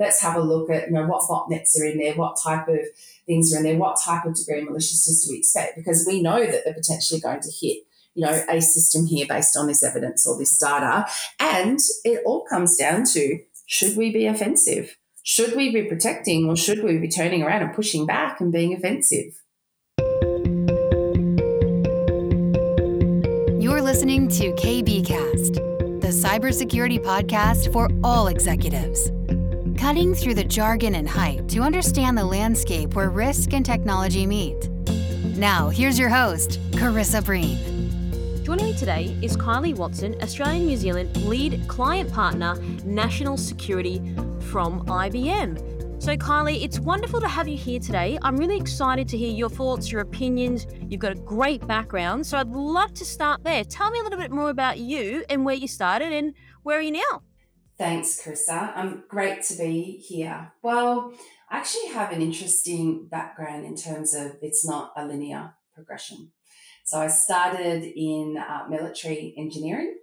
let's 0.00 0.22
have 0.22 0.34
a 0.34 0.40
look 0.40 0.70
at, 0.70 0.86
you 0.86 0.94
know, 0.94 1.06
what 1.06 1.22
botnets 1.28 1.78
are 1.78 1.84
in 1.84 1.98
there, 1.98 2.14
what 2.14 2.36
type 2.42 2.66
of 2.66 2.80
things 3.26 3.54
are 3.54 3.58
in 3.58 3.64
there, 3.64 3.76
what 3.76 4.00
type 4.02 4.24
of 4.24 4.34
degree 4.34 4.62
of 4.62 4.64
maliciousness 4.64 5.26
do 5.26 5.32
we 5.32 5.38
expect? 5.38 5.76
Because 5.76 6.04
we 6.08 6.22
know 6.22 6.44
that 6.44 6.62
they're 6.64 6.74
potentially 6.74 7.20
going 7.20 7.40
to 7.40 7.50
hit 7.60 7.84
you 8.14 8.26
know, 8.26 8.42
a 8.48 8.60
system 8.60 9.06
here 9.06 9.26
based 9.28 9.56
on 9.56 9.66
this 9.66 9.84
evidence 9.84 10.26
or 10.26 10.36
this 10.38 10.58
data. 10.58 11.06
And 11.38 11.78
it 12.04 12.22
all 12.24 12.44
comes 12.44 12.76
down 12.76 13.04
to 13.12 13.38
should 13.66 13.96
we 13.96 14.10
be 14.10 14.26
offensive? 14.26 14.96
Should 15.22 15.54
we 15.54 15.70
be 15.70 15.84
protecting 15.84 16.48
or 16.48 16.56
should 16.56 16.82
we 16.82 16.98
be 16.98 17.08
turning 17.08 17.42
around 17.42 17.62
and 17.62 17.74
pushing 17.74 18.06
back 18.06 18.40
and 18.40 18.50
being 18.50 18.74
offensive? 18.74 19.34
You're 23.62 23.82
listening 23.82 24.28
to 24.28 24.52
KBKast, 24.54 26.00
the 26.00 26.08
cybersecurity 26.08 26.98
podcast 27.04 27.70
for 27.72 27.88
all 28.02 28.26
executives. 28.28 29.10
Cutting 29.80 30.14
through 30.14 30.34
the 30.34 30.44
jargon 30.44 30.94
and 30.96 31.08
hype 31.08 31.48
to 31.48 31.60
understand 31.60 32.18
the 32.18 32.24
landscape 32.24 32.94
where 32.94 33.08
risk 33.08 33.54
and 33.54 33.64
technology 33.64 34.26
meet. 34.26 34.68
Now, 35.38 35.70
here's 35.70 35.98
your 35.98 36.10
host, 36.10 36.60
Karissa 36.72 37.24
Breen. 37.24 37.56
Joining 38.44 38.66
me 38.66 38.74
today 38.74 39.16
is 39.22 39.38
Kylie 39.38 39.74
Watson, 39.74 40.16
Australian 40.22 40.66
New 40.66 40.76
Zealand 40.76 41.16
lead 41.24 41.66
client 41.66 42.12
partner, 42.12 42.56
national 42.84 43.38
security 43.38 44.00
from 44.50 44.84
IBM. 44.84 46.02
So, 46.02 46.14
Kylie, 46.14 46.62
it's 46.62 46.78
wonderful 46.78 47.22
to 47.22 47.28
have 47.28 47.48
you 47.48 47.56
here 47.56 47.80
today. 47.80 48.18
I'm 48.20 48.36
really 48.36 48.58
excited 48.58 49.08
to 49.08 49.16
hear 49.16 49.32
your 49.32 49.48
thoughts, 49.48 49.90
your 49.90 50.02
opinions. 50.02 50.66
You've 50.90 51.00
got 51.00 51.12
a 51.12 51.20
great 51.22 51.66
background. 51.66 52.26
So, 52.26 52.36
I'd 52.36 52.48
love 52.48 52.92
to 52.94 53.04
start 53.06 53.44
there. 53.44 53.64
Tell 53.64 53.90
me 53.90 53.98
a 54.00 54.02
little 54.02 54.18
bit 54.18 54.30
more 54.30 54.50
about 54.50 54.76
you 54.76 55.24
and 55.30 55.46
where 55.46 55.54
you 55.54 55.66
started 55.66 56.12
and 56.12 56.34
where 56.64 56.78
are 56.78 56.82
you 56.82 56.92
now? 56.92 57.22
Thanks, 57.80 58.20
Karissa. 58.20 58.76
I'm 58.76 59.04
great 59.08 59.42
to 59.44 59.56
be 59.56 60.04
here. 60.06 60.52
Well, 60.60 61.14
I 61.48 61.56
actually 61.56 61.88
have 61.88 62.12
an 62.12 62.20
interesting 62.20 63.06
background 63.06 63.64
in 63.64 63.74
terms 63.74 64.12
of 64.12 64.36
it's 64.42 64.66
not 64.66 64.92
a 64.98 65.06
linear 65.06 65.54
progression. 65.74 66.32
So 66.84 67.00
I 67.00 67.06
started 67.06 67.84
in 67.84 68.36
uh, 68.36 68.66
military 68.68 69.32
engineering 69.38 69.96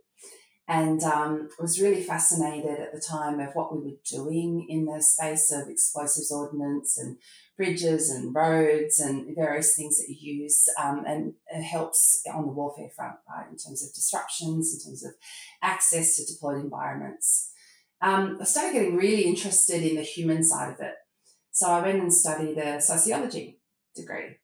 and 0.68 1.04
um, 1.04 1.50
was 1.60 1.80
really 1.80 2.02
fascinated 2.02 2.80
at 2.80 2.94
the 2.94 3.00
time 3.00 3.40
of 3.40 3.54
what 3.54 3.72
we 3.72 3.84
were 3.84 3.98
doing 4.10 4.66
in 4.68 4.86
the 4.86 5.00
space 5.00 5.52
of 5.52 5.70
explosives 5.70 6.32
ordnance 6.32 6.98
and 6.98 7.18
bridges 7.58 8.10
and 8.10 8.34
roads 8.34 9.00
and 9.00 9.36
various 9.36 9.76
things 9.76 10.00
that 10.00 10.10
you 10.10 10.42
use 10.42 10.66
um, 10.82 11.04
and 11.06 11.36
it 11.54 11.62
helps 11.62 12.24
on 12.34 12.48
the 12.48 12.54
warfare 12.54 12.90
front 12.96 13.18
right 13.30 13.46
in 13.52 13.58
terms 13.58 13.84
of 13.84 13.94
disruptions 13.94 14.74
in 14.74 14.90
terms 14.90 15.06
of 15.06 15.12
access 15.62 16.16
to 16.16 16.26
deployed 16.26 16.64
environments 16.64 17.52
um, 18.02 18.38
i 18.42 18.44
started 18.44 18.74
getting 18.74 18.96
really 18.96 19.24
interested 19.24 19.84
in 19.84 19.96
the 19.96 20.02
human 20.02 20.44
side 20.44 20.74
of 20.74 20.80
it 20.80 20.96
so 21.52 21.70
i 21.70 21.82
went 21.82 22.02
and 22.02 22.14
studied 22.14 22.58
a 22.58 22.82
sociology 22.82 23.60
degree 23.96 24.38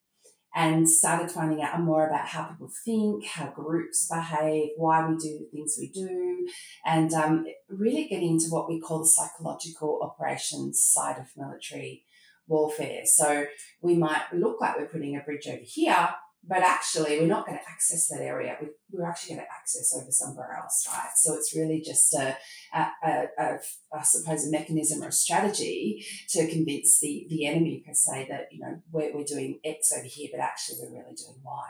and 0.56 0.88
started 0.88 1.32
finding 1.32 1.64
out 1.64 1.80
more 1.80 2.08
about 2.08 2.28
how 2.28 2.44
people 2.44 2.70
think, 2.86 3.26
how 3.26 3.48
groups 3.50 4.08
behave, 4.08 4.70
why 4.78 5.06
we 5.08 5.16
do 5.16 5.40
the 5.40 5.50
things 5.52 5.76
we 5.80 5.90
do, 5.90 6.48
and 6.86 7.12
um, 7.14 7.45
really 7.70 8.08
getting 8.08 8.34
into 8.34 8.45
what 8.50 8.70
we 8.70 8.80
call 8.80 9.00
the 9.00 9.08
psychological 9.08 10.00
operations 10.04 10.84
side 10.84 11.17
of 11.17 11.26
military 11.36 12.04
warfare. 12.48 13.02
So 13.06 13.45
we 13.82 13.95
might 13.95 14.22
look 14.32 14.62
like 14.62 14.78
we're 14.78 14.86
putting 14.86 15.16
a 15.16 15.22
bridge 15.22 15.48
over 15.48 15.62
here, 15.64 16.10
but 16.45 16.59
actually 16.59 17.19
we're 17.19 17.27
not 17.27 17.45
going 17.45 17.58
to 17.58 17.69
access 17.69 18.08
that 18.08 18.22
area. 18.22 18.58
We, 18.61 18.67
we're 18.91 19.08
actually 19.09 19.36
going 19.36 19.45
to 19.45 19.53
access 19.53 19.94
over 19.95 20.11
somewhere 20.11 20.58
else, 20.61 20.86
right? 20.91 21.11
So 21.16 21.36
it's 21.36 21.55
really 21.55 21.81
just 21.81 22.13
a, 22.13 22.38
a, 22.73 22.88
a, 23.05 23.27
a, 23.39 23.59
I 23.94 24.03
suppose, 24.03 24.47
a 24.47 24.52
mechanism 24.52 25.02
or 25.02 25.08
a 25.08 25.11
strategy 25.11 26.05
to 26.30 26.47
convince 26.49 26.99
the, 26.99 27.25
the 27.30 27.45
enemy 27.45 27.83
per 27.86 27.94
se 27.94 28.27
that, 28.30 28.47
you 28.52 28.59
know, 28.59 28.81
we're, 28.91 29.16
we're 29.16 29.23
doing 29.23 29.59
X 29.64 29.91
over 29.97 30.05
here, 30.05 30.30
but 30.31 30.41
actually 30.41 30.77
we're 30.81 30.99
really 30.99 31.16
doing 31.16 31.39
Y. 31.44 31.69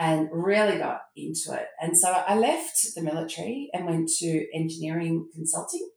And 0.00 0.28
really 0.30 0.78
got 0.78 1.00
into 1.16 1.52
it. 1.54 1.66
And 1.80 1.98
so 1.98 2.12
I 2.12 2.36
left 2.36 2.94
the 2.94 3.02
military 3.02 3.68
and 3.72 3.84
went 3.84 4.08
to 4.20 4.46
engineering 4.54 5.28
consulting 5.34 5.90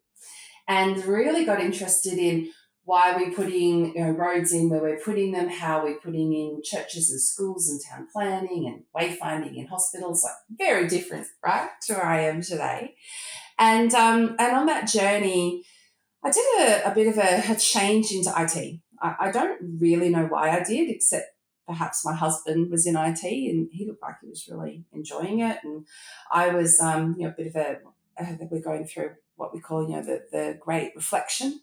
and 0.67 1.06
really 1.06 1.45
got 1.45 1.61
interested 1.61 2.17
in 2.17 2.51
why 2.84 3.16
we're 3.16 3.34
putting 3.34 3.94
you 3.94 4.03
know, 4.03 4.12
roads 4.12 4.52
in 4.52 4.69
where 4.69 4.81
we're 4.81 5.00
putting 5.00 5.31
them, 5.31 5.50
how 5.50 5.84
we're 5.84 6.00
putting 6.00 6.34
in 6.34 6.62
churches 6.64 7.12
and 7.12 7.22
schools 7.22 7.69
and 7.69 7.80
town 7.88 8.08
planning 8.12 8.66
and 8.68 8.84
wayfinding 8.96 9.56
in 9.56 9.68
hospitals, 9.68 10.24
like 10.24 10.58
very 10.58 10.88
different, 10.88 11.28
right, 11.46 11.70
to 11.84 11.94
where 11.94 12.06
I 12.06 12.22
am 12.22 12.41
today. 12.41 12.96
And 13.59 13.94
um, 13.94 14.36
and 14.40 14.58
on 14.58 14.66
that 14.66 14.88
journey, 14.88 15.64
I 16.24 16.31
did 16.31 16.46
a, 16.59 16.91
a 16.91 16.96
bit 16.96 17.08
of 17.08 17.18
a, 17.18 17.52
a, 17.52 17.56
change 17.56 18.12
into 18.12 18.34
IT. 18.36 18.80
I, 19.02 19.28
I 19.28 19.31
don't 19.31 19.80
really 19.80 20.09
know 20.09 20.25
why 20.25 20.50
I 20.50 20.64
did, 20.64 20.90
except 20.90 21.28
perhaps 21.68 22.03
my 22.03 22.16
husband 22.16 22.72
was 22.72 22.88
in 22.88 22.96
IT 22.96 23.24
and 23.24 23.70
he 23.72 23.86
looked 23.86 24.02
like 24.02 24.16
he 24.22 24.30
was 24.30 24.47
really 24.50 24.86
enjoying 24.91 25.40
it, 25.40 25.59
and 25.64 25.86
I 26.31 26.50
was, 26.50 26.80
um, 26.80 27.16
you 27.18 27.25
know, 27.25 27.30
a 27.30 27.36
bit 27.38 27.47
of 27.47 27.56
a. 27.56 27.78
Uh, 28.20 28.36
we're 28.52 28.62
going 28.62 28.86
through 28.86 29.12
what 29.36 29.53
we 29.53 29.59
call, 29.59 29.88
you 29.88 29.96
know, 29.96 30.03
the 30.03 30.24
the 30.31 30.58
great 30.59 30.94
reflection 30.96 31.62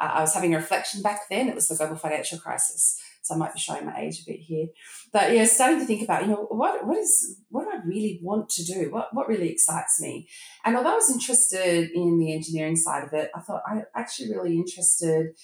uh, 0.00 0.10
I 0.14 0.20
was 0.20 0.34
having 0.34 0.54
a 0.54 0.58
reflection 0.58 1.02
back 1.02 1.22
then. 1.30 1.48
It 1.48 1.54
was 1.54 1.68
the 1.68 1.76
global 1.76 1.96
financial 1.96 2.38
crisis. 2.38 3.00
So 3.22 3.34
I 3.34 3.38
might 3.38 3.52
be 3.52 3.60
showing 3.60 3.84
my 3.84 3.98
age 3.98 4.20
a 4.20 4.30
bit 4.30 4.40
here. 4.40 4.68
But 5.12 5.32
yeah, 5.34 5.44
starting 5.44 5.80
to 5.80 5.84
think 5.84 6.02
about, 6.02 6.22
you 6.22 6.28
know, 6.28 6.46
what 6.50 6.86
what 6.86 6.98
is 6.98 7.40
what 7.50 7.64
do 7.64 7.70
I 7.70 7.80
really 7.84 8.20
want 8.22 8.48
to 8.50 8.64
do? 8.64 8.90
What 8.90 9.08
what 9.12 9.28
really 9.28 9.50
excites 9.50 10.00
me? 10.00 10.28
And 10.64 10.76
although 10.76 10.92
I 10.92 10.96
was 10.96 11.10
interested 11.10 11.90
in 11.90 12.18
the 12.18 12.32
engineering 12.32 12.76
side 12.76 13.04
of 13.04 13.12
it, 13.12 13.30
I 13.34 13.40
thought 13.40 13.62
I 13.66 13.82
actually 13.94 14.30
really 14.30 14.56
interested 14.56 15.34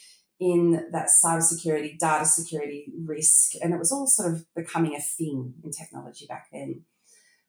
in 0.41 0.89
that 0.93 1.09
cybersecurity, 1.25 1.99
data 1.99 2.25
security 2.25 2.87
risk. 3.05 3.53
And 3.63 3.73
it 3.73 3.79
was 3.79 3.93
all 3.93 4.07
sort 4.07 4.33
of 4.33 4.47
becoming 4.55 4.95
a 4.95 5.01
thing 5.01 5.55
in 5.63 5.71
technology 5.71 6.27
back 6.27 6.47
then. 6.53 6.85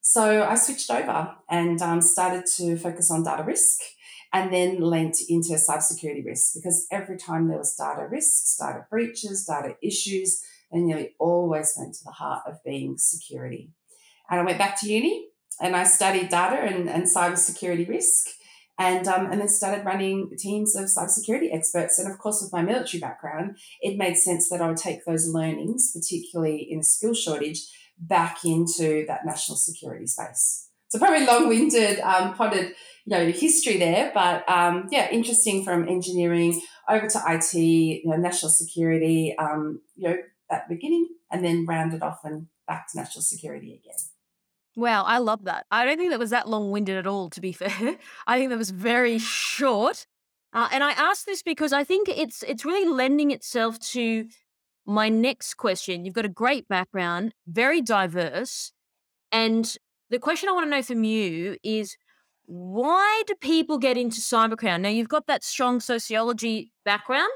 So 0.02 0.44
I 0.44 0.54
switched 0.56 0.92
over 0.92 1.36
and 1.50 1.82
um, 1.82 2.00
started 2.00 2.44
to 2.58 2.78
focus 2.78 3.10
on 3.10 3.24
data 3.24 3.44
risk 3.44 3.80
and 4.34 4.54
then 4.54 4.82
lent 4.82 5.18
into 5.30 5.54
cybersecurity 5.54 6.26
risks 6.26 6.56
because 6.56 6.88
every 6.92 7.18
time 7.18 7.48
there 7.48 7.58
was 7.58 7.76
data 7.76 8.08
risks, 8.10 8.58
data 8.60 8.86
breaches, 8.90 9.46
data 9.46 9.76
issues, 9.82 10.42
they 10.72 10.80
nearly 10.80 11.16
always 11.20 11.74
went 11.78 11.94
to 11.96 12.04
the 12.04 12.12
heart 12.12 12.44
of 12.48 12.64
being 12.64 12.98
security. 12.98 13.72
And 14.30 14.40
I 14.40 14.44
went 14.44 14.58
back 14.58 14.80
to 14.82 14.92
uni 14.92 15.30
and 15.62 15.76
I 15.76 15.84
studied 15.84 16.30
data 16.30 16.56
and, 16.56 16.90
and 16.90 17.04
cybersecurity 17.04 17.88
risk 17.88 18.28
and, 18.78 19.08
um, 19.08 19.32
and 19.32 19.40
then 19.40 19.48
started 19.48 19.86
running 19.86 20.32
teams 20.38 20.76
of 20.76 20.86
cybersecurity 20.86 21.54
experts. 21.54 21.98
And 21.98 22.12
of 22.12 22.18
course, 22.18 22.42
with 22.42 22.52
my 22.52 22.62
military 22.62 23.00
background, 23.00 23.58
it 23.80 23.98
made 23.98 24.18
sense 24.18 24.50
that 24.50 24.62
I 24.62 24.68
would 24.68 24.78
take 24.78 25.06
those 25.06 25.28
learnings, 25.28 25.92
particularly 25.94 26.68
in 26.70 26.80
a 26.80 26.84
skill 26.84 27.14
shortage, 27.14 27.62
back 27.98 28.44
into 28.44 29.06
that 29.08 29.26
national 29.26 29.58
security 29.58 30.08
space. 30.08 30.65
So 30.90 31.00
probably 31.00 31.26
long-winded, 31.26 32.00
um, 32.00 32.34
potted 32.36 32.74
you 33.06 33.18
know 33.18 33.26
history 33.32 33.78
there, 33.78 34.12
but 34.14 34.48
um, 34.50 34.88
yeah, 34.92 35.10
interesting 35.12 35.64
from 35.64 35.88
engineering 35.88 36.62
over 36.90 37.08
to 37.08 37.22
IT, 37.28 37.54
you 37.54 38.10
know, 38.10 38.18
national 38.18 38.52
security, 38.52 39.36
um, 39.38 39.82
you 39.96 40.10
know, 40.10 40.18
at 40.52 40.68
the 40.68 40.76
beginning, 40.76 41.08
and 41.32 41.44
then 41.44 41.66
rounded 41.68 42.02
off 42.02 42.20
and 42.24 42.48
back 42.68 42.88
to 42.92 42.98
national 42.98 43.22
security 43.22 43.74
again. 43.74 43.98
Wow, 44.76 45.04
I 45.04 45.20
love 45.20 45.46
that. 45.46 45.66
I 45.72 45.86
don't 45.86 45.98
think 45.98 46.10
that 46.12 46.20
was 46.20 46.32
that 46.32 46.50
long 46.50 46.72
winded 46.72 46.98
at 46.98 47.08
all, 47.08 47.30
to 47.30 47.42
be 47.42 47.52
fair. 47.54 47.98
I 48.28 48.38
think 48.38 48.50
that 48.50 48.58
was 48.58 48.72
very 48.72 49.20
short. 49.20 50.06
Uh, 50.54 50.70
and 50.72 50.84
I 50.84 50.92
ask 50.92 51.26
this 51.26 51.44
because 51.44 51.74
I 51.74 51.84
think 51.84 52.08
it's 52.08 52.44
it's 52.44 52.66
really 52.66 52.90
lending 52.90 53.32
itself 53.32 53.80
to 53.92 54.28
my 54.86 55.10
next 55.10 55.56
question. 55.56 56.06
You've 56.06 56.14
got 56.14 56.26
a 56.26 56.30
great 56.30 56.68
background, 56.68 57.34
very 57.48 57.82
diverse, 57.82 58.72
and 59.32 59.78
the 60.10 60.20
question 60.20 60.50
I 60.50 60.54
want 60.54 60.66
to 60.68 60.70
know 60.70 60.82
from 60.82 61.04
you 61.04 61.58
is 61.64 61.98
why 62.46 63.24
do 63.26 63.34
people 63.36 63.78
get 63.78 63.98
into 63.98 64.22
cybercrime? 64.22 64.82
Now, 64.82 64.90
you've 64.90 65.10
got 65.10 65.28
that 65.28 65.44
strong 65.44 65.80
sociology 65.80 66.72
background. 66.84 67.32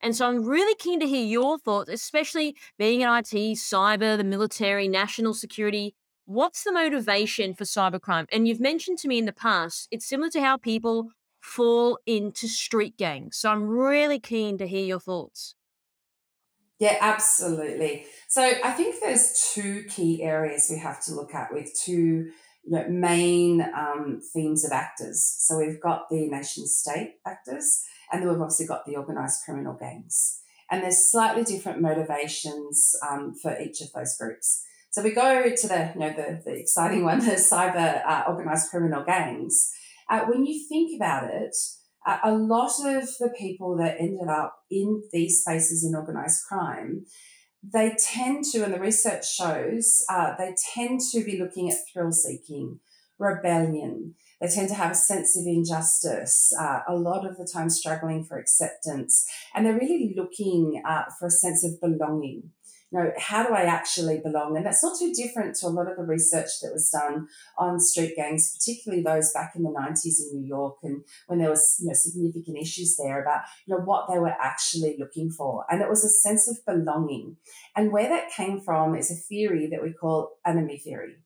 And 0.00 0.14
so 0.14 0.28
I'm 0.28 0.44
really 0.44 0.74
keen 0.74 1.00
to 1.00 1.06
hear 1.06 1.24
your 1.24 1.58
thoughts, 1.58 1.90
especially 1.90 2.56
being 2.78 3.00
in 3.00 3.08
IT, 3.08 3.32
cyber, 3.56 4.16
the 4.16 4.24
military, 4.24 4.86
national 4.86 5.34
security. 5.34 5.94
What's 6.26 6.64
the 6.64 6.72
motivation 6.72 7.54
for 7.54 7.64
cybercrime? 7.64 8.26
And 8.32 8.46
you've 8.46 8.60
mentioned 8.60 8.98
to 8.98 9.08
me 9.08 9.18
in 9.18 9.24
the 9.24 9.32
past, 9.32 9.88
it's 9.90 10.06
similar 10.06 10.30
to 10.30 10.40
how 10.40 10.56
people 10.56 11.10
fall 11.40 11.98
into 12.06 12.48
street 12.48 12.96
gangs. 12.96 13.36
So 13.36 13.50
I'm 13.50 13.66
really 13.66 14.18
keen 14.18 14.56
to 14.58 14.66
hear 14.66 14.84
your 14.84 15.00
thoughts. 15.00 15.54
Yeah, 16.78 16.96
absolutely. 17.00 18.06
So 18.28 18.42
I 18.42 18.72
think 18.72 18.96
there's 19.00 19.52
two 19.54 19.84
key 19.88 20.22
areas 20.22 20.66
we 20.68 20.78
have 20.78 21.02
to 21.04 21.14
look 21.14 21.34
at 21.34 21.52
with 21.52 21.72
two 21.84 22.30
you 22.64 22.70
know, 22.70 22.88
main 22.88 23.60
um, 23.60 24.20
themes 24.32 24.64
of 24.64 24.72
actors. 24.72 25.36
So 25.38 25.58
we've 25.58 25.80
got 25.80 26.08
the 26.10 26.28
nation 26.28 26.66
state 26.66 27.16
actors, 27.26 27.84
and 28.10 28.20
then 28.20 28.28
we've 28.28 28.40
obviously 28.40 28.66
got 28.66 28.86
the 28.86 28.96
organised 28.96 29.44
criminal 29.44 29.76
gangs. 29.78 30.40
And 30.70 30.82
there's 30.82 31.10
slightly 31.10 31.44
different 31.44 31.80
motivations 31.80 32.96
um, 33.08 33.34
for 33.40 33.58
each 33.60 33.80
of 33.80 33.92
those 33.92 34.16
groups. 34.16 34.64
So 34.90 35.02
we 35.02 35.10
go 35.12 35.42
to 35.54 35.68
the, 35.68 35.90
you 35.94 36.00
know, 36.00 36.10
the, 36.10 36.42
the 36.44 36.56
exciting 36.58 37.04
one, 37.04 37.20
the 37.20 37.32
cyber 37.32 38.04
uh, 38.06 38.24
organised 38.28 38.70
criminal 38.70 39.04
gangs. 39.04 39.72
Uh, 40.08 40.20
when 40.26 40.46
you 40.46 40.66
think 40.68 40.96
about 40.96 41.30
it, 41.32 41.54
a 42.06 42.32
lot 42.32 42.72
of 42.84 43.08
the 43.18 43.32
people 43.38 43.76
that 43.78 43.96
ended 43.98 44.28
up 44.28 44.56
in 44.70 45.02
these 45.12 45.40
spaces 45.40 45.84
in 45.84 45.94
organized 45.94 46.44
crime, 46.48 47.06
they 47.62 47.96
tend 47.98 48.44
to, 48.52 48.62
and 48.62 48.74
the 48.74 48.80
research 48.80 49.34
shows, 49.34 50.04
uh, 50.10 50.34
they 50.36 50.54
tend 50.74 51.00
to 51.12 51.24
be 51.24 51.38
looking 51.38 51.70
at 51.70 51.78
thrill 51.92 52.12
seeking, 52.12 52.80
rebellion. 53.18 54.14
They 54.40 54.48
tend 54.48 54.68
to 54.68 54.74
have 54.74 54.90
a 54.90 54.96
sense 54.96 55.38
of 55.38 55.46
injustice, 55.46 56.52
uh, 56.60 56.80
a 56.86 56.94
lot 56.94 57.26
of 57.26 57.38
the 57.38 57.48
time 57.50 57.70
struggling 57.70 58.24
for 58.24 58.38
acceptance, 58.38 59.26
and 59.54 59.64
they're 59.64 59.78
really 59.78 60.14
looking 60.16 60.82
uh, 60.86 61.04
for 61.18 61.28
a 61.28 61.30
sense 61.30 61.64
of 61.64 61.80
belonging 61.80 62.50
know, 62.94 63.12
how 63.18 63.46
do 63.46 63.52
I 63.52 63.62
actually 63.62 64.20
belong? 64.22 64.56
And 64.56 64.64
that's 64.64 64.82
not 64.82 64.98
too 64.98 65.12
different 65.12 65.56
to 65.56 65.66
a 65.66 65.68
lot 65.68 65.90
of 65.90 65.96
the 65.96 66.04
research 66.04 66.48
that 66.62 66.72
was 66.72 66.90
done 66.90 67.28
on 67.58 67.80
street 67.80 68.14
gangs, 68.16 68.56
particularly 68.56 69.02
those 69.02 69.32
back 69.32 69.52
in 69.56 69.62
the 69.62 69.70
90s 69.70 70.20
in 70.20 70.40
New 70.40 70.46
York 70.46 70.76
and 70.82 71.02
when 71.26 71.38
there 71.38 71.50
was, 71.50 71.76
you 71.80 71.88
know, 71.88 71.94
significant 71.94 72.56
issues 72.58 72.96
there 72.96 73.20
about, 73.20 73.42
you 73.66 73.74
know, 73.74 73.82
what 73.82 74.06
they 74.08 74.18
were 74.18 74.34
actually 74.40 74.96
looking 74.98 75.30
for. 75.30 75.64
And 75.68 75.82
it 75.82 75.88
was 75.88 76.04
a 76.04 76.08
sense 76.08 76.48
of 76.48 76.64
belonging. 76.66 77.36
And 77.76 77.92
where 77.92 78.08
that 78.08 78.30
came 78.30 78.60
from 78.60 78.94
is 78.94 79.10
a 79.10 79.14
theory 79.14 79.68
that 79.70 79.82
we 79.82 79.92
call 79.92 80.38
anomie 80.46 80.78
theory. 80.78 81.16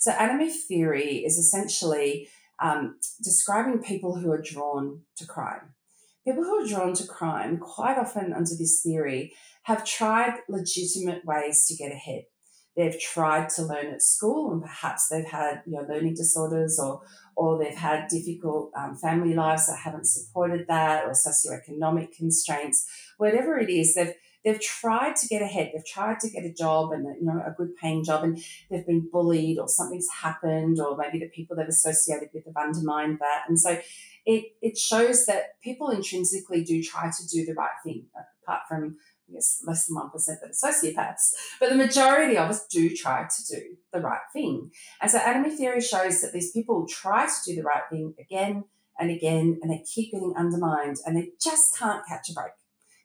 So 0.00 0.12
anomie 0.12 0.50
theory 0.50 1.24
is 1.24 1.36
essentially 1.36 2.28
um, 2.62 2.98
describing 3.22 3.82
people 3.82 4.16
who 4.16 4.30
are 4.30 4.42
drawn 4.42 5.02
to 5.16 5.26
crime. 5.26 5.74
People 6.26 6.42
who 6.42 6.64
are 6.64 6.66
drawn 6.66 6.92
to 6.94 7.06
crime, 7.06 7.58
quite 7.58 7.98
often 7.98 8.32
under 8.32 8.50
this 8.58 8.80
theory, 8.82 9.32
have 9.66 9.84
tried 9.84 10.34
legitimate 10.48 11.24
ways 11.24 11.66
to 11.66 11.74
get 11.74 11.90
ahead. 11.90 12.22
They've 12.76 13.00
tried 13.00 13.48
to 13.56 13.62
learn 13.62 13.86
at 13.86 14.00
school, 14.00 14.52
and 14.52 14.62
perhaps 14.62 15.08
they've 15.08 15.26
had 15.26 15.62
you 15.66 15.72
know 15.72 15.86
learning 15.88 16.14
disorders, 16.14 16.78
or 16.78 17.00
or 17.34 17.58
they've 17.58 17.74
had 17.74 18.06
difficult 18.08 18.70
um, 18.76 18.96
family 18.96 19.34
lives 19.34 19.66
that 19.66 19.78
haven't 19.82 20.06
supported 20.06 20.66
that, 20.68 21.04
or 21.04 21.12
socioeconomic 21.12 22.12
constraints. 22.12 22.86
Whatever 23.16 23.58
it 23.58 23.70
is, 23.70 23.94
they've 23.94 24.14
they've 24.44 24.60
tried 24.60 25.16
to 25.16 25.26
get 25.26 25.42
ahead. 25.42 25.72
They've 25.72 25.84
tried 25.84 26.20
to 26.20 26.30
get 26.30 26.44
a 26.44 26.52
job 26.52 26.92
and 26.92 27.04
you 27.18 27.26
know 27.26 27.42
a 27.44 27.50
good 27.50 27.74
paying 27.74 28.04
job, 28.04 28.22
and 28.22 28.38
they've 28.70 28.86
been 28.86 29.08
bullied, 29.10 29.58
or 29.58 29.68
something's 29.68 30.08
happened, 30.22 30.78
or 30.78 30.96
maybe 30.96 31.18
the 31.18 31.30
people 31.30 31.56
they've 31.56 31.66
associated 31.66 32.28
with 32.32 32.44
have 32.44 32.62
undermined 32.62 33.18
that, 33.18 33.44
and 33.48 33.58
so 33.58 33.80
it 34.26 34.44
it 34.60 34.78
shows 34.78 35.26
that 35.26 35.60
people 35.60 35.88
intrinsically 35.88 36.62
do 36.62 36.82
try 36.82 37.10
to 37.10 37.26
do 37.26 37.44
the 37.44 37.54
right 37.54 37.78
thing, 37.82 38.04
apart 38.44 38.62
from 38.68 38.98
I 39.28 39.32
guess 39.32 39.62
less 39.66 39.86
than 39.86 39.96
1% 39.96 40.10
that 40.12 40.50
are 40.50 40.72
sociopaths, 40.72 41.32
but 41.58 41.70
the 41.70 41.76
majority 41.76 42.36
of 42.36 42.48
us 42.48 42.66
do 42.66 42.94
try 42.94 43.26
to 43.26 43.54
do 43.54 43.76
the 43.92 44.00
right 44.00 44.20
thing. 44.32 44.70
And 45.00 45.10
so 45.10 45.18
anomie 45.18 45.56
theory 45.56 45.80
shows 45.80 46.20
that 46.20 46.32
these 46.32 46.52
people 46.52 46.86
try 46.88 47.26
to 47.26 47.50
do 47.50 47.56
the 47.56 47.62
right 47.62 47.82
thing 47.90 48.14
again 48.20 48.64
and 48.98 49.10
again, 49.10 49.58
and 49.62 49.70
they 49.70 49.82
keep 49.92 50.12
getting 50.12 50.34
undermined 50.36 50.98
and 51.04 51.16
they 51.16 51.30
just 51.42 51.76
can't 51.76 52.06
catch 52.06 52.30
a 52.30 52.32
break. 52.32 52.52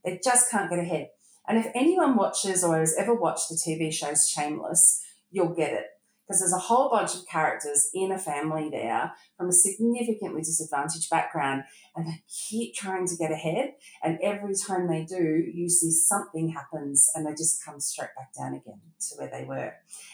They 0.05 0.19
just 0.23 0.49
can't 0.49 0.69
get 0.69 0.79
ahead. 0.79 1.09
And 1.47 1.57
if 1.57 1.71
anyone 1.75 2.15
watches 2.15 2.63
or 2.63 2.79
has 2.79 2.95
ever 2.97 3.13
watched 3.13 3.49
the 3.49 3.55
TV 3.55 3.91
show 3.91 4.13
Shameless, 4.13 5.03
you'll 5.31 5.53
get 5.53 5.73
it 5.73 5.85
because 6.31 6.39
there's 6.39 6.53
a 6.53 6.67
whole 6.67 6.89
bunch 6.89 7.13
of 7.13 7.27
characters 7.27 7.89
in 7.93 8.09
a 8.09 8.17
family 8.17 8.69
there 8.69 9.11
from 9.37 9.49
a 9.49 9.51
significantly 9.51 10.41
disadvantaged 10.41 11.09
background 11.09 11.63
and 11.93 12.07
they 12.07 12.23
keep 12.29 12.73
trying 12.73 13.05
to 13.05 13.17
get 13.17 13.33
ahead 13.33 13.73
and 14.01 14.17
every 14.23 14.53
time 14.55 14.87
they 14.87 15.03
do 15.03 15.43
you 15.53 15.67
see 15.67 15.91
something 15.91 16.47
happens 16.47 17.09
and 17.15 17.27
they 17.27 17.31
just 17.31 17.65
come 17.65 17.81
straight 17.81 18.15
back 18.15 18.33
down 18.33 18.53
again 18.53 18.79
to 19.01 19.15
where 19.17 19.29
they 19.29 19.43
were. 19.43 19.73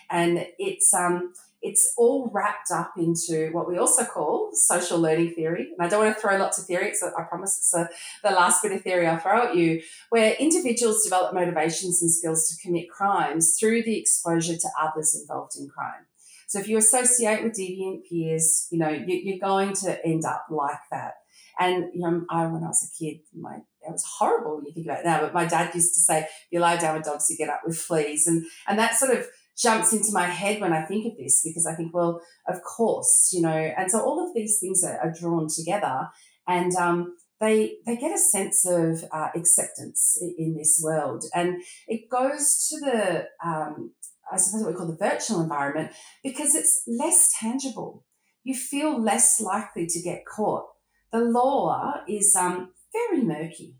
And 0.10 0.48
it's 0.58 0.92
um 0.92 1.34
it's 1.62 1.94
all 1.98 2.30
wrapped 2.34 2.72
up 2.72 2.94
into 2.98 3.50
what 3.52 3.68
we 3.68 3.78
also 3.78 4.06
call 4.06 4.52
social 4.54 5.00
learning 5.00 5.32
theory. 5.32 5.70
And 5.78 5.86
I 5.86 5.90
don't 5.90 6.04
want 6.04 6.16
to 6.16 6.22
throw 6.22 6.38
lots 6.38 6.60
of 6.60 6.66
theory, 6.66 6.94
so 6.94 7.12
I 7.18 7.24
promise 7.24 7.58
it's 7.58 7.74
a, 7.74 7.90
the 8.28 8.36
last 8.36 8.62
bit 8.62 8.72
of 8.72 8.82
theory 8.82 9.08
I'll 9.08 9.18
throw 9.18 9.48
at 9.48 9.56
you, 9.56 9.82
where 10.10 10.34
individuals 10.34 11.04
develop 11.04 11.34
motivations 11.34 12.02
and 12.02 12.12
skills 12.12 12.48
to 12.50 12.68
commit 12.68 12.90
crimes 12.90 13.58
through 13.60 13.84
the 13.84 13.98
exposure 13.98 14.56
to 14.56 14.70
others 14.80 15.20
involved 15.20 15.54
in 15.60 15.68
crime. 15.68 16.06
So 16.48 16.60
if 16.60 16.68
you 16.70 16.78
associate 16.78 17.44
with 17.44 17.58
deviant 17.58 18.08
peers, 18.10 18.68
you 18.72 18.78
know, 18.78 18.90
you, 18.90 19.36
are 19.36 19.48
going 19.48 19.74
to 19.76 20.06
end 20.06 20.24
up 20.24 20.46
like 20.50 20.80
that. 20.92 21.16
And 21.60 21.90
you 21.94 22.02
know, 22.02 22.24
I 22.30 22.46
when 22.46 22.64
I 22.64 22.68
was 22.68 22.90
a 22.90 23.04
kid, 23.04 23.20
my 23.38 23.56
it 23.56 23.92
was 23.92 24.06
horrible 24.20 24.58
when 24.58 24.66
you 24.66 24.74
think 24.74 24.86
about 24.86 25.00
it 25.00 25.06
now. 25.06 25.22
But 25.22 25.34
my 25.34 25.46
dad 25.46 25.74
used 25.74 25.94
to 25.96 26.00
say, 26.02 26.28
"You 26.52 26.60
lie 26.60 26.78
down 26.78 26.96
with 26.96 27.06
dogs, 27.06 27.28
you 27.30 27.38
get 27.38 27.50
up 27.50 27.62
with 27.66 27.78
fleas," 27.78 28.28
and 28.28 28.46
and 28.68 28.78
that 28.78 28.96
sort 28.96 29.12
of 29.12 29.26
jumps 29.58 29.92
into 29.92 30.12
my 30.12 30.26
head 30.26 30.62
when 30.62 30.74
I 30.74 30.86
think 30.86 31.06
of 31.06 31.18
this 31.18 31.42
because 31.44 31.66
I 31.66 31.74
think, 31.74 31.94
well, 31.94 32.22
of 32.48 32.62
course, 32.64 33.32
you 33.34 33.42
know, 33.42 33.50
and 33.50 33.90
so 33.90 34.02
all 34.02 34.26
of 34.26 34.34
these 34.34 34.60
things 34.60 34.84
are, 34.84 35.00
are 35.00 35.14
drawn 35.20 35.48
together, 35.54 36.10
and 36.48 36.74
um, 36.76 37.16
they 37.40 37.78
they 37.86 37.98
get 37.98 38.14
a 38.14 38.18
sense 38.18 38.66
of 38.66 39.04
uh, 39.12 39.30
acceptance 39.36 40.18
in, 40.38 40.56
this 40.56 40.80
world, 40.84 41.24
and 41.34 41.62
it 41.88 42.10
goes 42.10 42.68
to 42.70 42.80
the 42.80 43.26
um, 43.44 43.92
I 44.32 44.38
suppose 44.38 44.64
what 44.64 44.72
we 44.72 44.78
call 44.78 44.88
the 44.88 44.98
virtual 44.98 45.42
environment 45.42 45.92
because 46.24 46.56
it's 46.56 46.84
less 46.88 47.30
tangible. 47.40 48.06
You 48.44 48.56
feel 48.56 49.02
less 49.02 49.42
likely 49.42 49.88
to 49.88 50.02
get 50.02 50.26
caught. 50.26 50.66
The 51.12 51.20
law 51.20 52.02
is 52.08 52.36
um, 52.38 52.72
very 52.94 53.22
murky. 53.22 53.76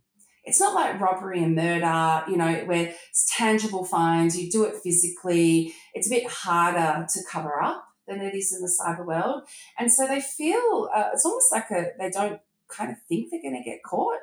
It's 0.48 0.60
not 0.60 0.74
like 0.74 1.00
robbery 1.00 1.44
and 1.44 1.56
murder, 1.56 2.24
you 2.28 2.38
know, 2.38 2.64
where 2.66 2.94
it's 3.10 3.32
tangible 3.36 3.86
fines, 3.86 4.40
you 4.40 4.50
do 4.50 4.64
it 4.64 4.76
physically. 4.84 5.74
It's 5.94 6.08
a 6.08 6.16
bit 6.16 6.28
harder 6.28 7.06
to 7.08 7.20
cover 7.32 7.62
up 7.62 7.86
than 8.08 8.22
it 8.22 8.34
is 8.34 8.54
in 8.54 8.62
the 8.62 8.72
cyber 8.82 9.06
world. 9.06 9.44
And 9.78 9.92
so 9.92 10.08
they 10.08 10.22
feel 10.22 10.90
uh, 10.96 11.10
it's 11.14 11.26
almost 11.26 11.52
like 11.52 11.70
a, 11.72 11.88
they 12.00 12.10
don't 12.10 12.40
kind 12.70 12.92
of 12.92 12.98
think 13.08 13.30
they're 13.30 13.42
going 13.42 13.62
to 13.62 13.70
get 13.70 13.84
caught. 13.84 14.20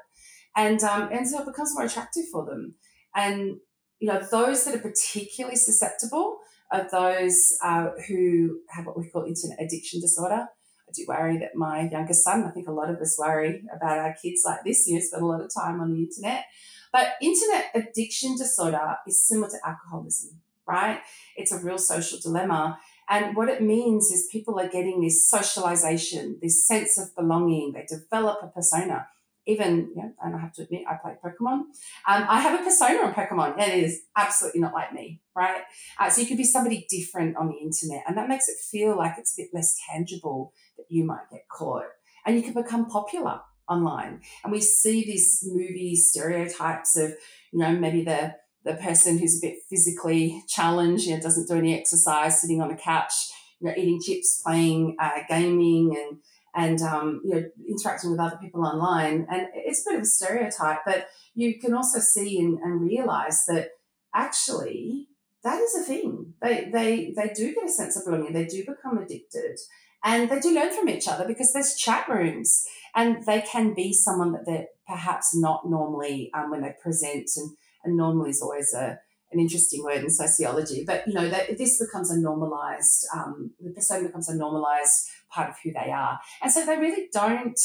And, 0.56 0.82
um, 0.82 1.11
and 1.12 1.29
so 1.29 1.41
it 1.41 1.47
becomes 1.47 1.75
more 1.75 1.85
attractive 1.85 2.25
for 2.32 2.47
them. 2.47 2.75
And 3.15 3.59
you 4.05 4.09
know, 4.12 4.20
those 4.31 4.65
that 4.65 4.75
are 4.75 4.79
particularly 4.79 5.56
susceptible 5.56 6.38
are 6.70 6.87
those 6.91 7.56
uh, 7.62 7.91
who 8.06 8.59
have 8.69 8.87
what 8.87 8.99
we 8.99 9.09
call 9.09 9.25
internet 9.25 9.59
addiction 9.61 10.00
disorder. 10.00 10.47
Do 10.94 11.05
worry 11.08 11.38
that 11.38 11.56
my 11.56 11.88
youngest 11.91 12.25
son, 12.25 12.44
I 12.44 12.50
think 12.50 12.69
a 12.69 12.73
lot 12.73 12.91
of 12.91 12.99
us 12.99 13.17
worry 13.19 13.64
about 13.75 13.99
our 13.99 14.14
kids 14.20 14.43
like 14.44 14.64
this, 14.64 14.87
you 14.87 14.94
know, 14.94 15.00
spend 15.00 15.23
a 15.23 15.26
lot 15.26 15.41
of 15.41 15.50
time 15.55 15.81
on 15.81 15.93
the 15.93 16.02
internet. 16.02 16.44
But 16.93 17.14
internet 17.20 17.70
addiction 17.75 18.37
disorder 18.37 18.96
is 19.06 19.26
similar 19.26 19.49
to 19.49 19.58
alcoholism, 19.64 20.41
right? 20.67 21.00
It's 21.37 21.50
a 21.50 21.58
real 21.58 21.79
social 21.79 22.19
dilemma. 22.23 22.79
And 23.08 23.37
what 23.37 23.49
it 23.49 23.62
means 23.62 24.11
is 24.12 24.29
people 24.31 24.58
are 24.61 24.69
getting 24.69 25.00
this 25.00 25.29
socialization, 25.29 26.38
this 26.41 26.67
sense 26.67 26.99
of 26.99 27.14
belonging. 27.17 27.73
They 27.73 27.85
develop 27.85 28.38
a 28.43 28.46
persona 28.46 29.08
even, 29.46 29.91
you 29.94 30.02
know, 30.02 30.12
and 30.23 30.35
I 30.35 30.38
have 30.38 30.52
to 30.55 30.62
admit, 30.62 30.82
I 30.88 30.94
play 30.94 31.17
Pokemon. 31.23 31.52
Um, 31.52 31.67
I 32.06 32.41
have 32.41 32.61
a 32.61 32.64
persona 32.64 33.00
on 33.00 33.15
Pokemon, 33.15 33.53
and 33.58 33.72
it 33.72 33.84
is 33.84 34.03
absolutely 34.17 34.60
not 34.60 34.72
like 34.72 34.93
me, 34.93 35.20
right? 35.36 35.63
Uh, 35.98 36.08
so 36.08 36.20
you 36.20 36.27
could 36.27 36.39
be 36.39 36.44
somebody 36.44 36.86
different 36.89 37.36
on 37.36 37.48
the 37.48 37.56
internet, 37.56 38.05
and 38.06 38.17
that 38.17 38.29
makes 38.29 38.48
it 38.48 38.56
feel 38.70 38.96
like 38.96 39.15
it's 39.19 39.39
a 39.39 39.43
bit 39.43 39.51
less 39.53 39.77
tangible 39.91 40.53
that 40.77 40.86
you 40.89 41.05
might 41.05 41.31
get 41.31 41.43
caught, 41.51 41.84
and 42.24 42.36
you 42.36 42.43
can 42.43 42.55
become 42.55 42.86
popular 42.86 43.41
online. 43.69 44.20
And 44.43 44.53
we 44.53 44.60
see 44.60 45.05
these 45.05 45.44
movie 45.46 45.96
stereotypes 45.96 46.96
of, 46.96 47.10
you 47.53 47.58
know, 47.58 47.72
maybe 47.72 48.05
the 48.05 48.36
the 48.65 48.74
person 48.74 49.19
who's 49.19 49.43
a 49.43 49.46
bit 49.46 49.58
physically 49.69 50.43
challenged, 50.48 51.05
you 51.05 51.15
know, 51.15 51.20
doesn't 51.20 51.48
do 51.48 51.58
any 51.58 51.79
exercise, 51.79 52.41
sitting 52.41 52.63
on 52.63 52.70
a 52.70 52.77
couch, 52.77 53.13
you 53.60 53.69
know, 53.69 53.74
eating 53.77 54.01
chips, 54.03 54.41
playing 54.43 54.96
uh, 54.98 55.20
gaming, 55.29 55.94
and 55.94 56.19
and 56.55 56.81
um, 56.82 57.20
you 57.25 57.34
know 57.34 57.44
interacting 57.69 58.11
with 58.11 58.20
other 58.20 58.39
people 58.41 58.65
online 58.65 59.27
and 59.31 59.49
it's 59.55 59.87
a 59.87 59.91
bit 59.91 59.96
of 59.99 60.03
a 60.03 60.06
stereotype 60.06 60.81
but 60.84 61.08
you 61.34 61.58
can 61.58 61.75
also 61.75 61.99
see 61.99 62.39
and, 62.39 62.58
and 62.58 62.81
realize 62.81 63.44
that 63.46 63.70
actually 64.15 65.08
that 65.44 65.61
is 65.61 65.75
a 65.75 65.82
thing. 65.82 66.32
They, 66.43 66.70
they 66.73 67.13
they 67.15 67.32
do 67.34 67.55
get 67.55 67.67
a 67.67 67.69
sense 67.69 67.96
of 67.96 68.05
belonging 68.05 68.32
they 68.32 68.46
do 68.46 68.65
become 68.65 68.99
addicted 68.99 69.61
and 70.03 70.29
they 70.29 70.41
do 70.41 70.55
learn 70.55 70.75
from 70.75 70.89
each 70.89 71.06
other 71.06 71.27
because 71.27 71.53
there's 71.53 71.77
chat 71.77 72.08
rooms 72.08 72.65
and 72.94 73.25
they 73.27 73.43
can 73.43 73.75
be 73.75 73.93
someone 73.93 74.32
that 74.32 74.46
they're 74.46 74.67
perhaps 74.89 75.37
not 75.37 75.69
normally 75.69 76.31
um, 76.34 76.51
when 76.51 76.63
they 76.63 76.75
present 76.82 77.31
and, 77.37 77.51
and 77.84 77.96
normally 77.96 78.31
is 78.31 78.43
always 78.43 78.73
a 78.75 78.99
an 79.34 79.41
interesting 79.41 79.82
word 79.82 80.03
in 80.03 80.10
sociology, 80.10 80.84
but 80.86 81.06
you 81.06 81.12
know 81.12 81.29
that 81.29 81.58
this 81.58 81.79
becomes 81.79 82.10
a 82.10 82.19
normalized, 82.19 83.06
um, 83.14 83.50
the 83.60 83.70
persona 83.70 84.06
becomes 84.06 84.29
a 84.29 84.34
normalized 84.34 85.08
part 85.31 85.50
of 85.50 85.56
who 85.62 85.72
they 85.72 85.91
are, 85.91 86.19
and 86.43 86.50
so 86.50 86.64
they 86.64 86.76
really 86.76 87.08
don't 87.12 87.60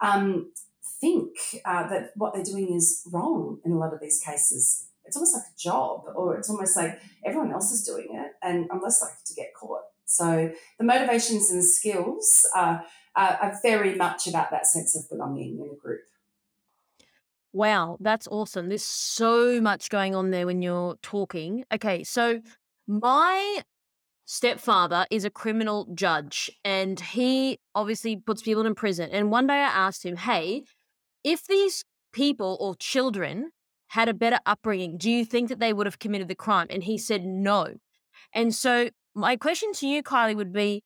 um, 0.00 0.52
think 1.00 1.30
uh, 1.64 1.88
that 1.88 2.12
what 2.16 2.34
they're 2.34 2.44
doing 2.44 2.74
is 2.74 3.02
wrong 3.12 3.58
in 3.64 3.72
a 3.72 3.78
lot 3.78 3.92
of 3.92 4.00
these 4.00 4.20
cases. 4.24 4.86
It's 5.04 5.16
almost 5.16 5.34
like 5.34 5.44
a 5.44 5.58
job, 5.58 6.04
or 6.14 6.36
it's 6.36 6.50
almost 6.50 6.76
like 6.76 7.00
everyone 7.24 7.52
else 7.52 7.72
is 7.72 7.82
doing 7.84 8.08
it, 8.12 8.32
and 8.42 8.68
I'm 8.70 8.80
less 8.80 9.00
likely 9.00 9.18
to 9.26 9.34
get 9.34 9.54
caught. 9.54 9.82
So 10.04 10.50
the 10.78 10.84
motivations 10.84 11.50
and 11.50 11.64
skills 11.64 12.46
are, 12.54 12.84
are, 13.14 13.38
are 13.42 13.58
very 13.62 13.94
much 13.94 14.26
about 14.26 14.50
that 14.50 14.66
sense 14.66 14.96
of 14.96 15.08
belonging 15.08 15.58
in 15.58 15.70
a 15.70 15.74
group. 15.74 16.00
Wow, 17.52 17.96
that's 18.00 18.28
awesome. 18.28 18.68
There's 18.68 18.84
so 18.84 19.60
much 19.60 19.88
going 19.88 20.14
on 20.14 20.30
there 20.30 20.46
when 20.46 20.62
you're 20.62 20.96
talking. 21.02 21.64
Okay, 21.72 22.04
so 22.04 22.40
my 22.86 23.62
stepfather 24.26 25.06
is 25.10 25.24
a 25.24 25.30
criminal 25.30 25.88
judge 25.94 26.50
and 26.62 27.00
he 27.00 27.58
obviously 27.74 28.16
puts 28.16 28.42
people 28.42 28.66
in 28.66 28.74
prison. 28.74 29.08
And 29.10 29.30
one 29.30 29.46
day 29.46 29.54
I 29.54 29.86
asked 29.86 30.04
him, 30.04 30.16
Hey, 30.16 30.64
if 31.24 31.46
these 31.46 31.84
people 32.12 32.58
or 32.60 32.74
children 32.76 33.50
had 33.88 34.08
a 34.08 34.14
better 34.14 34.38
upbringing, 34.44 34.98
do 34.98 35.10
you 35.10 35.24
think 35.24 35.48
that 35.48 35.60
they 35.60 35.72
would 35.72 35.86
have 35.86 35.98
committed 35.98 36.28
the 36.28 36.34
crime? 36.34 36.66
And 36.68 36.84
he 36.84 36.98
said 36.98 37.24
no. 37.24 37.74
And 38.34 38.54
so 38.54 38.90
my 39.14 39.36
question 39.36 39.72
to 39.74 39.86
you, 39.88 40.02
Kylie, 40.02 40.36
would 40.36 40.52
be 40.52 40.84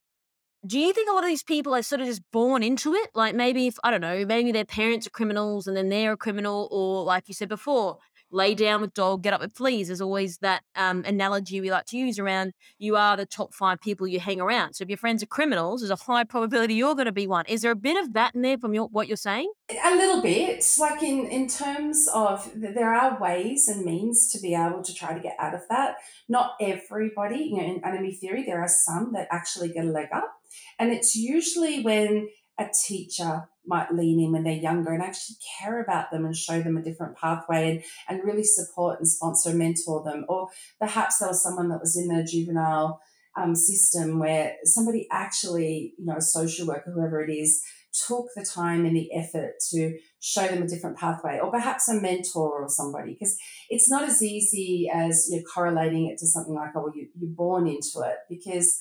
do 0.64 0.78
you 0.78 0.92
think 0.92 1.11
a 1.11 1.12
lot 1.12 1.25
of 1.25 1.28
these 1.28 1.42
people 1.42 1.75
are 1.75 1.83
sort 1.83 2.00
of 2.00 2.07
just 2.07 2.23
born 2.31 2.62
into 2.62 2.95
it? 2.95 3.11
Like 3.14 3.35
maybe 3.35 3.66
if 3.66 3.76
I 3.83 3.90
don't 3.90 4.00
know, 4.00 4.25
maybe 4.25 4.52
their 4.52 4.64
parents 4.64 5.07
are 5.07 5.11
criminals 5.11 5.66
and 5.66 5.76
then 5.76 5.88
they're 5.88 6.12
a 6.12 6.16
criminal, 6.16 6.69
or 6.71 7.04
like 7.04 7.28
you 7.28 7.35
said 7.35 7.49
before, 7.49 7.99
lay 8.32 8.54
down 8.54 8.80
with 8.80 8.94
dog, 8.94 9.22
get 9.22 9.32
up 9.32 9.40
with 9.40 9.52
fleas. 9.52 9.88
There's 9.88 10.00
always 10.00 10.38
that 10.38 10.62
um, 10.74 11.04
analogy 11.06 11.60
we 11.60 11.70
like 11.70 11.86
to 11.86 11.96
use 11.96 12.18
around 12.18 12.52
you 12.78 12.96
are 12.96 13.16
the 13.16 13.26
top 13.26 13.54
five 13.54 13.80
people 13.80 14.06
you 14.06 14.18
hang 14.18 14.40
around. 14.40 14.74
So 14.74 14.82
if 14.82 14.88
your 14.88 14.98
friends 14.98 15.22
are 15.22 15.26
criminals, 15.26 15.80
there's 15.80 15.90
a 15.90 16.02
high 16.02 16.24
probability 16.24 16.74
you're 16.74 16.94
going 16.94 17.06
to 17.06 17.12
be 17.12 17.26
one. 17.26 17.44
Is 17.46 17.62
there 17.62 17.70
a 17.70 17.76
bit 17.76 18.02
of 18.02 18.14
that 18.14 18.34
in 18.34 18.42
there 18.42 18.58
from 18.58 18.74
your, 18.74 18.88
what 18.88 19.06
you're 19.06 19.16
saying? 19.16 19.52
A 19.84 19.94
little 19.94 20.22
bit. 20.22 20.64
Like 20.80 21.02
in, 21.02 21.26
in 21.26 21.46
terms 21.46 22.08
of 22.12 22.50
there 22.54 22.92
are 22.92 23.20
ways 23.20 23.68
and 23.68 23.84
means 23.84 24.32
to 24.32 24.40
be 24.40 24.54
able 24.54 24.82
to 24.82 24.94
try 24.94 25.14
to 25.14 25.20
get 25.20 25.36
out 25.38 25.54
of 25.54 25.62
that. 25.68 25.96
Not 26.28 26.52
everybody, 26.60 27.50
you 27.52 27.56
know, 27.58 27.64
in 27.64 27.80
anomie 27.82 28.18
theory, 28.18 28.42
there 28.44 28.60
are 28.60 28.68
some 28.68 29.12
that 29.12 29.28
actually 29.30 29.68
get 29.68 29.84
a 29.84 29.90
leg 29.90 30.08
up. 30.12 30.32
And 30.78 30.90
it's 30.92 31.14
usually 31.14 31.82
when 31.82 32.28
a 32.58 32.66
teacher 32.86 33.48
might 33.66 33.92
lean 33.92 34.21
in 34.21 34.33
when 34.33 34.45
they're 34.45 34.52
younger 34.54 34.92
and 34.92 35.02
actually 35.02 35.37
care 35.59 35.81
about 35.83 36.11
them 36.11 36.25
and 36.25 36.37
show 36.37 36.61
them 36.61 36.76
a 36.76 36.83
different 36.83 37.16
pathway 37.16 37.71
and, 37.71 37.83
and 38.09 38.26
really 38.26 38.45
support 38.45 38.99
and 38.99 39.09
sponsor 39.09 39.50
and 39.50 39.59
mentor 39.59 40.02
them. 40.04 40.25
Or 40.28 40.49
perhaps 40.81 41.19
there 41.19 41.28
was 41.28 41.42
someone 41.42 41.69
that 41.69 41.81
was 41.81 41.97
in 41.97 42.09
the 42.09 42.25
juvenile 42.25 43.00
um, 43.37 43.54
system 43.54 44.19
where 44.19 44.57
somebody 44.64 45.07
actually, 45.11 45.95
you 45.99 46.04
know, 46.04 46.16
a 46.16 46.23
social 46.23 46.66
worker, 46.66 46.92
whoever 46.92 47.23
it 47.25 47.33
is, 47.33 47.62
took 48.09 48.26
the 48.35 48.45
time 48.45 48.87
and 48.87 48.97
the 48.97 49.12
effort 49.14 49.52
to 49.71 49.99
show 50.19 50.47
them 50.49 50.62
a 50.62 50.66
different 50.66 50.97
pathway, 50.97 51.38
or 51.38 51.50
perhaps 51.50 51.88
a 51.88 51.95
mentor 51.95 52.62
or 52.62 52.69
somebody, 52.69 53.12
because 53.12 53.37
it's 53.69 53.90
not 53.90 54.02
as 54.04 54.23
easy 54.23 54.90
as 54.92 55.28
you 55.31 55.37
know, 55.37 55.42
correlating 55.54 56.07
it 56.07 56.16
to 56.16 56.26
something 56.26 56.54
like, 56.54 56.71
oh, 56.75 56.85
well, 56.85 56.92
you, 56.95 57.09
you're 57.21 57.31
born 57.31 57.66
into 57.66 58.00
it, 58.00 58.16
because 58.31 58.78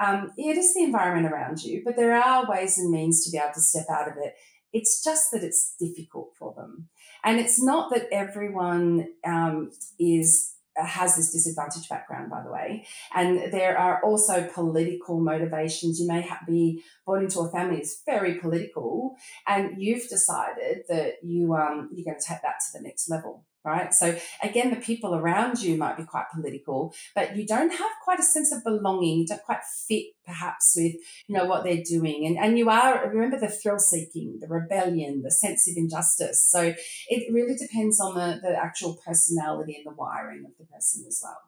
um, 0.00 0.32
it 0.36 0.56
is 0.56 0.74
the 0.74 0.84
environment 0.84 1.32
around 1.32 1.62
you, 1.62 1.82
but 1.84 1.96
there 1.96 2.14
are 2.14 2.48
ways 2.48 2.78
and 2.78 2.90
means 2.90 3.24
to 3.24 3.30
be 3.30 3.38
able 3.38 3.54
to 3.54 3.60
step 3.60 3.86
out 3.90 4.08
of 4.08 4.14
it. 4.18 4.34
It's 4.72 5.02
just 5.02 5.30
that 5.32 5.42
it's 5.42 5.74
difficult 5.80 6.30
for 6.38 6.54
them. 6.54 6.88
And 7.24 7.40
it's 7.40 7.62
not 7.62 7.90
that 7.92 8.06
everyone 8.12 9.08
um, 9.26 9.72
is 9.98 10.54
has 10.76 11.16
this 11.16 11.32
disadvantaged 11.32 11.88
background, 11.88 12.30
by 12.30 12.42
the 12.42 12.50
way. 12.50 12.86
And 13.14 13.52
there 13.52 13.76
are 13.76 14.02
also 14.02 14.48
political 14.54 15.20
motivations. 15.20 16.00
You 16.00 16.06
may 16.06 16.22
have, 16.22 16.46
be 16.46 16.82
born 17.04 17.24
into 17.24 17.40
a 17.40 17.50
family 17.50 17.76
that's 17.76 18.02
very 18.06 18.36
political, 18.36 19.16
and 19.46 19.82
you've 19.82 20.08
decided 20.08 20.84
that 20.88 21.14
you 21.22 21.54
um, 21.54 21.90
you're 21.92 22.04
going 22.04 22.18
to 22.18 22.26
take 22.26 22.42
that 22.42 22.60
to 22.60 22.78
the 22.78 22.82
next 22.82 23.10
level 23.10 23.44
right? 23.64 23.92
So 23.92 24.16
again, 24.42 24.70
the 24.70 24.80
people 24.80 25.14
around 25.14 25.60
you 25.60 25.76
might 25.76 25.96
be 25.96 26.04
quite 26.04 26.26
political, 26.34 26.94
but 27.14 27.36
you 27.36 27.46
don't 27.46 27.70
have 27.70 27.90
quite 28.04 28.18
a 28.18 28.24
sense 28.24 28.52
of 28.52 28.64
belonging. 28.64 29.20
You 29.20 29.26
don't 29.26 29.42
quite 29.42 29.64
fit 29.88 30.06
perhaps 30.24 30.74
with, 30.76 30.94
you 31.26 31.36
know, 31.36 31.44
what 31.44 31.64
they're 31.64 31.82
doing. 31.84 32.26
And, 32.26 32.38
and 32.38 32.58
you 32.58 32.70
are, 32.70 33.08
remember 33.08 33.38
the 33.38 33.48
thrill 33.48 33.78
seeking, 33.78 34.38
the 34.40 34.48
rebellion, 34.48 35.22
the 35.22 35.30
sense 35.30 35.68
of 35.68 35.76
injustice. 35.76 36.48
So 36.50 36.74
it 37.08 37.32
really 37.32 37.56
depends 37.56 38.00
on 38.00 38.14
the, 38.14 38.40
the 38.42 38.56
actual 38.56 38.98
personality 39.04 39.76
and 39.76 39.86
the 39.86 39.96
wiring 39.96 40.44
of 40.46 40.52
the 40.58 40.64
person 40.64 41.04
as 41.06 41.20
well. 41.22 41.38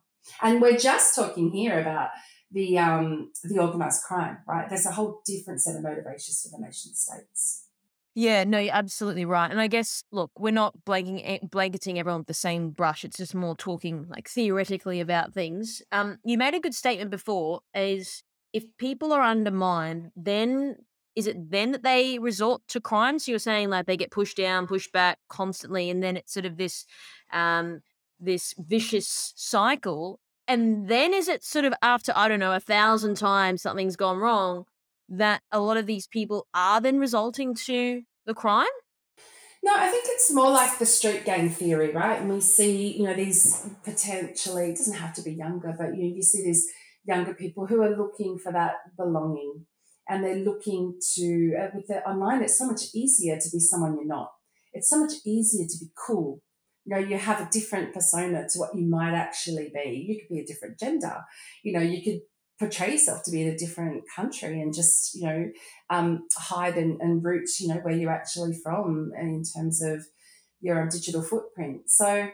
And 0.41 0.61
we're 0.61 0.79
just 0.79 1.15
talking 1.15 1.51
here 1.51 1.81
about 1.81 2.11
the 2.53 2.79
um, 2.79 3.33
the 3.43 3.59
organized 3.59 4.03
crime, 4.05 4.39
right? 4.47 4.69
There's 4.69 4.87
a 4.87 4.93
whole 4.93 5.23
different 5.25 5.63
set 5.63 5.77
of 5.77 5.83
motivations 5.83 6.43
for 6.43 6.57
the 6.57 6.65
nation 6.65 6.95
states. 6.95 7.62
Yeah, 8.15 8.45
no, 8.45 8.59
you're 8.59 8.75
absolutely 8.75 9.25
right. 9.25 9.51
And 9.51 9.61
I 9.61 9.69
guess, 9.69 10.05
look, 10.13 10.31
we're 10.39 10.51
not 10.51 10.75
blanking, 10.85 11.49
blanketing 11.51 11.99
everyone 11.99 12.21
with 12.21 12.27
the 12.27 12.35
same 12.35 12.71
brush. 12.71 13.05
It's 13.05 13.17
just 13.17 13.35
more 13.35 13.57
talking 13.57 14.07
like 14.09 14.29
theoretically 14.29 15.01
about 15.01 15.33
things. 15.33 15.81
Um, 15.93 16.19
you 16.25 16.37
made 16.37 16.55
a 16.55 16.61
good 16.61 16.75
statement 16.75 17.11
before 17.11 17.61
is 17.75 18.23
if 18.53 18.65
people 18.79 19.13
are 19.15 19.23
undermined, 19.23 20.11
then 20.15 20.77
is 21.17 21.27
it 21.27 21.51
then 21.51 21.73
that 21.73 21.85
they 21.85 22.19
resort 22.19 22.61
to 22.69 22.81
crime? 22.83 23.19
So 23.19 23.33
you're 23.33 23.39
saying 23.39 23.71
like 23.71 23.87
they 23.87 23.97
get 23.97 24.11
pushed 24.11 24.37
down, 24.37 24.67
pushed 24.67 24.93
back 24.93 25.19
constantly, 25.31 25.89
and 25.89 26.03
then 26.03 26.19
it's 26.19 26.35
sort 26.35 26.47
of 26.47 26.59
this 26.59 26.85
um 27.33 27.81
this 28.21 28.55
vicious 28.59 29.33
cycle. 29.37 30.21
And 30.49 30.87
then 30.89 31.15
is 31.15 31.29
it 31.29 31.43
sort 31.45 31.65
of 31.65 31.73
after, 31.83 32.13
I 32.15 32.29
don't 32.29 32.41
know, 32.41 32.53
a 32.53 32.61
thousand 32.61 33.17
times 33.17 33.63
something's 33.63 33.97
gone 33.97 34.19
wrong, 34.19 34.65
that 35.13 35.43
a 35.53 35.61
lot 35.61 35.77
of 35.77 35.87
these 35.87 36.07
people 36.07 36.47
are 36.55 36.81
then 36.81 36.99
resulting 36.99 37.55
to 37.55 38.03
the 38.27 38.35
crime? 38.35 38.67
No, 39.63 39.73
I 39.77 39.89
think 39.91 40.05
it's 40.09 40.33
more 40.33 40.51
like 40.51 40.79
the 40.79 40.87
street 40.87 41.25
gang 41.25 41.49
theory, 41.49 41.93
right? 41.93 42.21
And 42.21 42.33
we 42.33 42.41
see, 42.41 42.97
you 42.97 43.05
know, 43.05 43.15
these 43.15 43.69
potentially, 43.85 44.71
it 44.71 44.77
doesn't 44.77 44.97
have 44.97 45.15
to 45.15 45.23
be 45.23 45.33
younger, 45.33 45.73
but 45.79 45.97
you, 45.97 46.07
you 46.07 46.23
see 46.23 46.43
these 46.43 46.67
younger 47.05 47.35
people 47.35 47.67
who 47.67 47.81
are 47.83 47.97
looking 47.97 48.39
for 48.39 48.51
that 48.53 48.75
belonging 48.97 49.67
and 50.09 50.25
they're 50.25 50.35
looking 50.37 50.99
to, 51.15 51.55
uh, 51.61 51.69
with 51.75 51.87
the 51.87 52.03
online, 52.05 52.43
it's 52.43 52.59
so 52.59 52.67
much 52.67 52.87
easier 52.93 53.39
to 53.39 53.51
be 53.53 53.61
someone 53.61 53.95
you're 53.95 54.05
not. 54.05 54.33
It's 54.73 54.91
so 54.91 54.99
much 54.99 55.13
easier 55.25 55.67
to 55.67 55.79
be 55.79 55.91
cool. 56.07 56.41
You 56.85 56.97
know, 56.97 57.01
you 57.01 57.17
have 57.17 57.41
a 57.41 57.49
different 57.53 57.95
persona 57.95 58.49
to 58.49 58.59
what 58.59 58.75
you 58.75 58.85
might 58.85 59.15
actually 59.15 59.71
be. 59.73 60.07
You 60.09 60.19
could 60.19 60.35
be 60.35 60.41
a 60.41 60.47
different 60.47 60.81
gender. 60.81 61.19
You 61.63 61.75
know, 61.75 61.81
you 61.81 62.03
could 62.03 62.23
portray 62.63 62.93
yourself 62.93 63.25
to 63.25 63.33
be 63.33 63.43
in 63.43 63.49
a 63.49 63.59
different 63.59 64.05
country 64.15 64.61
and 64.61 64.73
just 64.73 65.17
you 65.17 65.27
know 65.27 65.51
um, 65.91 66.29
hide 66.37 66.77
and, 66.77 67.01
and 67.01 67.25
root 67.25 67.49
you 67.59 67.67
know 67.67 67.81
where 67.83 67.95
you're 67.95 68.13
actually 68.13 68.55
from 68.63 69.11
in 69.21 69.43
terms 69.43 69.83
of 69.83 70.07
your 70.61 70.87
digital 70.89 71.23
footprint. 71.23 71.83
So 71.87 72.31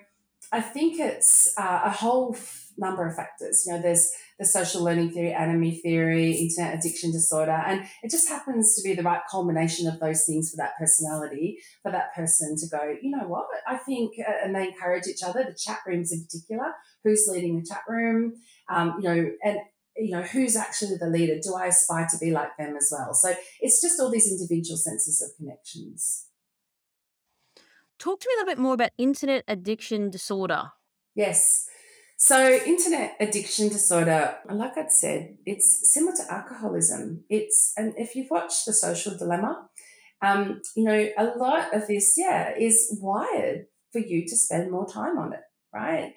i 0.51 0.61
think 0.61 0.99
it's 0.99 1.53
uh, 1.59 1.81
a 1.85 1.91
whole 1.91 2.35
f- 2.35 2.67
number 2.77 3.07
of 3.07 3.17
factors. 3.17 3.65
You 3.65 3.73
know 3.73 3.83
there's 3.83 4.07
the 4.39 4.45
social 4.45 4.85
learning 4.85 5.11
theory 5.13 5.33
anomie 5.33 5.81
theory 5.81 6.33
internet 6.33 6.79
addiction 6.79 7.11
disorder 7.11 7.61
and 7.67 7.87
it 8.03 8.11
just 8.11 8.29
happens 8.29 8.77
to 8.77 8.83
be 8.87 8.95
the 8.95 9.03
right 9.03 9.23
culmination 9.31 9.89
of 9.89 9.99
those 9.99 10.25
things 10.27 10.51
for 10.51 10.59
that 10.59 10.77
personality 10.79 11.59
for 11.83 11.91
that 11.91 12.15
person 12.15 12.55
to 12.59 12.67
go 12.69 12.95
you 13.03 13.11
know 13.17 13.27
what? 13.27 13.47
I 13.67 13.79
think 13.79 14.13
uh, 14.21 14.45
and 14.45 14.55
they 14.55 14.69
encourage 14.69 15.07
each 15.07 15.23
other 15.25 15.43
the 15.43 15.59
chat 15.59 15.81
rooms 15.87 16.13
in 16.13 16.23
particular 16.23 16.73
who's 17.03 17.27
leading 17.33 17.57
the 17.57 17.67
chat 17.67 17.83
room 17.89 18.35
um, 18.69 18.97
you 19.01 19.09
know 19.09 19.31
and 19.43 19.59
you 19.99 20.11
know, 20.11 20.23
who's 20.23 20.57
actually 20.57 20.97
the 20.97 21.09
leader? 21.09 21.39
Do 21.43 21.55
I 21.55 21.67
aspire 21.67 22.07
to 22.11 22.19
be 22.19 22.31
like 22.31 22.57
them 22.57 22.77
as 22.77 22.93
well? 22.93 23.15
So 23.15 23.35
it's 23.61 23.83
just 23.83 24.01
all 24.01 24.11
these 24.11 24.31
individual 24.31 24.77
senses 24.77 25.23
of 25.23 25.37
connections. 25.37 26.27
Talk 27.99 28.21
to 28.21 28.29
me 28.29 28.35
a 28.35 28.39
little 28.41 28.55
bit 28.55 28.63
more 28.63 28.75
about 28.75 28.91
internet 28.97 29.45
addiction 29.49 30.11
disorder. 30.11 30.71
Yes. 31.15 31.67
So, 32.17 32.49
internet 32.49 33.15
addiction 33.21 33.69
disorder, 33.69 34.39
like 34.51 34.77
I'd 34.77 34.91
said, 34.91 35.37
it's 35.47 35.93
similar 35.95 36.17
to 36.17 36.33
alcoholism. 36.33 37.25
It's, 37.29 37.73
and 37.77 37.95
if 37.97 38.17
you've 38.17 38.31
watched 38.31 38.67
The 38.67 38.73
Social 38.73 39.17
Dilemma, 39.17 39.69
um, 40.21 40.61
you 40.75 40.83
know, 40.83 41.09
a 41.17 41.25
lot 41.39 41.73
of 41.73 41.87
this, 41.87 42.15
yeah, 42.17 42.55
is 42.59 42.99
wired 43.01 43.67
for 43.93 44.01
you 44.01 44.27
to 44.27 44.37
spend 44.37 44.73
more 44.73 44.87
time 44.87 45.17
on 45.17 45.33
it, 45.33 45.43
right? 45.73 46.13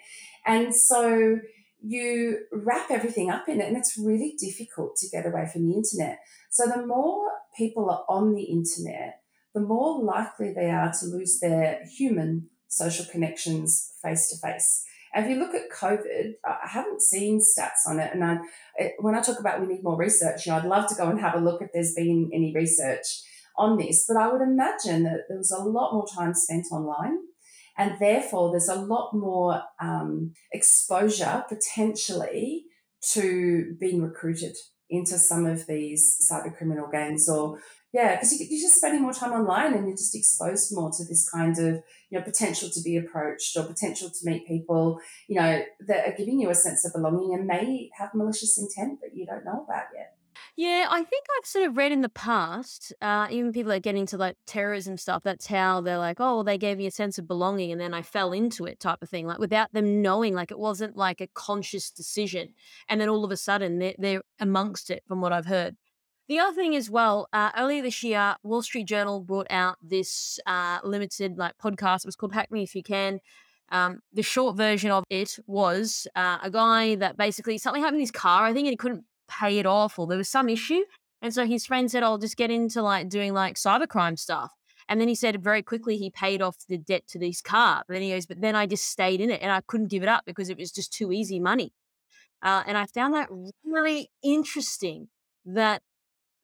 And 0.46 0.74
so, 0.74 1.40
you 1.82 2.40
wrap 2.52 2.92
everything 2.92 3.30
up 3.30 3.50
in 3.50 3.60
it 3.60 3.68
and 3.68 3.78
it's 3.78 3.98
really 3.98 4.36
difficult 4.40 4.96
to 4.98 5.10
get 5.10 5.26
away 5.26 5.48
from 5.52 5.68
the 5.68 5.76
internet. 5.76 6.20
So 6.50 6.66
the 6.68 6.86
more 6.86 7.28
people 7.58 7.90
are 7.90 8.06
on 8.08 8.36
the 8.36 8.44
internet, 8.44 9.22
the 9.54 9.62
more 9.62 10.02
likely 10.04 10.54
they 10.54 10.70
are 10.70 10.94
to 11.00 11.06
lose 11.06 11.40
their 11.40 11.82
human 11.98 12.50
social 12.68 13.06
connections 13.06 13.94
face 14.02 14.30
to 14.30 14.48
face. 14.48 14.86
And 15.14 15.26
if 15.26 15.32
you 15.32 15.40
look 15.40 15.54
at 15.54 15.70
COVID, 15.70 16.34
I 16.46 16.68
haven't 16.70 17.02
seen 17.02 17.40
stats 17.42 17.90
on 17.90 18.00
it. 18.00 18.14
And 18.14 18.24
I, 18.24 18.38
it, 18.78 18.94
when 19.00 19.16
I 19.16 19.22
talk 19.22 19.40
about 19.40 19.60
we 19.60 19.68
need 19.68 19.84
more 19.84 19.98
research, 19.98 20.46
you 20.46 20.52
know, 20.52 20.60
I'd 20.60 20.66
love 20.66 20.88
to 20.88 20.96
go 20.96 21.10
and 21.10 21.20
have 21.20 21.36
a 21.36 21.40
look 21.40 21.62
if 21.62 21.72
there's 21.74 21.94
been 21.94 22.30
any 22.34 22.54
research 22.56 23.06
on 23.58 23.78
this. 23.78 24.06
But 24.08 24.18
I 24.18 24.32
would 24.32 24.42
imagine 24.42 25.04
that 25.04 25.26
there 25.28 25.38
was 25.38 25.52
a 25.52 25.62
lot 25.62 25.94
more 25.94 26.06
time 26.08 26.34
spent 26.34 26.68
online 26.72 27.18
and 27.78 27.98
therefore, 28.00 28.52
there's 28.52 28.70
a 28.70 28.76
lot 28.76 29.14
more 29.14 29.64
um, 29.82 30.34
exposure 30.52 31.46
potentially 31.48 32.66
to 33.14 33.76
being 33.80 34.02
recruited 34.02 34.56
into 34.90 35.18
some 35.18 35.46
of 35.46 35.66
these 35.68 36.18
cyber 36.30 36.56
criminal 36.56 36.88
gangs 36.92 37.28
or 37.30 37.60
yeah 37.94 38.16
because 38.16 38.34
you, 38.34 38.46
are 38.46 38.62
just 38.62 38.76
spending 38.76 39.02
more 39.02 39.14
time 39.14 39.32
online 39.32 39.74
and 39.74 39.88
you're 39.88 39.96
just 39.96 40.16
exposed 40.16 40.76
more 40.76 40.92
to 40.92 41.04
this 41.06 41.28
kind 41.30 41.58
of 41.58 41.82
you 42.10 42.20
know 42.20 42.22
potential 42.22 42.70
to 42.70 42.82
be 42.82 42.98
approached 42.98 43.56
or 43.56 43.64
potential 43.64 44.10
to 44.10 44.30
meet 44.30 44.46
people 44.46 45.00
you 45.28 45.40
know 45.40 45.64
that 45.88 46.08
are 46.08 46.16
giving 46.18 46.40
you 46.40 46.50
a 46.50 46.56
sense 46.56 46.86
of 46.86 46.94
belonging 46.94 47.34
and 47.34 47.48
may 47.48 47.90
have 47.98 48.14
malicious 48.14 48.60
intent 48.60 49.00
that 49.02 49.16
you 49.16 49.26
don't 49.26 49.46
know 49.46 49.64
about 49.64 49.86
yet 49.96 50.18
yeah, 50.58 50.88
I 50.90 51.04
think 51.04 51.26
I've 51.38 51.46
sort 51.46 51.66
of 51.68 51.78
read 51.78 51.92
in 51.92 52.02
the 52.02 52.10
past, 52.10 52.94
uh, 53.02 53.28
even 53.32 53.52
people 53.54 53.72
are 53.72 53.80
getting 53.80 54.06
to 54.08 54.18
like 54.18 54.36
terrorism 54.46 54.98
stuff. 54.98 55.24
That's 55.24 55.48
how 55.48 55.82
they're 55.82 55.98
like, 55.98 56.18
oh, 56.20 56.44
they 56.44 56.58
gave 56.58 56.78
me 56.78 56.88
a 56.88 56.92
sense 56.92 57.18
of 57.18 57.28
belonging, 57.28 57.72
and 57.72 57.82
then 57.82 57.94
I 57.94 58.02
fell 58.02 58.34
into 58.34 58.66
it, 58.66 58.80
type 58.80 59.02
of 59.02 59.10
thing. 59.10 59.26
Like 59.28 59.40
without 59.40 59.72
them 59.74 60.02
knowing, 60.02 60.34
like 60.36 60.52
it 60.52 60.60
wasn't 60.60 60.98
like 60.98 61.22
a 61.22 61.28
conscious 61.34 61.90
decision, 61.90 62.54
and 62.90 63.00
then 63.02 63.10
all 63.10 63.24
of 63.26 63.32
a 63.32 63.38
sudden 63.38 63.80
they're, 63.80 63.96
they're 63.98 64.22
amongst 64.40 64.90
it. 64.92 65.04
From 65.08 65.22
what 65.22 65.34
I've 65.34 65.46
heard, 65.48 65.76
The 66.28 66.40
other 66.40 66.56
thing 66.56 66.76
as 66.78 66.90
well, 66.90 67.28
uh, 67.34 67.52
earlier 67.58 67.82
this 67.82 68.04
year, 68.04 68.36
Wall 68.44 68.62
Street 68.62 68.88
Journal 68.88 69.20
brought 69.20 69.48
out 69.50 69.76
this 69.82 70.40
uh, 70.46 70.80
limited 70.84 71.38
like 71.38 71.58
podcast. 71.58 71.98
It 71.98 72.06
was 72.06 72.16
called 72.16 72.34
Hack 72.34 72.50
Me 72.52 72.64
If 72.64 72.74
You 72.76 72.84
Can. 72.84 73.20
Um, 73.70 74.00
the 74.14 74.22
short 74.22 74.56
version 74.56 74.92
of 74.92 75.04
it 75.10 75.40
was 75.48 76.08
uh, 76.16 76.38
a 76.42 76.50
guy 76.50 76.96
that 76.96 77.18
basically 77.18 77.58
something 77.58 77.82
happened 77.82 77.98
in 77.98 78.02
his 78.02 78.12
car, 78.12 78.46
I 78.46 78.54
think, 78.54 78.66
and 78.66 78.72
he 78.74 78.78
couldn't 78.78 79.06
pay 79.40 79.60
it 79.60 79.66
off, 79.66 79.98
or 79.98 80.08
there 80.08 80.18
was 80.18 80.30
some 80.30 80.50
issue. 80.50 80.84
And 81.22 81.34
so 81.34 81.46
his 81.46 81.66
friend 81.66 81.90
said, 81.90 82.04
I'll 82.04 82.18
just 82.18 82.38
get 82.38 82.52
into 82.52 82.82
like 82.82 83.10
doing 83.10 83.34
like 83.34 83.56
cybercrime 83.56 84.18
stuff. 84.18 84.52
And 84.90 85.00
then 85.00 85.08
he 85.08 85.16
said 85.16 85.42
very 85.44 85.62
quickly 85.62 85.98
he 85.98 86.10
paid 86.10 86.42
off 86.42 86.58
the 86.68 86.78
debt 86.78 87.08
to 87.10 87.20
this 87.20 87.42
car. 87.42 87.84
But 87.88 87.94
then 87.94 88.02
he 88.02 88.12
goes, 88.12 88.26
but 88.26 88.42
then 88.42 88.56
I 88.56 88.66
just 88.66 88.86
stayed 88.86 89.22
in 89.22 89.30
it 89.30 89.42
and 89.42 89.52
I 89.52 89.62
couldn't 89.62 89.88
give 89.88 90.04
it 90.04 90.10
up 90.10 90.24
because 90.26 90.50
it 90.50 90.58
was 90.58 90.72
just 90.72 90.92
too 90.92 91.12
easy 91.12 91.40
money. 91.40 91.74
Uh, 92.42 92.64
and 92.66 92.78
I 92.78 92.88
found 92.88 93.14
that 93.14 93.30
really 93.64 94.10
interesting 94.24 95.10
that 95.46 95.82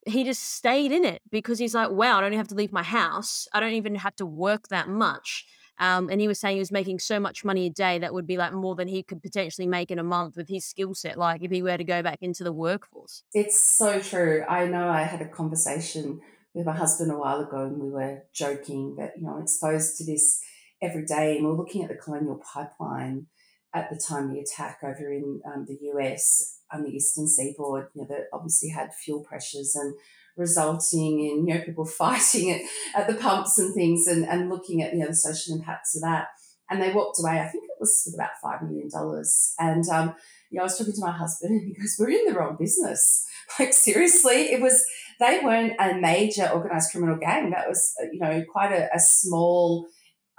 he 0.06 0.24
just 0.24 0.42
stayed 0.42 0.92
in 0.92 1.04
it 1.04 1.20
because 1.30 1.58
he's 1.58 1.74
like, 1.74 1.90
wow, 1.90 2.18
I 2.18 2.20
don't 2.20 2.32
have 2.32 2.48
to 2.48 2.54
leave 2.54 2.72
my 2.72 2.84
house. 2.84 3.48
I 3.52 3.60
don't 3.60 3.72
even 3.72 3.96
have 3.96 4.16
to 4.16 4.26
work 4.26 4.68
that 4.68 4.88
much. 4.88 5.44
Um, 5.80 6.08
and 6.10 6.20
he 6.20 6.28
was 6.28 6.40
saying 6.40 6.56
he 6.56 6.60
was 6.60 6.72
making 6.72 6.98
so 6.98 7.20
much 7.20 7.44
money 7.44 7.66
a 7.66 7.70
day 7.70 7.98
that 7.98 8.12
would 8.12 8.26
be 8.26 8.36
like 8.36 8.52
more 8.52 8.74
than 8.74 8.88
he 8.88 9.02
could 9.02 9.22
potentially 9.22 9.66
make 9.66 9.90
in 9.90 9.98
a 9.98 10.04
month 10.04 10.36
with 10.36 10.48
his 10.48 10.64
skill 10.64 10.94
set, 10.94 11.16
like 11.16 11.42
if 11.42 11.50
he 11.50 11.62
were 11.62 11.76
to 11.76 11.84
go 11.84 12.02
back 12.02 12.18
into 12.20 12.42
the 12.42 12.52
workforce. 12.52 13.22
It's 13.32 13.60
so 13.60 14.00
true. 14.00 14.44
I 14.48 14.66
know 14.66 14.88
I 14.88 15.02
had 15.02 15.22
a 15.22 15.28
conversation 15.28 16.20
with 16.54 16.66
my 16.66 16.74
husband 16.74 17.12
a 17.12 17.16
while 17.16 17.40
ago 17.40 17.66
and 17.66 17.78
we 17.80 17.90
were 17.90 18.24
joking 18.32 18.96
that, 18.96 19.12
you 19.16 19.24
know, 19.24 19.34
I'm 19.34 19.42
exposed 19.42 19.96
to 19.98 20.04
this 20.04 20.42
every 20.82 21.04
day 21.04 21.36
and 21.36 21.44
we 21.44 21.52
we're 21.52 21.58
looking 21.58 21.82
at 21.82 21.88
the 21.88 21.96
colonial 21.96 22.42
pipeline 22.52 23.26
at 23.74 23.90
the 23.90 24.00
time 24.08 24.24
of 24.24 24.30
the 24.32 24.40
attack 24.40 24.78
over 24.82 25.12
in 25.12 25.40
um, 25.46 25.66
the 25.68 25.78
US 25.92 26.60
on 26.72 26.82
the 26.82 26.90
eastern 26.90 27.28
seaboard, 27.28 27.88
you 27.94 28.02
know, 28.02 28.08
that 28.08 28.26
obviously 28.32 28.70
had 28.70 28.92
fuel 28.92 29.22
pressures 29.22 29.74
and 29.74 29.94
resulting 30.38 31.20
in 31.20 31.46
you 31.46 31.54
know 31.54 31.60
people 31.60 31.84
fighting 31.98 32.48
it 32.48 32.62
at 32.94 33.06
the 33.06 33.14
pumps 33.14 33.58
and 33.58 33.74
things 33.74 34.06
and, 34.06 34.24
and 34.24 34.48
looking 34.48 34.82
at 34.82 34.92
you 34.92 35.00
know 35.00 35.08
the 35.08 35.14
social 35.14 35.56
impacts 35.56 35.96
of 35.96 36.02
that. 36.02 36.28
And 36.70 36.82
they 36.82 36.92
walked 36.92 37.18
away. 37.18 37.40
I 37.40 37.48
think 37.48 37.64
it 37.64 37.80
was 37.80 38.02
with 38.04 38.14
about 38.14 38.36
five 38.42 38.62
million 38.62 38.88
dollars. 38.92 39.54
And 39.58 39.88
um, 39.88 40.14
you 40.50 40.56
know 40.56 40.62
i 40.62 40.64
was 40.64 40.78
talking 40.78 40.94
to 40.94 41.00
my 41.00 41.12
husband 41.12 41.52
and 41.52 41.66
he 41.66 41.74
goes 41.74 41.96
we're 41.98 42.10
in 42.10 42.26
the 42.26 42.38
wrong 42.38 42.56
business. 42.58 43.24
Like 43.58 43.72
seriously 43.72 44.52
it 44.52 44.60
was 44.60 44.84
they 45.18 45.40
weren't 45.42 45.72
a 45.80 45.94
major 45.94 46.48
organized 46.48 46.92
criminal 46.92 47.16
gang. 47.16 47.50
That 47.50 47.66
was 47.66 47.94
uh, 47.98 48.06
you 48.12 48.20
know 48.20 48.44
quite 48.52 48.72
a, 48.72 48.94
a 48.94 49.00
small 49.00 49.88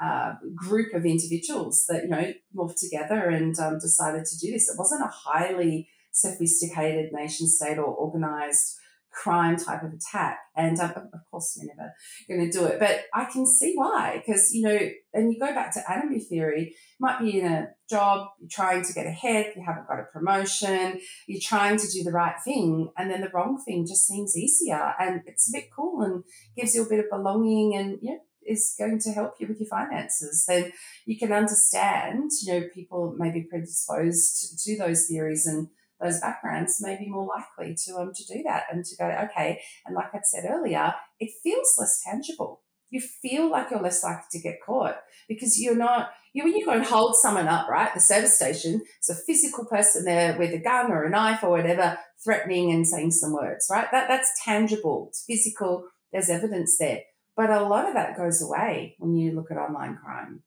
uh, 0.02 0.34
group 0.56 0.94
of 0.94 1.06
individuals 1.06 1.86
that 1.90 2.04
you 2.04 2.10
know 2.10 2.32
morphed 2.56 2.80
together 2.80 3.30
and 3.30 3.58
um, 3.60 3.80
decided 3.80 4.26
to 4.26 4.38
do 4.38 4.52
this. 4.52 4.70
It 4.70 4.78
wasn't 4.78 5.02
a 5.02 5.12
highly 5.12 5.90
sophisticated 6.12 7.12
nation 7.12 7.48
state 7.48 7.78
or 7.78 7.86
organized 7.86 8.79
crime 9.12 9.58
type 9.58 9.84
of 9.84 9.92
attack. 9.94 10.40
And 10.56 10.80
um, 10.80 11.10
of 11.14 11.20
course, 11.32 11.58
we're 11.58 11.74
never 11.74 11.94
going 12.28 12.50
to 12.50 12.58
do 12.58 12.66
it, 12.66 12.80
but 12.80 13.06
I 13.14 13.26
can 13.26 13.46
see 13.46 13.74
why. 13.76 14.22
Because, 14.26 14.54
you 14.54 14.64
know, 14.64 14.78
and 15.14 15.34
you 15.34 15.40
go 15.40 15.54
back 15.54 15.74
to 15.74 15.84
anomie 15.90 16.20
theory, 16.28 16.76
might 17.00 17.20
be 17.20 17.40
in 17.40 17.46
a 17.46 17.70
job, 17.90 18.28
you're 18.40 18.50
trying 18.50 18.84
to 18.84 18.94
get 18.94 19.08
ahead, 19.08 19.54
you 19.56 19.64
haven't 19.66 19.88
got 19.88 20.00
a 20.00 20.04
promotion, 20.14 21.00
you're 21.28 21.42
trying 21.42 21.78
to 21.78 21.88
do 21.88 22.04
the 22.04 22.12
right 22.12 22.36
thing, 22.44 22.92
and 22.98 23.10
then 23.10 23.22
the 23.22 23.32
wrong 23.34 23.62
thing 23.66 23.86
just 23.88 24.08
seems 24.08 24.38
easier. 24.38 24.94
And 25.00 25.22
it's 25.26 25.50
a 25.50 25.58
bit 25.58 25.70
cool 25.76 26.02
and 26.02 26.24
gives 26.56 26.76
you 26.76 26.86
a 26.86 26.90
bit 26.90 27.00
of 27.00 27.10
belonging 27.10 27.76
and, 27.76 28.00
you 28.02 28.12
know, 28.12 28.20
is 28.46 28.76
going 28.80 29.00
to 29.00 29.12
help 29.12 29.36
you 29.40 29.48
with 29.48 29.60
your 29.60 29.70
finances, 29.70 30.46
then 30.48 30.72
you 31.06 31.18
can 31.18 31.32
understand, 31.32 32.32
you 32.42 32.54
know, 32.54 32.68
people 32.74 33.16
may 33.18 33.32
be 33.32 33.44
predisposed 33.44 34.60
to 34.64 34.78
those 34.78 35.08
theories 35.08 35.46
and 35.46 35.68
those 36.02 36.20
backgrounds 36.20 36.82
may 36.82 36.98
be 36.98 37.10
more 37.10 37.28
likely 37.28 37.76
to 37.76 37.96
um 37.98 38.12
to 38.14 38.34
do 38.34 38.42
that 38.44 38.64
and 38.72 38.86
to 38.86 38.96
go 38.96 39.06
okay 39.06 39.62
and 39.86 39.96
like 39.96 40.14
i 40.14 40.20
said 40.24 40.46
earlier 40.50 40.94
it 41.20 41.32
feels 41.44 41.76
less 41.78 42.02
tangible. 42.04 42.62
You 42.92 43.02
feel 43.02 43.52
like 43.52 43.70
you're 43.70 43.82
less 43.82 44.04
likely 44.04 44.26
to 44.32 44.40
get 44.40 44.64
caught 44.66 44.98
because 45.28 45.62
you're 45.62 45.76
not 45.76 46.10
you 46.34 46.44
when 46.44 46.56
you 46.56 46.66
go 46.66 46.72
and 46.72 46.84
hold 46.84 47.16
someone 47.16 47.48
up 47.48 47.70
right 47.70 47.94
the 47.94 48.00
service 48.00 48.36
station 48.36 48.82
it's 48.98 49.10
a 49.10 49.16
physical 49.16 49.66
person 49.66 50.06
there 50.06 50.38
with 50.40 50.54
a 50.54 50.58
gun 50.58 50.92
or 50.92 51.04
a 51.04 51.10
knife 51.10 51.44
or 51.44 51.52
whatever 51.52 52.00
threatening 52.24 52.72
and 52.72 52.88
saying 52.88 53.12
some 53.12 53.34
words 53.34 53.68
right? 53.70 53.92
That 53.92 54.08
that's 54.08 54.44
tangible 54.44 55.08
it's 55.10 55.24
physical 55.28 55.86
there's 56.12 56.30
evidence 56.30 56.78
there. 56.80 57.02
But 57.36 57.52
a 57.52 57.62
lot 57.64 57.88
of 57.88 57.94
that 57.94 58.18
goes 58.18 58.42
away 58.42 58.96
when 58.98 59.16
you 59.16 59.34
look 59.34 59.52
at 59.52 59.58
online 59.58 59.98
crime 60.04 60.42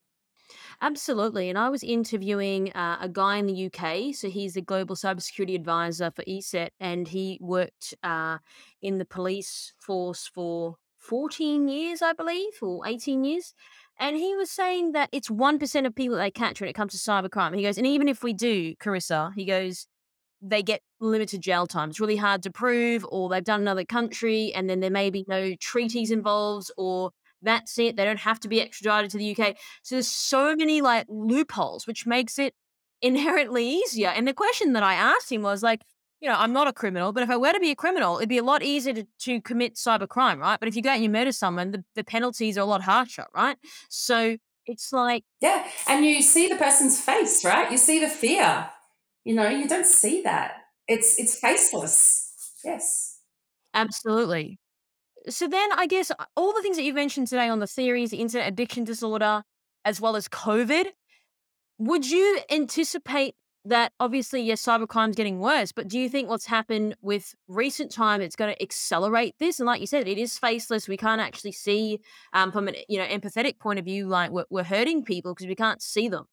Absolutely. 0.82 1.48
And 1.48 1.56
I 1.56 1.68
was 1.68 1.84
interviewing 1.84 2.72
uh, 2.72 2.98
a 3.00 3.08
guy 3.08 3.36
in 3.36 3.46
the 3.46 3.66
UK. 3.66 4.12
So 4.12 4.28
he's 4.28 4.54
the 4.54 4.62
global 4.62 4.96
cybersecurity 4.96 5.54
advisor 5.54 6.10
for 6.10 6.24
ESET, 6.24 6.70
and 6.80 7.06
he 7.06 7.38
worked 7.40 7.94
uh, 8.02 8.38
in 8.82 8.98
the 8.98 9.04
police 9.04 9.74
force 9.78 10.28
for 10.34 10.74
14 10.98 11.68
years, 11.68 12.02
I 12.02 12.12
believe, 12.14 12.54
or 12.60 12.84
18 12.84 13.22
years. 13.22 13.54
And 14.00 14.16
he 14.16 14.34
was 14.34 14.50
saying 14.50 14.90
that 14.92 15.08
it's 15.12 15.30
1% 15.30 15.86
of 15.86 15.94
people 15.94 16.16
they 16.16 16.32
catch 16.32 16.60
when 16.60 16.68
it 16.68 16.72
comes 16.72 16.92
to 16.94 16.98
cybercrime. 16.98 17.56
He 17.56 17.62
goes, 17.62 17.78
and 17.78 17.86
even 17.86 18.08
if 18.08 18.24
we 18.24 18.32
do, 18.32 18.74
Karissa, 18.74 19.32
he 19.36 19.44
goes, 19.44 19.86
they 20.40 20.64
get 20.64 20.82
limited 20.98 21.40
jail 21.40 21.68
time. 21.68 21.90
It's 21.90 22.00
really 22.00 22.16
hard 22.16 22.42
to 22.42 22.50
prove, 22.50 23.06
or 23.08 23.28
they've 23.28 23.44
done 23.44 23.60
another 23.60 23.84
country, 23.84 24.52
and 24.52 24.68
then 24.68 24.80
there 24.80 24.90
may 24.90 25.10
be 25.10 25.24
no 25.28 25.54
treaties 25.60 26.10
involved, 26.10 26.72
or 26.76 27.12
that's 27.42 27.78
it. 27.78 27.96
They 27.96 28.04
don't 28.04 28.20
have 28.20 28.40
to 28.40 28.48
be 28.48 28.60
extradited 28.60 29.10
to 29.12 29.18
the 29.18 29.36
UK. 29.36 29.56
So 29.82 29.96
there's 29.96 30.08
so 30.08 30.54
many 30.56 30.80
like 30.80 31.06
loopholes, 31.08 31.86
which 31.86 32.06
makes 32.06 32.38
it 32.38 32.54
inherently 33.00 33.68
easier. 33.68 34.08
And 34.08 34.26
the 34.26 34.32
question 34.32 34.72
that 34.74 34.82
I 34.82 34.94
asked 34.94 35.30
him 35.30 35.42
was 35.42 35.62
like, 35.62 35.82
you 36.20 36.28
know, 36.28 36.36
I'm 36.36 36.52
not 36.52 36.68
a 36.68 36.72
criminal, 36.72 37.12
but 37.12 37.24
if 37.24 37.30
I 37.30 37.36
were 37.36 37.52
to 37.52 37.58
be 37.58 37.72
a 37.72 37.74
criminal, 37.74 38.18
it'd 38.18 38.28
be 38.28 38.38
a 38.38 38.44
lot 38.44 38.62
easier 38.62 38.94
to, 38.94 39.06
to 39.20 39.40
commit 39.40 39.74
cybercrime, 39.74 40.38
right? 40.38 40.58
But 40.58 40.68
if 40.68 40.76
you 40.76 40.82
go 40.82 40.90
out 40.90 40.94
and 40.94 41.02
you 41.02 41.10
murder 41.10 41.32
someone, 41.32 41.72
the, 41.72 41.84
the 41.96 42.04
penalties 42.04 42.56
are 42.56 42.60
a 42.60 42.64
lot 42.64 42.82
harsher, 42.82 43.26
right? 43.34 43.56
So 43.88 44.36
it's 44.66 44.92
like. 44.92 45.24
Yeah. 45.40 45.66
And 45.88 46.04
you 46.04 46.22
see 46.22 46.48
the 46.48 46.54
person's 46.54 47.00
face, 47.00 47.44
right? 47.44 47.72
You 47.72 47.76
see 47.76 47.98
the 47.98 48.08
fear. 48.08 48.70
You 49.24 49.34
know, 49.34 49.48
you 49.48 49.66
don't 49.66 49.86
see 49.86 50.22
that. 50.22 50.52
It's 50.86 51.18
it's 51.18 51.38
faceless. 51.38 52.32
Yes. 52.64 53.18
Absolutely 53.74 54.60
so 55.28 55.48
then 55.48 55.70
I 55.72 55.86
guess 55.86 56.10
uh, 56.10 56.24
all 56.36 56.52
the 56.52 56.62
things 56.62 56.76
that 56.76 56.82
you've 56.82 56.94
mentioned 56.94 57.28
today 57.28 57.48
on 57.48 57.58
the 57.58 57.66
theories, 57.66 58.10
the 58.10 58.18
internet 58.18 58.48
addiction 58.48 58.84
disorder, 58.84 59.42
as 59.84 60.00
well 60.00 60.16
as 60.16 60.28
COVID, 60.28 60.86
would 61.78 62.08
you 62.08 62.40
anticipate 62.50 63.34
that 63.64 63.92
obviously 64.00 64.42
yes, 64.42 64.62
cybercrime's 64.62 65.14
getting 65.14 65.38
worse, 65.38 65.70
but 65.70 65.86
do 65.86 65.98
you 65.98 66.08
think 66.08 66.28
what's 66.28 66.46
happened 66.46 66.96
with 67.00 67.34
recent 67.46 67.92
time 67.92 68.20
it's 68.20 68.34
going 68.34 68.52
to 68.52 68.62
accelerate 68.62 69.34
this? 69.38 69.60
And 69.60 69.66
like 69.66 69.80
you 69.80 69.86
said, 69.86 70.08
it 70.08 70.18
is 70.18 70.38
faceless. 70.38 70.88
We 70.88 70.96
can't 70.96 71.20
actually 71.20 71.52
see 71.52 72.00
um, 72.32 72.50
from 72.50 72.68
an 72.68 72.74
you 72.88 72.98
know 72.98 73.06
empathetic 73.06 73.58
point 73.58 73.78
of 73.78 73.84
view, 73.84 74.06
like 74.06 74.30
we're, 74.30 74.46
we're 74.50 74.64
hurting 74.64 75.04
people 75.04 75.34
because 75.34 75.46
we 75.46 75.54
can't 75.54 75.80
see 75.80 76.08
them. 76.08 76.26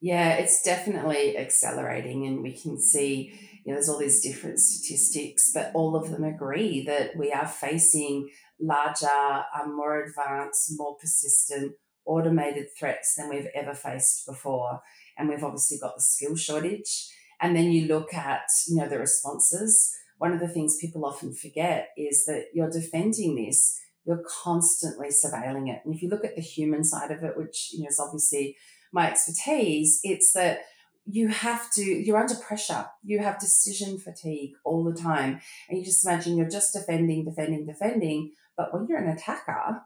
Yeah, 0.00 0.34
it's 0.34 0.62
definitely 0.62 1.36
accelerating, 1.36 2.26
and 2.26 2.42
we 2.42 2.52
can 2.56 2.80
see 2.80 3.32
you 3.64 3.72
know, 3.72 3.74
there's 3.76 3.90
all 3.90 3.98
these 3.98 4.22
different 4.22 4.58
statistics, 4.58 5.50
but 5.52 5.70
all 5.74 5.94
of 5.94 6.10
them 6.10 6.24
agree 6.24 6.82
that 6.86 7.14
we 7.16 7.30
are 7.30 7.46
facing 7.46 8.30
larger, 8.58 9.44
um, 9.54 9.76
more 9.76 10.02
advanced, 10.02 10.72
more 10.78 10.96
persistent, 10.96 11.72
automated 12.06 12.68
threats 12.78 13.14
than 13.16 13.28
we've 13.28 13.48
ever 13.54 13.74
faced 13.74 14.24
before. 14.26 14.80
And 15.18 15.28
we've 15.28 15.44
obviously 15.44 15.78
got 15.78 15.94
the 15.96 16.02
skill 16.02 16.36
shortage. 16.36 17.06
And 17.38 17.54
then 17.54 17.70
you 17.70 17.86
look 17.86 18.14
at, 18.14 18.44
you 18.66 18.76
know, 18.76 18.88
the 18.88 18.98
responses. 18.98 19.94
One 20.16 20.32
of 20.32 20.40
the 20.40 20.48
things 20.48 20.78
people 20.80 21.04
often 21.04 21.34
forget 21.34 21.90
is 21.98 22.24
that 22.24 22.46
you're 22.54 22.70
defending 22.70 23.36
this, 23.36 23.78
you're 24.06 24.24
constantly 24.42 25.08
surveilling 25.08 25.68
it. 25.70 25.82
And 25.84 25.94
if 25.94 26.00
you 26.02 26.08
look 26.08 26.24
at 26.24 26.34
the 26.34 26.42
human 26.42 26.82
side 26.84 27.10
of 27.10 27.22
it, 27.22 27.36
which 27.36 27.70
you 27.74 27.82
know 27.82 27.88
is 27.88 28.00
obviously 28.00 28.56
my 28.92 29.10
expertise, 29.10 30.00
it's 30.02 30.32
that 30.32 30.62
you 31.06 31.28
have 31.28 31.70
to 31.72 31.82
you're 31.82 32.18
under 32.18 32.34
pressure. 32.34 32.86
You 33.02 33.20
have 33.20 33.40
decision 33.40 33.98
fatigue 33.98 34.52
all 34.64 34.84
the 34.84 34.98
time. 34.98 35.40
And 35.68 35.78
you 35.78 35.84
just 35.84 36.06
imagine 36.06 36.36
you're 36.36 36.48
just 36.48 36.72
defending 36.72 37.24
defending 37.24 37.66
defending 37.66 38.32
but 38.56 38.74
when 38.74 38.86
you're 38.86 38.98
an 38.98 39.16
attacker 39.16 39.80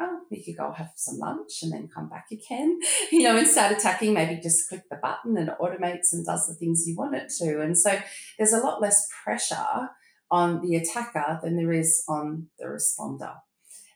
oh 0.00 0.20
you 0.30 0.42
could 0.44 0.56
go 0.56 0.72
have 0.72 0.90
some 0.96 1.18
lunch 1.18 1.62
and 1.62 1.72
then 1.72 1.88
come 1.94 2.08
back 2.08 2.26
again 2.30 2.78
you 3.12 3.22
know 3.22 3.36
and 3.36 3.46
start 3.46 3.72
attacking 3.72 4.12
maybe 4.12 4.40
just 4.40 4.68
click 4.68 4.82
the 4.90 4.96
button 4.96 5.36
and 5.36 5.48
it 5.48 5.54
automates 5.60 6.12
and 6.12 6.26
does 6.26 6.46
the 6.46 6.54
things 6.54 6.84
you 6.86 6.96
want 6.96 7.14
it 7.14 7.30
to. 7.38 7.60
And 7.60 7.78
so 7.78 7.98
there's 8.38 8.52
a 8.52 8.60
lot 8.60 8.82
less 8.82 9.06
pressure 9.24 9.90
on 10.30 10.60
the 10.60 10.76
attacker 10.76 11.38
than 11.42 11.56
there 11.56 11.72
is 11.72 12.02
on 12.08 12.48
the 12.58 12.66
responder 12.66 13.36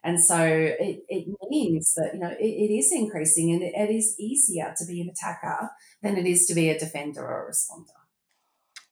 and 0.02 0.22
so 0.22 0.42
it, 0.42 1.00
it 1.08 1.26
means 1.50 1.92
that, 1.94 2.12
you 2.14 2.20
know, 2.20 2.30
it, 2.30 2.42
it 2.42 2.72
is 2.72 2.90
increasing 2.92 3.52
and 3.52 3.62
it, 3.62 3.74
it 3.74 3.94
is 3.94 4.16
easier 4.18 4.74
to 4.78 4.86
be 4.86 5.00
an 5.00 5.10
attacker 5.10 5.70
than 6.02 6.16
it 6.16 6.26
is 6.26 6.46
to 6.46 6.54
be 6.54 6.70
a 6.70 6.78
defender 6.78 7.22
or 7.22 7.46
a 7.46 7.50
responder. 7.50 7.92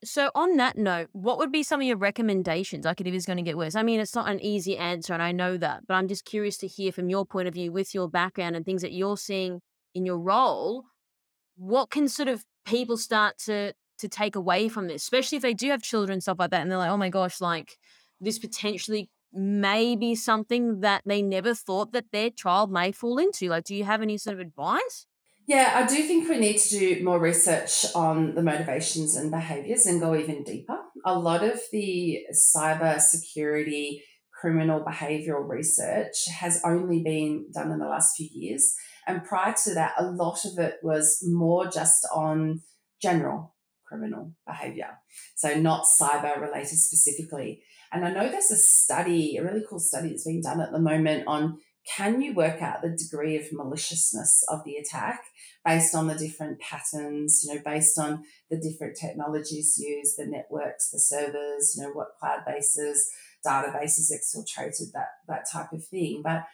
So, 0.05 0.31
on 0.35 0.57
that 0.59 0.79
note, 0.79 1.09
what 1.13 1.39
would 1.39 1.51
be 1.51 1.65
some 1.65 1.81
of 1.81 1.87
your 1.87 1.97
recommendations? 1.97 2.85
Like, 2.85 3.01
if 3.01 3.07
it 3.07 3.15
is 3.15 3.27
going 3.27 3.39
to 3.39 3.43
get 3.43 3.57
worse. 3.57 3.75
I 3.75 3.83
mean, 3.83 3.99
it's 3.99 4.15
not 4.15 4.31
an 4.31 4.41
easy 4.41 4.77
answer, 4.77 5.13
and 5.13 5.23
I 5.23 5.33
know 5.33 5.57
that, 5.57 5.89
but 5.89 5.95
I'm 5.95 6.07
just 6.07 6.25
curious 6.25 6.57
to 6.59 6.69
hear 6.69 6.93
from 6.93 7.11
your 7.11 7.27
point 7.27 7.49
of 7.49 7.55
view, 7.55 7.73
with 7.73 7.95
your 7.95 8.09
background 8.09 8.55
and 8.55 8.65
things 8.65 8.83
that 8.83 8.93
you're 8.93 9.17
seeing 9.17 9.61
in 9.97 10.07
your 10.07 10.19
role. 10.19 10.85
What 11.57 11.91
can 11.91 12.07
sort 12.09 12.29
of 12.29 12.45
people 12.65 12.97
start 12.97 13.39
to 13.47 13.73
to 13.99 14.09
take 14.09 14.37
away 14.37 14.69
from 14.69 14.87
this, 14.87 15.03
especially 15.03 15.35
if 15.35 15.43
they 15.43 15.55
do 15.55 15.71
have 15.71 15.83
children, 15.83 16.21
stuff 16.21 16.39
like 16.39 16.51
that, 16.53 16.61
and 16.61 16.71
they're 16.71 16.79
like, 16.79 16.91
"Oh 16.91 16.97
my 16.97 17.11
gosh, 17.11 17.41
like 17.41 17.77
this 18.21 18.39
potentially 18.39 19.11
may 19.33 19.97
be 19.97 20.15
something 20.15 20.81
that 20.81 21.03
they 21.05 21.23
never 21.23 21.55
thought 21.55 21.93
that 21.93 22.13
their 22.13 22.31
child 22.31 22.71
may 22.71 22.93
fall 22.93 23.19
into? 23.19 23.49
Like, 23.49 23.65
do 23.65 23.75
you 23.75 23.85
have 23.85 24.03
any 24.03 24.19
sort 24.19 24.35
of 24.35 24.41
advice? 24.41 25.07
Yeah, 25.47 25.73
I 25.77 25.87
do 25.87 26.03
think 26.03 26.29
we 26.29 26.39
need 26.39 26.59
to 26.59 26.79
do 26.79 27.03
more 27.03 27.19
research 27.19 27.87
on 27.95 28.35
the 28.35 28.43
motivations 28.43 29.17
and 29.17 29.31
behaviors 29.31 29.87
and 29.87 29.99
go 29.99 30.15
even 30.15 30.45
deeper. 30.45 30.77
A 31.07 31.19
lot 31.19 31.43
of 31.43 31.59
the 31.73 32.19
cyber 32.55 33.01
security 33.01 34.05
criminal 34.41 34.85
behavioral 34.85 35.49
research 35.49 36.27
has 36.39 36.61
only 36.65 37.03
been 37.03 37.47
done 37.53 37.73
in 37.73 37.79
the 37.79 37.89
last 37.89 38.17
few 38.17 38.29
years. 38.31 38.75
And 39.07 39.25
prior 39.25 39.55
to 39.65 39.75
that, 39.75 39.95
a 39.99 40.05
lot 40.05 40.45
of 40.45 40.59
it 40.59 40.75
was 40.83 41.25
more 41.27 41.67
just 41.67 42.07
on 42.15 42.61
general 43.01 43.55
criminal 43.87 44.35
behavior. 44.47 44.99
So, 45.37 45.59
not 45.59 45.87
cyber 46.01 46.41
related 46.41 46.79
specifically. 46.79 47.63
And 47.93 48.05
I 48.05 48.11
know 48.11 48.29
there's 48.29 48.51
a 48.51 48.57
study, 48.57 49.37
a 49.37 49.45
really 49.45 49.65
cool 49.69 49.79
study 49.79 50.11
that's 50.11 50.27
being 50.27 50.43
done 50.43 50.61
at 50.61 50.73
the 50.73 50.79
moment 50.79 51.25
on 51.27 51.59
can 51.97 52.21
you 52.21 52.35
work 52.35 52.61
out 52.61 52.83
the 52.83 52.91
degree 52.91 53.37
of 53.37 53.53
maliciousness 53.53 54.45
of 54.49 54.63
the 54.65 54.77
attack 54.77 55.23
based 55.65 55.95
on 55.95 56.07
the 56.07 56.15
different 56.15 56.61
patterns, 56.61 57.43
you 57.45 57.55
know, 57.55 57.61
based 57.65 57.99
on 57.99 58.25
the 58.51 58.59
different 58.59 58.97
technologies 58.97 59.77
used, 59.79 60.19
the 60.19 60.27
networks, 60.27 60.91
the 60.91 60.99
servers, 60.99 61.75
you 61.77 61.83
know, 61.83 61.91
what 61.93 62.19
cloud 62.21 62.41
bases, 62.47 63.11
databases 63.47 64.13
exfiltrated, 64.13 64.93
that 64.93 65.09
that 65.29 65.47
type 65.51 65.73
of 65.73 65.85
thing. 65.85 66.21
But 66.23 66.45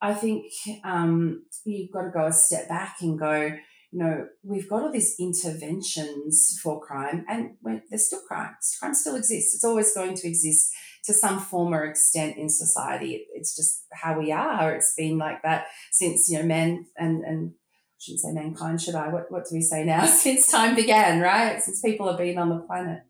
I 0.00 0.14
think 0.14 0.52
um, 0.84 1.44
you've 1.64 1.92
got 1.92 2.02
to 2.02 2.10
go 2.10 2.26
a 2.26 2.32
step 2.32 2.68
back 2.68 2.96
and 3.00 3.18
go, 3.18 3.56
you 3.92 3.98
know, 3.98 4.26
we've 4.42 4.68
got 4.70 4.82
all 4.82 4.90
these 4.90 5.16
interventions 5.20 6.58
for 6.62 6.80
crime, 6.80 7.26
and 7.28 7.56
there's 7.90 8.06
still 8.06 8.22
crime. 8.26 8.56
Crime 8.80 8.94
still 8.94 9.16
exists. 9.16 9.54
It's 9.54 9.64
always 9.64 9.92
going 9.92 10.14
to 10.14 10.28
exist 10.28 10.72
to 11.04 11.12
some 11.12 11.38
form 11.38 11.74
or 11.74 11.84
extent 11.84 12.38
in 12.38 12.48
society. 12.48 13.26
It's 13.34 13.54
just 13.54 13.84
how 13.92 14.18
we 14.18 14.32
are. 14.32 14.72
It's 14.72 14.94
been 14.96 15.18
like 15.18 15.42
that 15.42 15.66
since 15.90 16.30
you 16.30 16.38
know 16.38 16.44
men 16.44 16.86
and 16.96 17.22
and 17.22 17.52
I 17.52 17.98
shouldn't 18.00 18.20
say 18.20 18.32
mankind, 18.32 18.80
should 18.80 18.94
I? 18.94 19.08
What 19.08 19.30
what 19.30 19.44
do 19.44 19.54
we 19.54 19.60
say 19.60 19.84
now? 19.84 20.06
since 20.06 20.50
time 20.50 20.74
began, 20.74 21.20
right? 21.20 21.62
Since 21.62 21.82
people 21.82 22.08
have 22.08 22.18
been 22.18 22.38
on 22.38 22.48
the 22.48 22.60
planet. 22.60 23.02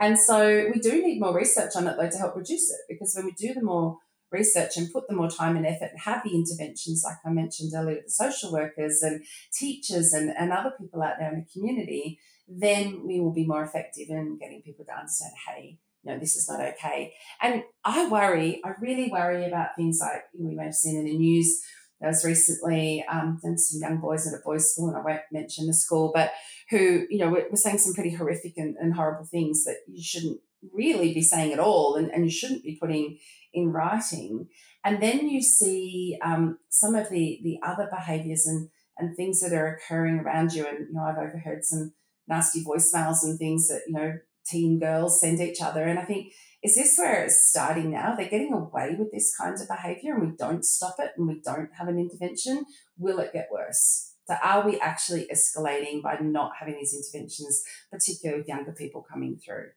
And 0.00 0.18
so 0.18 0.68
we 0.74 0.80
do 0.80 1.00
need 1.00 1.20
more 1.20 1.36
research 1.36 1.76
on 1.76 1.86
it 1.86 1.96
though 1.96 2.10
to 2.10 2.18
help 2.18 2.34
reduce 2.34 2.70
it 2.70 2.80
because 2.88 3.14
when 3.14 3.26
we 3.26 3.32
do 3.32 3.54
the 3.54 3.62
more 3.62 3.98
research 4.34 4.76
and 4.76 4.92
put 4.92 5.08
the 5.08 5.14
more 5.14 5.30
time 5.30 5.56
and 5.56 5.66
effort 5.66 5.90
and 5.92 6.00
have 6.00 6.22
the 6.24 6.34
interventions, 6.34 7.02
like 7.04 7.16
I 7.24 7.30
mentioned 7.30 7.72
earlier, 7.74 8.02
the 8.04 8.10
social 8.10 8.52
workers 8.52 9.00
and 9.00 9.24
teachers 9.52 10.12
and, 10.12 10.30
and 10.36 10.52
other 10.52 10.72
people 10.78 11.02
out 11.02 11.14
there 11.18 11.32
in 11.32 11.40
the 11.40 11.52
community, 11.52 12.18
then 12.46 13.06
we 13.06 13.20
will 13.20 13.32
be 13.32 13.46
more 13.46 13.64
effective 13.64 14.08
in 14.10 14.38
getting 14.38 14.60
people 14.60 14.84
to 14.84 14.92
understand, 14.92 15.32
hey, 15.48 15.78
know, 16.04 16.18
this 16.18 16.36
is 16.36 16.48
not 16.48 16.60
okay. 16.60 17.14
And 17.40 17.62
I 17.84 18.08
worry, 18.08 18.60
I 18.64 18.72
really 18.80 19.10
worry 19.10 19.46
about 19.46 19.76
things 19.76 19.98
like 20.00 20.22
we 20.38 20.54
may 20.54 20.64
have 20.64 20.74
seen 20.74 20.98
in 20.98 21.06
the 21.06 21.16
news. 21.16 21.60
There 22.00 22.10
was 22.10 22.24
recently 22.24 23.04
um, 23.10 23.40
some 23.42 23.80
young 23.80 24.00
boys 24.00 24.26
at 24.26 24.38
a 24.38 24.42
boys' 24.44 24.72
school, 24.72 24.88
and 24.88 24.96
I 24.96 25.02
won't 25.02 25.22
mention 25.32 25.66
the 25.66 25.72
school, 25.72 26.12
but 26.14 26.32
who, 26.70 27.06
you 27.08 27.18
know, 27.18 27.30
were, 27.30 27.46
were 27.50 27.56
saying 27.56 27.78
some 27.78 27.94
pretty 27.94 28.10
horrific 28.10 28.54
and, 28.56 28.76
and 28.76 28.94
horrible 28.94 29.24
things 29.24 29.64
that 29.64 29.76
you 29.86 30.02
shouldn't 30.02 30.40
really 30.72 31.14
be 31.14 31.22
saying 31.22 31.52
at 31.52 31.58
all, 31.58 31.96
and, 31.96 32.10
and 32.10 32.24
you 32.24 32.30
shouldn't 32.30 32.64
be 32.64 32.76
putting 32.80 33.18
in 33.54 33.72
writing. 33.72 34.48
And 34.84 35.02
then 35.02 35.28
you 35.28 35.40
see 35.40 36.18
um, 36.22 36.58
some 36.68 36.94
of 36.94 37.08
the 37.08 37.40
the 37.42 37.58
other 37.66 37.88
behaviours 37.90 38.46
and 38.46 38.68
and 38.98 39.16
things 39.16 39.40
that 39.40 39.52
are 39.52 39.74
occurring 39.74 40.20
around 40.20 40.52
you. 40.52 40.66
And 40.66 40.88
you 40.88 40.92
know, 40.92 41.04
I've 41.04 41.18
overheard 41.18 41.64
some 41.64 41.92
nasty 42.28 42.62
voicemails 42.62 43.22
and 43.22 43.38
things 43.38 43.68
that 43.68 43.82
you 43.86 43.94
know 43.94 44.18
teen 44.46 44.78
girls 44.78 45.20
send 45.20 45.40
each 45.40 45.62
other. 45.62 45.84
And 45.84 45.98
I 45.98 46.04
think 46.04 46.32
is 46.62 46.76
this 46.76 46.96
where 46.96 47.24
it's 47.24 47.46
starting 47.46 47.90
now? 47.90 48.14
They're 48.14 48.28
getting 48.28 48.52
away 48.52 48.96
with 48.98 49.12
this 49.12 49.34
kind 49.36 49.54
of 49.60 49.68
behaviour, 49.68 50.14
and 50.14 50.30
we 50.30 50.36
don't 50.36 50.64
stop 50.64 50.96
it, 50.98 51.12
and 51.16 51.28
we 51.28 51.40
don't 51.44 51.68
have 51.78 51.88
an 51.88 51.98
intervention. 51.98 52.64
Will 52.98 53.18
it 53.18 53.34
get 53.34 53.48
worse? 53.52 54.12
So 54.26 54.36
are 54.42 54.66
we 54.66 54.80
actually 54.80 55.28
escalating 55.30 56.02
by 56.02 56.16
not 56.22 56.52
having 56.58 56.76
these 56.76 56.94
interventions, 56.94 57.62
particularly 57.90 58.40
with 58.40 58.48
younger 58.48 58.72
people 58.72 59.04
coming 59.08 59.38
through? 59.44 59.68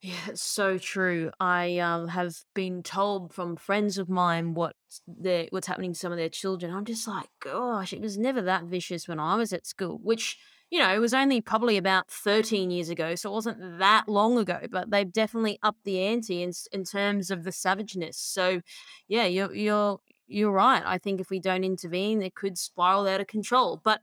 Yeah, 0.00 0.14
it's 0.28 0.42
so 0.42 0.78
true. 0.78 1.32
I 1.40 1.78
um, 1.78 2.06
have 2.08 2.36
been 2.54 2.84
told 2.84 3.34
from 3.34 3.56
friends 3.56 3.98
of 3.98 4.08
mine 4.08 4.54
what 4.54 4.76
they 5.08 5.48
what's 5.50 5.66
happening 5.66 5.92
to 5.92 5.98
some 5.98 6.12
of 6.12 6.18
their 6.18 6.28
children. 6.28 6.72
I'm 6.72 6.84
just 6.84 7.08
like, 7.08 7.26
gosh, 7.40 7.92
it 7.92 8.00
was 8.00 8.16
never 8.16 8.40
that 8.42 8.64
vicious 8.64 9.08
when 9.08 9.18
I 9.18 9.34
was 9.34 9.52
at 9.52 9.66
school, 9.66 9.98
which, 10.00 10.38
you 10.70 10.78
know, 10.78 10.94
it 10.94 11.00
was 11.00 11.12
only 11.14 11.40
probably 11.40 11.76
about 11.78 12.08
13 12.12 12.70
years 12.70 12.90
ago. 12.90 13.16
So 13.16 13.30
it 13.30 13.34
wasn't 13.34 13.78
that 13.80 14.08
long 14.08 14.38
ago, 14.38 14.60
but 14.70 14.88
they've 14.90 15.12
definitely 15.12 15.58
upped 15.64 15.82
the 15.84 16.00
ante 16.00 16.42
in, 16.44 16.52
in 16.70 16.84
terms 16.84 17.32
of 17.32 17.42
the 17.42 17.50
savageness. 17.50 18.16
So, 18.18 18.60
yeah, 19.08 19.24
you're, 19.24 19.52
you're, 19.52 19.98
you're 20.28 20.52
right. 20.52 20.82
I 20.86 20.98
think 20.98 21.20
if 21.20 21.28
we 21.28 21.40
don't 21.40 21.64
intervene, 21.64 22.22
it 22.22 22.36
could 22.36 22.56
spiral 22.56 23.08
out 23.08 23.20
of 23.20 23.26
control. 23.26 23.80
But 23.82 24.00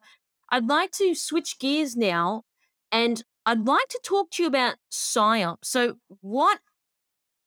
I'd 0.49 0.67
like 0.67 0.91
to 0.93 1.15
switch 1.15 1.57
gears 1.59 1.95
now 1.95 2.43
and 2.91 3.23
I'd 3.45 3.65
like 3.65 3.87
to 3.89 3.99
talk 4.03 4.31
to 4.31 4.43
you 4.43 4.47
about 4.47 4.75
PSYOPs. 4.91 5.65
So, 5.65 5.97
what 6.21 6.59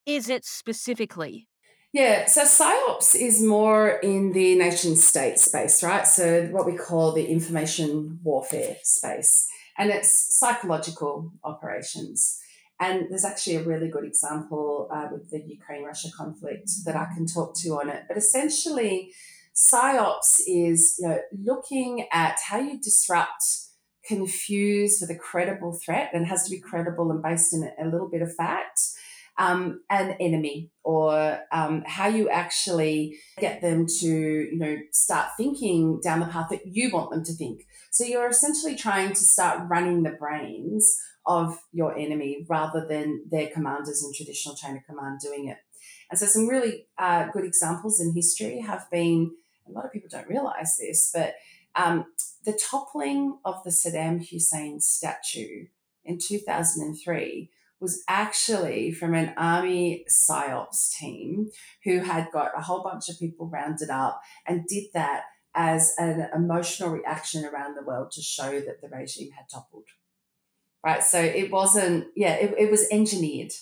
is 0.07 0.29
it 0.29 0.45
specifically? 0.45 1.49
Yeah, 1.93 2.27
so 2.27 2.45
PSYOPs 2.45 3.17
is 3.17 3.43
more 3.43 3.99
in 4.03 4.33
the 4.33 4.55
nation 4.57 4.95
state 4.95 5.39
space, 5.39 5.83
right? 5.83 6.07
So, 6.07 6.47
what 6.47 6.67
we 6.67 6.77
call 6.77 7.13
the 7.13 7.27
information 7.27 8.21
warfare 8.23 8.77
space, 8.85 9.49
and 9.77 9.91
it's 9.91 10.39
psychological 10.39 11.33
operations. 11.43 12.41
And 12.81 13.07
there's 13.11 13.25
actually 13.25 13.57
a 13.57 13.65
really 13.65 13.89
good 13.89 14.05
example 14.05 14.89
uh, 14.93 15.09
with 15.11 15.31
the 15.31 15.43
Ukraine 15.45 15.83
Russia 15.83 16.09
conflict 16.17 16.71
that 16.85 16.95
I 16.95 17.07
can 17.13 17.27
talk 17.27 17.57
to 17.57 17.71
on 17.71 17.89
it. 17.89 18.05
But 18.07 18.17
essentially, 18.17 19.13
PSYOPs 19.57 20.43
is 20.47 20.97
you 21.01 21.09
know, 21.09 21.19
looking 21.45 22.07
at 22.13 22.39
how 22.47 22.61
you 22.61 22.79
disrupt 22.81 23.43
confused 24.09 25.01
with 25.01 25.11
a 25.11 25.19
credible 25.19 25.79
threat 25.85 26.11
and 26.13 26.27
has 26.27 26.45
to 26.45 26.51
be 26.51 26.59
credible 26.59 27.11
and 27.11 27.23
based 27.23 27.53
in 27.53 27.71
a 27.81 27.85
little 27.85 28.09
bit 28.09 28.23
of 28.23 28.35
fact. 28.35 28.81
Um, 29.41 29.83
an 29.89 30.17
enemy 30.19 30.73
or 30.83 31.39
um, 31.53 31.85
how 31.87 32.09
you 32.09 32.29
actually 32.29 33.19
get 33.39 33.61
them 33.63 33.87
to 34.01 34.09
you 34.09 34.59
know 34.59 34.79
start 34.91 35.29
thinking 35.37 36.01
down 36.03 36.19
the 36.19 36.27
path 36.27 36.49
that 36.51 36.67
you 36.67 36.91
want 36.91 37.13
them 37.13 37.23
to 37.23 37.33
think 37.35 37.61
so 37.93 38.03
you're 38.03 38.27
essentially 38.27 38.75
trying 38.75 39.11
to 39.11 39.21
start 39.21 39.69
running 39.71 40.03
the 40.03 40.11
brains 40.11 40.93
of 41.25 41.57
your 41.71 41.97
enemy 41.97 42.45
rather 42.51 42.85
than 42.85 43.23
their 43.31 43.47
commanders 43.47 44.05
in 44.05 44.13
traditional 44.13 44.57
chain 44.57 44.77
of 44.77 44.83
command 44.87 45.21
doing 45.23 45.47
it 45.47 45.59
and 46.11 46.19
so 46.19 46.27
some 46.27 46.49
really 46.49 46.89
uh, 46.99 47.29
good 47.33 47.45
examples 47.45 48.01
in 48.01 48.13
history 48.17 48.59
have 48.59 48.91
been 48.91 49.31
a 49.69 49.71
lot 49.71 49.85
of 49.85 49.93
people 49.93 50.09
don't 50.11 50.29
realize 50.29 50.77
this 50.81 51.13
but 51.15 51.35
um, 51.79 52.07
the 52.45 52.59
toppling 52.71 53.39
of 53.45 53.63
the 53.65 53.71
Saddam 53.71 54.29
Hussein 54.29 54.81
statue 54.81 55.67
in 56.05 56.19
2003 56.19 57.51
was 57.81 58.03
actually 58.09 58.91
from 58.91 59.15
an 59.15 59.33
army 59.37 60.05
psyops 60.11 60.91
team 60.99 61.51
who 61.85 62.01
had 62.01 62.29
got 62.33 62.51
a 62.57 62.63
whole 62.63 62.83
bunch 62.83 63.09
of 63.09 63.19
people 63.19 63.49
rounded 63.49 63.91
up 63.91 64.21
and 64.47 64.67
did 64.67 64.85
that 64.95 65.25
as 65.55 65.95
an 65.99 66.29
emotional 66.35 66.91
reaction 66.91 67.45
around 67.45 67.77
the 67.77 67.85
world 67.85 68.11
to 68.13 68.21
show 68.21 68.61
that 68.61 68.81
the 68.83 68.89
regime 68.89 69.31
had 69.37 69.45
toppled. 69.53 69.85
Right. 70.85 71.03
So 71.03 71.21
it 71.21 71.51
wasn't, 71.51 72.07
yeah, 72.17 72.35
it, 72.35 72.55
it 72.59 72.71
was 72.71 72.89
engineered. 72.91 73.53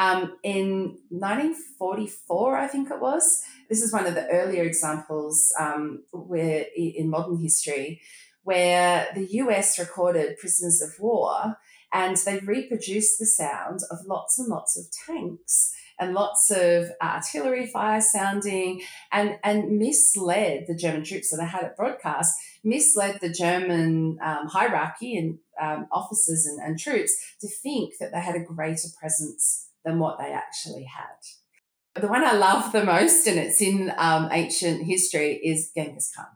Um, 0.00 0.38
in 0.42 0.96
1944, 1.10 2.56
I 2.56 2.66
think 2.68 2.90
it 2.90 3.02
was, 3.02 3.44
this 3.68 3.82
is 3.82 3.92
one 3.92 4.06
of 4.06 4.14
the 4.14 4.26
earlier 4.28 4.62
examples 4.62 5.52
um, 5.60 6.04
where 6.10 6.64
in 6.74 7.10
modern 7.10 7.36
history 7.36 8.00
where 8.42 9.08
the 9.14 9.26
US 9.32 9.78
recorded 9.78 10.38
prisoners 10.38 10.80
of 10.80 10.98
war 10.98 11.58
and 11.92 12.16
they 12.16 12.38
reproduced 12.38 13.18
the 13.18 13.26
sound 13.26 13.80
of 13.90 13.98
lots 14.06 14.38
and 14.38 14.48
lots 14.48 14.78
of 14.78 14.86
tanks 15.06 15.74
and 15.98 16.14
lots 16.14 16.50
of 16.50 16.86
artillery 17.02 17.66
fire 17.66 18.00
sounding 18.00 18.80
and, 19.12 19.38
and 19.44 19.78
misled 19.78 20.64
the 20.66 20.74
German 20.74 21.04
troops. 21.04 21.28
So 21.28 21.36
they 21.36 21.44
had 21.44 21.64
it 21.64 21.76
broadcast, 21.76 22.40
misled 22.64 23.18
the 23.20 23.28
German 23.28 24.18
um, 24.22 24.46
hierarchy 24.46 25.18
and 25.18 25.38
um, 25.60 25.88
officers 25.92 26.46
and, 26.46 26.58
and 26.58 26.78
troops 26.78 27.12
to 27.42 27.48
think 27.48 27.98
that 28.00 28.12
they 28.12 28.20
had 28.20 28.34
a 28.34 28.40
greater 28.40 28.88
presence 28.98 29.66
than 29.84 29.98
what 29.98 30.18
they 30.18 30.32
actually 30.32 30.84
had. 30.84 32.00
The 32.00 32.08
one 32.08 32.24
I 32.24 32.32
love 32.32 32.72
the 32.72 32.84
most, 32.84 33.26
and 33.26 33.38
it's 33.38 33.60
in 33.60 33.92
um, 33.96 34.28
ancient 34.30 34.84
history, 34.84 35.40
is 35.42 35.72
Genghis 35.74 36.12
Khan. 36.14 36.26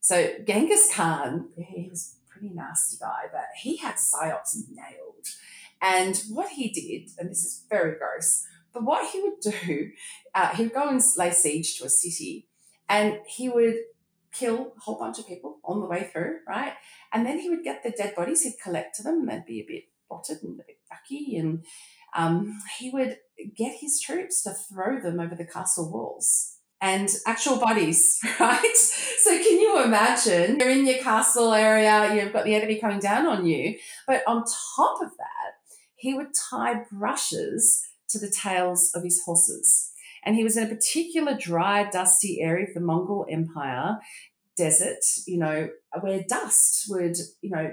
So 0.00 0.28
Genghis 0.46 0.94
Khan, 0.94 1.48
he 1.56 1.88
was 1.90 2.16
a 2.16 2.32
pretty 2.32 2.54
nasty 2.54 2.96
guy, 3.00 3.22
but 3.32 3.46
he 3.60 3.76
had 3.76 3.96
psyops 3.96 4.56
nailed. 4.70 5.26
And 5.82 6.22
what 6.30 6.50
he 6.50 6.68
did, 6.68 7.10
and 7.18 7.30
this 7.30 7.44
is 7.44 7.64
very 7.68 7.98
gross, 7.98 8.46
but 8.72 8.84
what 8.84 9.10
he 9.10 9.20
would 9.20 9.40
do, 9.40 9.90
uh, 10.34 10.54
he 10.54 10.64
would 10.64 10.74
go 10.74 10.88
and 10.88 11.02
lay 11.16 11.30
siege 11.30 11.78
to 11.78 11.86
a 11.86 11.88
city, 11.88 12.48
and 12.88 13.18
he 13.26 13.48
would 13.48 13.76
kill 14.32 14.74
a 14.76 14.80
whole 14.80 14.98
bunch 14.98 15.18
of 15.18 15.26
people 15.26 15.58
on 15.64 15.80
the 15.80 15.86
way 15.86 16.08
through, 16.12 16.38
right? 16.46 16.74
And 17.12 17.26
then 17.26 17.40
he 17.40 17.50
would 17.50 17.64
get 17.64 17.82
the 17.82 17.90
dead 17.90 18.14
bodies, 18.14 18.42
he'd 18.42 18.60
collect 18.62 19.02
them, 19.02 19.20
and 19.20 19.28
they'd 19.28 19.46
be 19.46 19.60
a 19.60 19.66
bit 19.66 19.84
rotted 20.10 20.42
and 20.42 20.60
a 20.60 20.64
bit 20.64 20.78
yucky, 20.90 21.38
and 21.38 21.64
um, 22.16 22.58
he 22.78 22.90
would 22.90 23.18
get 23.56 23.76
his 23.80 24.00
troops 24.00 24.42
to 24.42 24.52
throw 24.52 25.00
them 25.00 25.20
over 25.20 25.34
the 25.34 25.46
castle 25.46 25.90
walls 25.90 26.56
and 26.80 27.10
actual 27.26 27.58
bodies, 27.58 28.18
right? 28.40 28.76
So 28.76 29.30
can 29.30 29.60
you 29.60 29.82
imagine 29.82 30.58
you're 30.58 30.70
in 30.70 30.86
your 30.86 30.98
castle 30.98 31.52
area, 31.52 32.14
you've 32.14 32.32
got 32.32 32.44
the 32.44 32.54
enemy 32.54 32.78
coming 32.80 33.00
down 33.00 33.26
on 33.26 33.46
you, 33.46 33.78
but 34.06 34.22
on 34.26 34.44
top 34.76 35.02
of 35.02 35.10
that, 35.18 35.52
he 35.96 36.14
would 36.14 36.28
tie 36.50 36.84
brushes 36.90 37.82
to 38.08 38.18
the 38.18 38.30
tails 38.30 38.90
of 38.94 39.02
his 39.02 39.22
horses. 39.24 39.92
And 40.24 40.36
he 40.36 40.44
was 40.44 40.56
in 40.56 40.64
a 40.64 40.74
particular 40.74 41.36
dry, 41.36 41.88
dusty 41.88 42.40
area 42.40 42.66
of 42.66 42.74
the 42.74 42.80
Mongol 42.80 43.26
Empire 43.30 43.98
desert, 44.56 44.98
you 45.26 45.38
know, 45.38 45.68
where 46.00 46.24
dust 46.28 46.86
would, 46.88 47.16
you 47.40 47.50
know, 47.50 47.70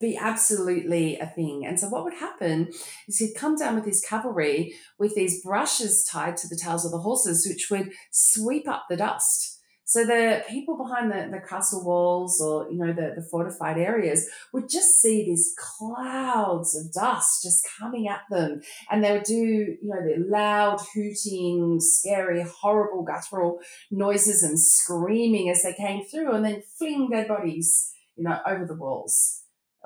be 0.00 0.16
absolutely 0.16 1.18
a 1.18 1.26
thing. 1.26 1.64
And 1.66 1.80
so 1.80 1.88
what 1.88 2.04
would 2.04 2.14
happen 2.14 2.68
is 3.08 3.18
he'd 3.18 3.34
come 3.34 3.56
down 3.56 3.74
with 3.74 3.84
his 3.84 4.04
cavalry 4.06 4.74
with 4.98 5.14
these 5.14 5.42
brushes 5.42 6.04
tied 6.10 6.36
to 6.38 6.48
the 6.48 6.60
tails 6.62 6.84
of 6.84 6.92
the 6.92 6.98
horses, 6.98 7.46
which 7.48 7.68
would 7.70 7.92
sweep 8.10 8.68
up 8.68 8.84
the 8.88 8.96
dust. 8.96 9.54
So 9.88 10.04
the 10.04 10.42
people 10.48 10.76
behind 10.76 11.12
the, 11.12 11.30
the 11.30 11.46
castle 11.48 11.84
walls 11.84 12.40
or, 12.40 12.68
you 12.68 12.76
know, 12.76 12.92
the, 12.92 13.14
the 13.14 13.26
fortified 13.30 13.78
areas 13.78 14.28
would 14.52 14.68
just 14.68 15.00
see 15.00 15.24
these 15.24 15.54
clouds 15.56 16.76
of 16.76 16.92
dust 16.92 17.44
just 17.44 17.64
coming 17.78 18.08
at 18.08 18.22
them. 18.28 18.62
And 18.90 19.02
they 19.02 19.12
would 19.12 19.22
do, 19.22 19.34
you 19.34 19.78
know, 19.82 20.02
the 20.02 20.28
loud 20.28 20.80
hooting, 20.92 21.78
scary, 21.78 22.42
horrible 22.42 23.04
guttural 23.04 23.60
noises 23.92 24.42
and 24.42 24.60
screaming 24.60 25.50
as 25.50 25.62
they 25.62 25.72
came 25.72 26.04
through 26.04 26.32
and 26.32 26.44
then 26.44 26.64
fling 26.76 27.08
their 27.10 27.28
bodies, 27.28 27.92
you 28.16 28.24
know, 28.24 28.40
over 28.44 28.66
the 28.66 28.74
walls 28.74 29.44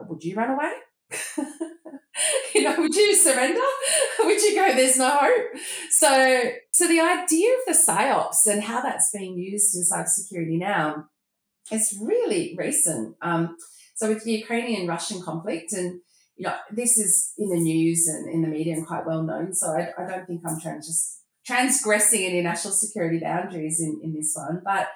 would 0.09 0.23
you 0.23 0.37
run 0.37 0.51
away? 0.51 0.73
you 2.55 2.63
know, 2.63 2.77
would 2.79 2.95
you 2.95 3.15
surrender? 3.15 3.61
would 4.21 4.41
you 4.41 4.55
go, 4.55 4.75
there's 4.75 4.99
no 4.99 5.11
hope? 5.11 5.61
So, 5.91 6.51
so 6.73 6.87
the 6.87 7.01
idea 7.01 7.51
of 7.55 7.61
the 7.67 7.73
psyops 7.73 8.47
and 8.47 8.63
how 8.63 8.81
that's 8.81 9.11
being 9.11 9.37
used 9.37 9.75
in 9.75 9.83
cybersecurity 9.83 10.59
now 10.59 11.07
is 11.73 11.99
really 12.01 12.55
recent. 12.59 13.17
Um, 13.23 13.57
so 13.95 14.09
with 14.09 14.25
the 14.25 14.33
Ukrainian 14.33 14.87
Russian 14.87 15.23
conflict, 15.23 15.73
and 15.73 16.01
you 16.37 16.47
know, 16.47 16.55
this 16.71 16.97
is 16.97 17.33
in 17.39 17.51
the 17.51 17.61
news 17.61 18.07
and 18.07 18.33
in 18.33 18.43
the 18.43 18.49
media 18.49 18.75
and 18.75 18.87
quite 18.87 19.07
well 19.07 19.23
known. 19.23 19.53
So 19.53 19.69
I, 19.69 19.91
I 19.99 20.07
don't 20.09 20.27
think 20.27 20.41
I'm 20.47 20.61
trying 20.61 20.81
just 20.81 21.23
transgressing 21.47 22.25
any 22.25 22.41
national 22.41 22.73
security 22.73 23.19
boundaries 23.19 23.81
in, 23.81 24.01
in 24.03 24.15
this 24.15 24.33
one, 24.35 24.63
but 24.65 24.89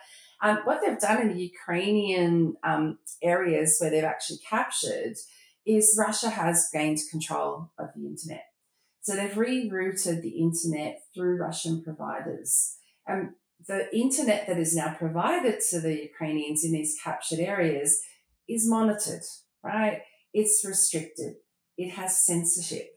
um, 0.45 0.59
what 0.65 0.81
they've 0.83 0.99
done 0.99 1.23
in 1.23 1.29
the 1.29 1.43
Ukrainian 1.43 2.57
um, 2.63 2.99
areas 3.23 3.79
where 3.81 3.91
they've 3.91 4.05
actually 4.05 4.41
captured 4.49 5.15
is 5.65 5.97
Russia 5.99 6.29
has 6.29 6.69
gained 6.71 6.99
control 7.11 7.73
of 7.79 7.89
the 7.97 8.07
internet. 8.07 8.45
So 9.01 9.17
they've 9.17 9.31
rerouted 9.31 10.21
the 10.21 10.39
internet 10.39 11.01
through 11.15 11.39
Russian 11.39 11.83
providers. 11.83 12.77
And 13.07 13.31
the 13.67 13.89
internet 13.97 14.47
that 14.47 14.59
is 14.59 14.77
now 14.77 14.93
provided 14.93 15.61
to 15.71 15.81
the 15.81 15.95
Ukrainians 15.95 16.63
in 16.63 16.73
these 16.73 16.99
captured 17.03 17.41
areas 17.41 18.03
is 18.47 18.69
monitored, 18.69 19.25
right? 19.63 20.03
It's 20.35 20.63
restricted. 20.63 21.37
It 21.79 21.93
has 21.93 22.27
censorship. 22.27 22.91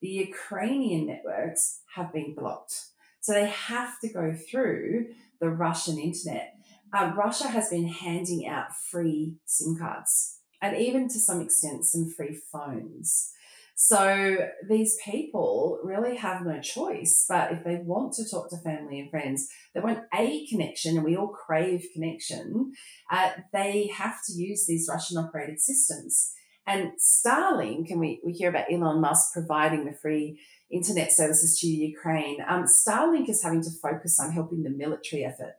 The 0.00 0.08
Ukrainian 0.08 1.06
networks 1.06 1.80
have 1.96 2.12
been 2.12 2.36
blocked. 2.36 2.74
So 3.20 3.32
they 3.32 3.46
have 3.46 3.98
to 4.00 4.08
go 4.08 4.32
through 4.32 5.06
the 5.40 5.50
Russian 5.50 5.98
internet 5.98 6.54
uh, 6.92 7.12
Russia 7.16 7.48
has 7.48 7.70
been 7.70 7.88
handing 7.88 8.46
out 8.46 8.76
free 8.90 9.36
SIM 9.46 9.76
cards 9.78 10.38
and 10.60 10.76
even 10.76 11.08
to 11.08 11.18
some 11.18 11.40
extent 11.40 11.84
some 11.84 12.08
free 12.16 12.38
phones. 12.52 13.32
So 13.74 14.48
these 14.68 14.96
people 15.04 15.80
really 15.82 16.16
have 16.16 16.46
no 16.46 16.60
choice. 16.60 17.24
But 17.28 17.52
if 17.52 17.64
they 17.64 17.76
want 17.76 18.12
to 18.14 18.28
talk 18.30 18.48
to 18.50 18.56
family 18.58 19.00
and 19.00 19.10
friends, 19.10 19.48
they 19.74 19.80
want 19.80 20.04
a 20.14 20.46
connection, 20.46 20.96
and 20.96 21.04
we 21.04 21.16
all 21.16 21.28
crave 21.28 21.86
connection. 21.92 22.72
Uh, 23.10 23.30
they 23.52 23.88
have 23.88 24.18
to 24.26 24.34
use 24.34 24.66
these 24.66 24.88
Russian 24.88 25.18
operated 25.18 25.60
systems. 25.60 26.32
And 26.64 26.92
Starlink, 27.00 27.90
and 27.90 27.98
we, 27.98 28.20
we 28.24 28.32
hear 28.32 28.50
about 28.50 28.70
Elon 28.70 29.00
Musk 29.00 29.32
providing 29.32 29.84
the 29.84 29.98
free 30.00 30.38
internet 30.70 31.10
services 31.10 31.58
to 31.60 31.66
Ukraine. 31.66 32.38
Um, 32.46 32.66
Starlink 32.86 33.28
is 33.28 33.42
having 33.42 33.62
to 33.62 33.70
focus 33.82 34.20
on 34.20 34.30
helping 34.30 34.62
the 34.62 34.70
military 34.70 35.24
effort 35.24 35.54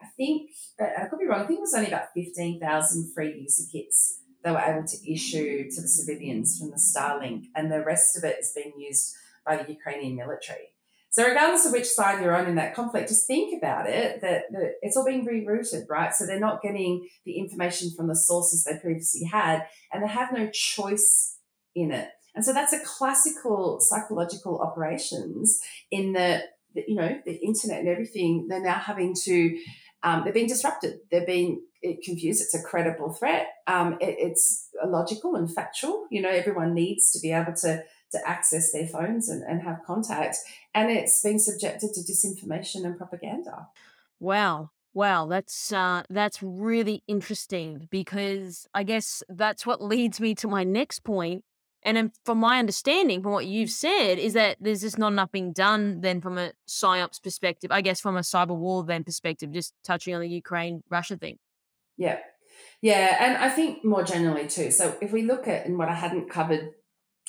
I 0.00 0.06
think, 0.16 0.50
I 0.80 1.06
could 1.06 1.18
be 1.18 1.26
wrong, 1.26 1.40
I 1.40 1.46
think 1.46 1.58
it 1.58 1.62
was 1.62 1.74
only 1.74 1.88
about 1.88 2.14
15,000 2.14 3.12
free 3.14 3.40
user 3.40 3.64
kits 3.72 4.20
they 4.44 4.50
were 4.50 4.58
able 4.58 4.86
to 4.86 5.12
issue 5.12 5.68
to 5.70 5.80
the 5.80 5.88
civilians 5.88 6.58
from 6.58 6.70
the 6.70 6.76
Starlink, 6.76 7.46
and 7.54 7.70
the 7.70 7.84
rest 7.84 8.16
of 8.16 8.24
it 8.24 8.38
is 8.40 8.52
being 8.54 8.72
used 8.78 9.14
by 9.44 9.56
the 9.56 9.70
Ukrainian 9.70 10.16
military. 10.16 10.74
So, 11.10 11.26
regardless 11.26 11.66
of 11.66 11.72
which 11.72 11.86
side 11.86 12.22
you're 12.22 12.36
on 12.36 12.46
in 12.46 12.56
that 12.56 12.74
conflict, 12.74 13.08
just 13.08 13.26
think 13.26 13.56
about 13.56 13.88
it 13.88 14.20
that, 14.20 14.42
it's 14.82 14.96
all 14.96 15.06
being 15.06 15.26
rerouted, 15.26 15.86
right? 15.88 16.14
So, 16.14 16.26
they're 16.26 16.38
not 16.38 16.62
getting 16.62 17.08
the 17.24 17.38
information 17.38 17.90
from 17.96 18.08
the 18.08 18.16
sources 18.16 18.64
they 18.64 18.78
previously 18.78 19.24
had, 19.24 19.66
and 19.92 20.02
they 20.02 20.08
have 20.08 20.32
no 20.32 20.48
choice 20.52 21.38
in 21.74 21.90
it. 21.90 22.10
And 22.34 22.44
so, 22.44 22.52
that's 22.52 22.72
a 22.72 22.84
classical 22.84 23.78
psychological 23.80 24.60
operations 24.60 25.58
in 25.90 26.12
the 26.12 26.42
you 26.86 26.94
know, 26.94 27.18
the 27.24 27.34
internet 27.44 27.80
and 27.80 27.88
everything. 27.88 28.46
They're 28.48 28.62
now 28.62 28.78
having 28.78 29.14
to 29.24 29.58
um, 30.02 30.24
they're 30.24 30.32
being 30.32 30.48
disrupted. 30.48 31.00
They're 31.10 31.26
being 31.26 31.62
confused. 32.04 32.40
It's 32.40 32.54
a 32.54 32.62
credible 32.62 33.12
threat. 33.12 33.48
Um, 33.66 33.94
it, 34.00 34.16
it's 34.18 34.68
logical 34.84 35.36
and 35.36 35.52
factual. 35.52 36.06
You 36.10 36.22
know, 36.22 36.30
everyone 36.30 36.74
needs 36.74 37.10
to 37.12 37.20
be 37.20 37.32
able 37.32 37.54
to 37.54 37.84
to 38.10 38.18
access 38.26 38.72
their 38.72 38.86
phones 38.86 39.28
and, 39.28 39.42
and 39.42 39.62
have 39.62 39.82
contact. 39.86 40.38
And 40.74 40.90
it's 40.90 41.22
being 41.22 41.38
subjected 41.38 41.90
to 41.92 42.00
disinformation 42.00 42.84
and 42.84 42.96
propaganda. 42.96 43.68
Wow. 44.18 44.70
Wow, 44.94 45.26
that's 45.26 45.72
uh, 45.72 46.02
that's 46.08 46.42
really 46.42 47.04
interesting 47.06 47.86
because 47.90 48.66
I 48.74 48.82
guess 48.82 49.22
that's 49.28 49.66
what 49.66 49.80
leads 49.80 50.18
me 50.18 50.34
to 50.36 50.48
my 50.48 50.64
next 50.64 51.04
point, 51.04 51.44
and 51.82 52.10
from 52.24 52.38
my 52.38 52.58
understanding, 52.58 53.22
from 53.22 53.32
what 53.32 53.46
you've 53.46 53.70
said, 53.70 54.18
is 54.18 54.32
that 54.34 54.56
there's 54.60 54.80
just 54.80 54.98
not 54.98 55.12
enough 55.12 55.30
being 55.30 55.52
done 55.52 56.00
then 56.00 56.20
from 56.20 56.36
a 56.36 56.52
psyops 56.68 57.22
perspective, 57.22 57.70
I 57.70 57.80
guess 57.80 58.00
from 58.00 58.16
a 58.16 58.20
cyber 58.20 58.56
war 58.56 58.84
then 58.84 59.04
perspective, 59.04 59.52
just 59.52 59.74
touching 59.84 60.14
on 60.14 60.20
the 60.20 60.28
Ukraine 60.28 60.82
Russia 60.90 61.16
thing. 61.16 61.38
Yeah. 61.96 62.18
Yeah. 62.82 63.16
And 63.20 63.36
I 63.36 63.48
think 63.48 63.84
more 63.84 64.02
generally 64.02 64.48
too. 64.48 64.70
So 64.70 64.96
if 65.00 65.12
we 65.12 65.22
look 65.22 65.46
at, 65.46 65.66
and 65.66 65.78
what 65.78 65.88
I 65.88 65.94
hadn't 65.94 66.30
covered 66.30 66.70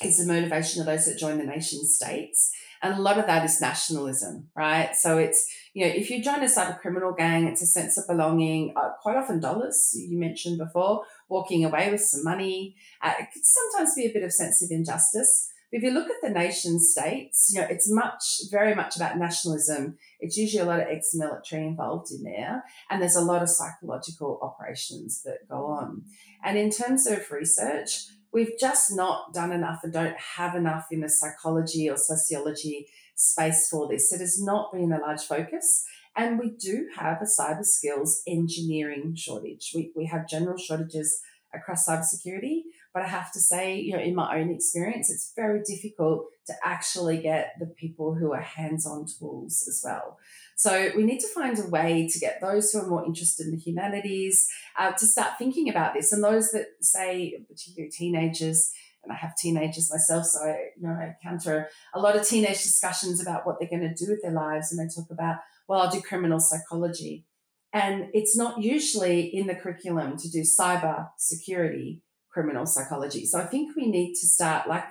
is 0.03 0.17
the 0.17 0.31
motivation 0.31 0.81
of 0.81 0.87
those 0.87 1.05
that 1.05 1.19
join 1.19 1.37
the 1.37 1.43
nation 1.43 1.85
states. 1.85 2.51
And 2.81 2.93
a 2.93 3.01
lot 3.01 3.17
of 3.17 3.27
that 3.27 3.43
is 3.45 3.61
nationalism, 3.61 4.49
right? 4.55 4.95
So 4.95 5.17
it's, 5.17 5.45
you 5.79 5.85
know, 5.85 5.93
if 5.93 6.09
you 6.09 6.21
join 6.21 6.43
a 6.43 6.47
cyber 6.47 6.77
criminal 6.77 7.13
gang, 7.13 7.47
it's 7.47 7.61
a 7.61 7.65
sense 7.65 7.97
of 7.97 8.05
belonging, 8.05 8.73
uh, 8.75 8.89
quite 9.01 9.15
often 9.15 9.39
dollars, 9.39 9.95
you 9.95 10.19
mentioned 10.19 10.57
before, 10.57 11.03
walking 11.29 11.63
away 11.63 11.89
with 11.89 12.01
some 12.01 12.21
money. 12.21 12.75
Uh, 13.01 13.13
it 13.17 13.27
could 13.31 13.45
sometimes 13.45 13.95
be 13.95 14.05
a 14.05 14.11
bit 14.11 14.23
of 14.23 14.33
sense 14.33 14.61
of 14.61 14.71
injustice. 14.71 15.49
But 15.71 15.77
if 15.77 15.83
you 15.83 15.91
look 15.91 16.09
at 16.09 16.21
the 16.21 16.31
nation 16.31 16.81
states, 16.81 17.49
you 17.53 17.61
know, 17.61 17.67
it's 17.69 17.89
much, 17.89 18.41
very 18.51 18.75
much 18.75 18.97
about 18.97 19.17
nationalism. 19.17 19.97
It's 20.19 20.35
usually 20.35 20.63
a 20.63 20.65
lot 20.65 20.81
of 20.81 20.87
ex 20.89 21.11
military 21.13 21.65
involved 21.65 22.11
in 22.11 22.23
there. 22.23 22.65
And 22.89 23.01
there's 23.01 23.15
a 23.15 23.21
lot 23.21 23.41
of 23.41 23.47
psychological 23.47 24.37
operations 24.41 25.23
that 25.23 25.47
go 25.47 25.65
on. 25.67 26.03
And 26.43 26.57
in 26.57 26.71
terms 26.71 27.07
of 27.07 27.31
research, 27.31 28.07
we've 28.33 28.59
just 28.59 28.93
not 28.93 29.33
done 29.33 29.53
enough 29.53 29.79
and 29.85 29.93
don't 29.93 30.17
have 30.35 30.55
enough 30.55 30.87
in 30.91 30.99
the 30.99 31.09
psychology 31.09 31.89
or 31.89 31.95
sociology 31.95 32.87
space 33.19 33.67
for 33.69 33.87
this. 33.87 34.13
It 34.13 34.21
has 34.21 34.41
not 34.41 34.71
been 34.71 34.93
a 34.93 34.99
large 34.99 35.23
focus. 35.23 35.85
And 36.15 36.39
we 36.39 36.51
do 36.51 36.87
have 36.97 37.21
a 37.21 37.25
cyber 37.25 37.65
skills 37.65 38.23
engineering 38.27 39.13
shortage. 39.15 39.71
We, 39.75 39.91
we 39.95 40.05
have 40.05 40.27
general 40.27 40.57
shortages 40.57 41.21
across 41.53 41.87
cybersecurity, 41.87 42.61
but 42.93 43.03
I 43.03 43.07
have 43.07 43.31
to 43.33 43.39
say, 43.39 43.79
you 43.79 43.93
know, 43.93 44.01
in 44.01 44.15
my 44.15 44.39
own 44.39 44.49
experience, 44.51 45.11
it's 45.11 45.33
very 45.35 45.61
difficult 45.63 46.27
to 46.47 46.53
actually 46.63 47.21
get 47.21 47.55
the 47.59 47.65
people 47.65 48.15
who 48.15 48.33
are 48.33 48.41
hands 48.41 48.85
on 48.85 49.05
tools 49.05 49.65
as 49.67 49.81
well. 49.83 50.17
So 50.55 50.91
we 50.95 51.03
need 51.03 51.19
to 51.19 51.27
find 51.27 51.57
a 51.59 51.67
way 51.67 52.07
to 52.11 52.19
get 52.19 52.41
those 52.41 52.71
who 52.71 52.79
are 52.79 52.87
more 52.87 53.05
interested 53.05 53.47
in 53.47 53.51
the 53.51 53.57
humanities 53.57 54.47
uh, 54.77 54.91
to 54.91 55.05
start 55.05 55.37
thinking 55.37 55.69
about 55.69 55.93
this, 55.93 56.11
and 56.11 56.23
those 56.23 56.51
that 56.51 56.67
say, 56.81 57.37
particularly 57.49 57.91
teenagers. 57.91 58.71
And 59.03 59.13
I 59.13 59.15
have 59.15 59.35
teenagers 59.35 59.89
myself, 59.91 60.25
so 60.25 60.39
I, 60.43 60.71
you 60.75 60.87
know, 60.87 60.89
I 60.89 61.15
encounter 61.23 61.69
a 61.93 61.99
lot 61.99 62.17
of 62.17 62.27
teenage 62.27 62.61
discussions 62.63 63.21
about 63.21 63.45
what 63.45 63.57
they're 63.59 63.69
going 63.69 63.81
to 63.81 64.05
do 64.05 64.11
with 64.11 64.21
their 64.21 64.31
lives, 64.31 64.71
and 64.71 64.79
they 64.79 64.93
talk 64.93 65.09
about, 65.09 65.37
well, 65.67 65.81
I'll 65.81 65.89
do 65.89 66.01
criminal 66.01 66.39
psychology, 66.39 67.25
and 67.71 68.07
it's 68.13 68.35
not 68.35 68.61
usually 68.61 69.21
in 69.21 69.47
the 69.47 69.55
curriculum 69.55 70.17
to 70.17 70.29
do 70.29 70.41
cyber 70.41 71.09
security 71.17 72.03
criminal 72.29 72.65
psychology. 72.65 73.25
So 73.25 73.39
I 73.39 73.45
think 73.45 73.75
we 73.75 73.89
need 73.89 74.13
to 74.15 74.27
start, 74.27 74.67
like 74.67 74.85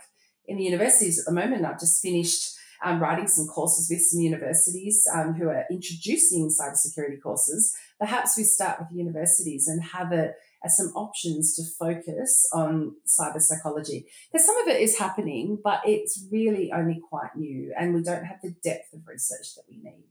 in 0.47 0.57
the 0.57 0.65
universities 0.65 1.19
at 1.19 1.27
the 1.27 1.33
moment, 1.33 1.65
I've 1.65 1.79
just 1.79 2.03
finished 2.03 2.57
um, 2.85 3.01
writing 3.01 3.29
some 3.29 3.47
courses 3.47 3.89
with 3.91 4.01
some 4.01 4.21
universities 4.21 5.07
um, 5.15 5.35
who 5.35 5.49
are 5.49 5.65
introducing 5.71 6.49
cybersecurity 6.49 7.21
courses. 7.23 7.75
Perhaps 7.99 8.37
we 8.37 8.45
start 8.45 8.79
with 8.79 8.89
universities 8.93 9.67
and 9.69 9.83
have 9.83 10.13
it 10.13 10.35
as 10.65 10.77
some 10.77 10.89
options 10.89 11.55
to 11.57 11.63
focus 11.79 12.49
on 12.53 12.97
cyber 13.07 13.41
psychology. 13.41 14.07
Because 14.31 14.47
some 14.47 14.59
of 14.63 14.69
it 14.69 14.81
is 14.81 14.99
happening, 14.99 15.59
but 15.63 15.81
it's 15.85 16.27
really 16.31 16.73
only 16.73 17.01
quite 17.09 17.37
new 17.37 17.73
and 17.79 17.95
we 17.95 18.03
don't 18.03 18.25
have 18.25 18.39
the 18.43 18.55
depth 18.63 18.93
of 18.93 19.07
research 19.07 19.55
that 19.57 19.65
we 19.71 19.77
need. 19.77 20.05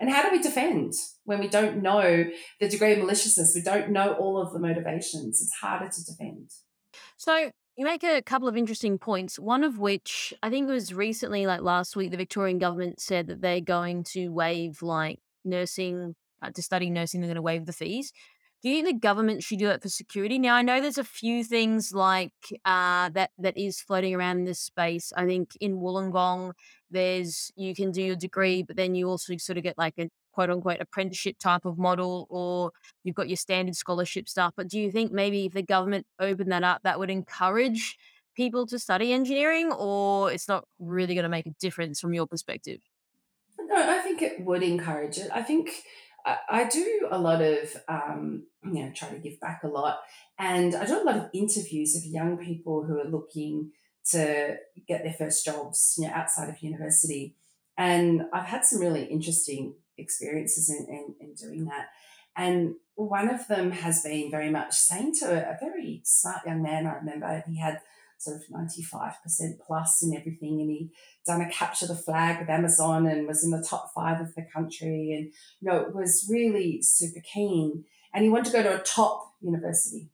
And 0.00 0.10
how 0.10 0.22
do 0.22 0.34
we 0.34 0.42
defend 0.42 0.94
when 1.24 1.40
we 1.40 1.48
don't 1.48 1.82
know 1.82 2.24
the 2.58 2.68
degree 2.68 2.94
of 2.94 2.98
maliciousness? 3.00 3.52
We 3.54 3.62
don't 3.62 3.90
know 3.90 4.14
all 4.14 4.40
of 4.40 4.52
the 4.52 4.58
motivations. 4.58 5.42
It's 5.42 5.54
harder 5.60 5.90
to 5.90 6.04
defend. 6.04 6.50
So 7.18 7.50
you 7.76 7.84
make 7.84 8.02
a 8.02 8.22
couple 8.22 8.48
of 8.48 8.56
interesting 8.56 8.98
points. 8.98 9.38
One 9.38 9.62
of 9.62 9.78
which 9.78 10.32
I 10.42 10.48
think 10.48 10.68
was 10.68 10.94
recently, 10.94 11.46
like 11.46 11.60
last 11.60 11.96
week, 11.96 12.10
the 12.10 12.16
Victorian 12.16 12.58
government 12.58 13.00
said 13.00 13.26
that 13.26 13.42
they're 13.42 13.60
going 13.60 14.04
to 14.04 14.28
waive 14.28 14.82
like 14.82 15.20
nursing 15.44 16.14
uh, 16.42 16.50
to 16.50 16.62
study 16.62 16.88
nursing. 16.88 17.20
They're 17.20 17.28
going 17.28 17.36
to 17.36 17.42
waive 17.42 17.66
the 17.66 17.72
fees. 17.72 18.12
Do 18.62 18.68
you 18.68 18.74
think 18.74 18.86
the 18.86 19.00
government 19.00 19.42
should 19.42 19.58
do 19.58 19.70
it 19.70 19.80
for 19.80 19.88
security? 19.88 20.38
Now, 20.38 20.54
I 20.54 20.60
know 20.60 20.80
there's 20.82 20.98
a 20.98 21.04
few 21.04 21.44
things 21.44 21.94
like 21.94 22.32
uh, 22.66 23.08
that 23.10 23.30
that 23.38 23.56
is 23.56 23.80
floating 23.80 24.14
around 24.14 24.40
in 24.40 24.44
this 24.44 24.60
space. 24.60 25.12
I 25.16 25.24
think 25.24 25.56
in 25.60 25.78
Wollongong, 25.78 26.52
there's 26.90 27.50
you 27.56 27.74
can 27.74 27.90
do 27.90 28.02
your 28.02 28.16
degree, 28.16 28.62
but 28.62 28.76
then 28.76 28.94
you 28.94 29.08
also 29.08 29.34
sort 29.38 29.56
of 29.56 29.64
get 29.64 29.78
like 29.78 29.94
a 29.98 30.10
quote 30.32 30.50
unquote 30.50 30.80
apprenticeship 30.80 31.38
type 31.38 31.64
of 31.64 31.78
model, 31.78 32.26
or 32.28 32.72
you've 33.02 33.16
got 33.16 33.28
your 33.30 33.36
standard 33.36 33.76
scholarship 33.76 34.28
stuff. 34.28 34.52
But 34.56 34.68
do 34.68 34.78
you 34.78 34.90
think 34.90 35.10
maybe 35.10 35.46
if 35.46 35.54
the 35.54 35.62
government 35.62 36.06
opened 36.18 36.52
that 36.52 36.62
up, 36.62 36.82
that 36.82 36.98
would 36.98 37.10
encourage 37.10 37.96
people 38.36 38.66
to 38.66 38.78
study 38.78 39.14
engineering, 39.14 39.72
or 39.72 40.30
it's 40.30 40.48
not 40.48 40.64
really 40.78 41.14
going 41.14 41.22
to 41.22 41.30
make 41.30 41.46
a 41.46 41.54
difference 41.60 41.98
from 41.98 42.12
your 42.12 42.26
perspective? 42.26 42.80
No, 43.58 43.76
I 43.76 44.00
think 44.00 44.20
it 44.20 44.44
would 44.44 44.62
encourage 44.62 45.16
it. 45.18 45.30
I 45.32 45.42
think 45.42 45.70
I, 46.26 46.68
do 46.68 47.08
a 47.10 47.18
lot 47.18 47.42
of, 47.42 47.76
um, 47.88 48.44
you 48.64 48.84
know, 48.84 48.92
try 48.94 49.08
to 49.08 49.18
give 49.18 49.40
back 49.40 49.62
a 49.64 49.68
lot. 49.68 50.00
And 50.38 50.74
I 50.74 50.86
do 50.86 51.02
a 51.02 51.04
lot 51.04 51.16
of 51.16 51.30
interviews 51.32 51.96
of 51.96 52.04
young 52.04 52.38
people 52.38 52.84
who 52.84 52.98
are 52.98 53.08
looking 53.08 53.72
to 54.10 54.56
get 54.88 55.02
their 55.02 55.12
first 55.12 55.44
jobs, 55.44 55.96
you 55.98 56.06
know, 56.06 56.14
outside 56.14 56.48
of 56.48 56.62
university. 56.62 57.36
And 57.76 58.22
I've 58.32 58.46
had 58.46 58.64
some 58.64 58.80
really 58.80 59.04
interesting 59.04 59.74
experiences 59.96 60.70
in, 60.70 60.86
in, 60.88 61.14
in 61.20 61.34
doing 61.34 61.66
that. 61.66 61.88
And 62.36 62.74
one 62.94 63.28
of 63.28 63.46
them 63.48 63.70
has 63.70 64.02
been 64.02 64.30
very 64.30 64.50
much 64.50 64.74
saying 64.74 65.14
to 65.20 65.26
a, 65.26 65.54
a 65.54 65.58
very 65.60 66.00
smart 66.04 66.46
young 66.46 66.62
man, 66.62 66.86
I 66.86 66.94
remember 66.94 67.44
he 67.46 67.58
had 67.58 67.80
sort 68.20 68.36
of 68.36 68.42
95% 68.48 69.14
plus 69.66 70.02
in 70.02 70.16
everything. 70.16 70.60
And 70.60 70.70
he'd 70.70 70.90
done 71.26 71.40
a 71.40 71.50
capture 71.50 71.86
the 71.86 71.96
flag 71.96 72.38
with 72.38 72.50
Amazon 72.50 73.06
and 73.06 73.26
was 73.26 73.42
in 73.42 73.50
the 73.50 73.66
top 73.66 73.92
five 73.94 74.20
of 74.20 74.34
the 74.34 74.46
country. 74.54 75.12
And, 75.16 75.32
you 75.60 75.70
know, 75.70 75.90
was 75.94 76.28
really 76.30 76.80
super 76.82 77.20
keen. 77.20 77.84
And 78.12 78.24
he 78.24 78.30
wanted 78.30 78.46
to 78.46 78.52
go 78.52 78.62
to 78.62 78.80
a 78.80 78.84
top 78.84 79.34
university. 79.40 80.10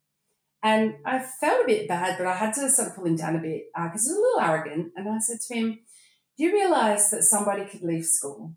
And 0.63 0.95
I 1.05 1.19
felt 1.19 1.65
a 1.65 1.67
bit 1.67 1.89
bad, 1.89 2.17
but 2.19 2.27
I 2.27 2.35
had 2.35 2.55
to 2.55 2.71
sort 2.71 2.89
of 2.89 2.97
pull 2.97 3.07
him 3.07 3.17
down 3.17 3.37
a 3.37 3.41
bit 3.41 3.67
because 3.75 3.87
uh, 3.87 3.89
he 3.89 3.93
was 3.93 4.09
a 4.09 4.21
little 4.21 4.41
arrogant. 4.41 4.93
And 4.97 5.09
I 5.09 5.19
said 5.19 5.39
to 5.41 5.55
him, 5.55 5.79
Do 6.37 6.45
you 6.45 6.53
realize 6.53 7.11
that 7.11 7.25
somebody 7.25 7.65
could 7.65 7.83
leave 7.83 8.05
school, 8.05 8.55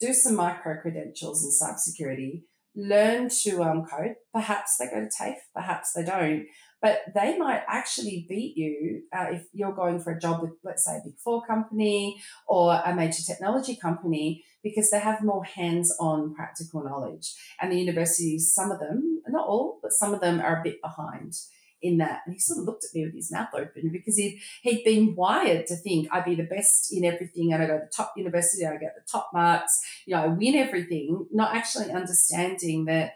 do 0.00 0.12
some 0.12 0.36
micro 0.36 0.80
credentials 0.80 1.44
in 1.44 1.50
cybersecurity, 1.50 2.42
learn 2.74 3.28
to 3.42 3.62
um, 3.62 3.84
code? 3.84 4.14
Perhaps 4.32 4.76
they 4.78 4.86
go 4.86 5.00
to 5.00 5.10
TAFE, 5.10 5.40
perhaps 5.54 5.92
they 5.92 6.04
don't 6.04 6.46
but 6.82 7.02
they 7.14 7.36
might 7.36 7.62
actually 7.68 8.26
beat 8.28 8.56
you 8.56 9.02
uh, 9.16 9.26
if 9.30 9.46
you're 9.52 9.72
going 9.72 10.00
for 10.00 10.12
a 10.12 10.20
job 10.20 10.42
with, 10.42 10.52
let's 10.64 10.84
say, 10.84 10.96
a 10.96 11.00
big 11.04 11.18
four 11.18 11.44
company 11.46 12.20
or 12.46 12.80
a 12.84 12.94
major 12.94 13.22
technology 13.22 13.76
company 13.76 14.44
because 14.62 14.90
they 14.90 15.00
have 15.00 15.22
more 15.22 15.44
hands 15.44 15.94
on 16.00 16.34
practical 16.34 16.82
knowledge. 16.82 17.34
And 17.60 17.70
the 17.70 17.78
universities, 17.78 18.52
some 18.54 18.70
of 18.70 18.78
them, 18.78 19.22
not 19.28 19.46
all, 19.46 19.78
but 19.82 19.92
some 19.92 20.14
of 20.14 20.20
them 20.20 20.40
are 20.40 20.60
a 20.60 20.62
bit 20.62 20.80
behind 20.82 21.34
in 21.82 21.98
that. 21.98 22.20
And 22.24 22.34
he 22.34 22.40
sort 22.40 22.60
of 22.60 22.64
looked 22.64 22.84
at 22.84 22.94
me 22.94 23.04
with 23.04 23.14
his 23.14 23.32
mouth 23.32 23.48
open 23.54 23.90
because 23.92 24.16
he'd, 24.16 24.40
he'd 24.62 24.84
been 24.84 25.14
wired 25.14 25.66
to 25.66 25.76
think 25.76 26.08
I'd 26.12 26.24
be 26.24 26.34
the 26.34 26.44
best 26.44 26.92
in 26.92 27.04
everything 27.04 27.52
and 27.52 27.62
I 27.62 27.66
go 27.66 27.78
to 27.78 27.84
the 27.84 27.92
top 27.94 28.12
university, 28.16 28.66
I 28.66 28.76
get 28.76 28.94
the 28.94 29.10
top 29.10 29.30
marks, 29.32 29.80
you 30.06 30.14
know, 30.14 30.22
I 30.22 30.26
win 30.28 30.54
everything, 30.54 31.26
not 31.30 31.54
actually 31.54 31.90
understanding 31.90 32.86
that 32.86 33.14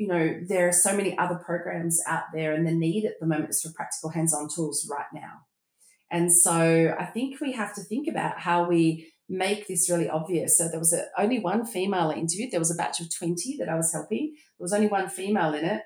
you 0.00 0.06
know, 0.06 0.40
there 0.48 0.66
are 0.66 0.72
so 0.72 0.96
many 0.96 1.16
other 1.18 1.34
programs 1.34 2.00
out 2.06 2.24
there, 2.32 2.54
and 2.54 2.66
the 2.66 2.72
need 2.72 3.04
at 3.04 3.20
the 3.20 3.26
moment 3.26 3.50
is 3.50 3.60
for 3.60 3.70
practical 3.74 4.08
hands 4.08 4.32
on 4.32 4.48
tools 4.48 4.88
right 4.90 5.12
now. 5.12 5.42
And 6.10 6.32
so 6.32 6.96
I 6.98 7.04
think 7.04 7.38
we 7.38 7.52
have 7.52 7.74
to 7.74 7.82
think 7.82 8.08
about 8.08 8.40
how 8.40 8.66
we 8.66 9.12
make 9.28 9.68
this 9.68 9.90
really 9.90 10.08
obvious. 10.08 10.56
So 10.56 10.68
there 10.68 10.78
was 10.78 10.94
a, 10.94 11.04
only 11.18 11.38
one 11.38 11.66
female 11.66 12.10
interviewed. 12.10 12.50
There 12.50 12.58
was 12.58 12.70
a 12.70 12.76
batch 12.76 13.00
of 13.00 13.14
20 13.14 13.58
that 13.58 13.68
I 13.68 13.76
was 13.76 13.92
helping. 13.92 14.32
There 14.58 14.64
was 14.64 14.72
only 14.72 14.88
one 14.88 15.10
female 15.10 15.52
in 15.52 15.66
it. 15.66 15.82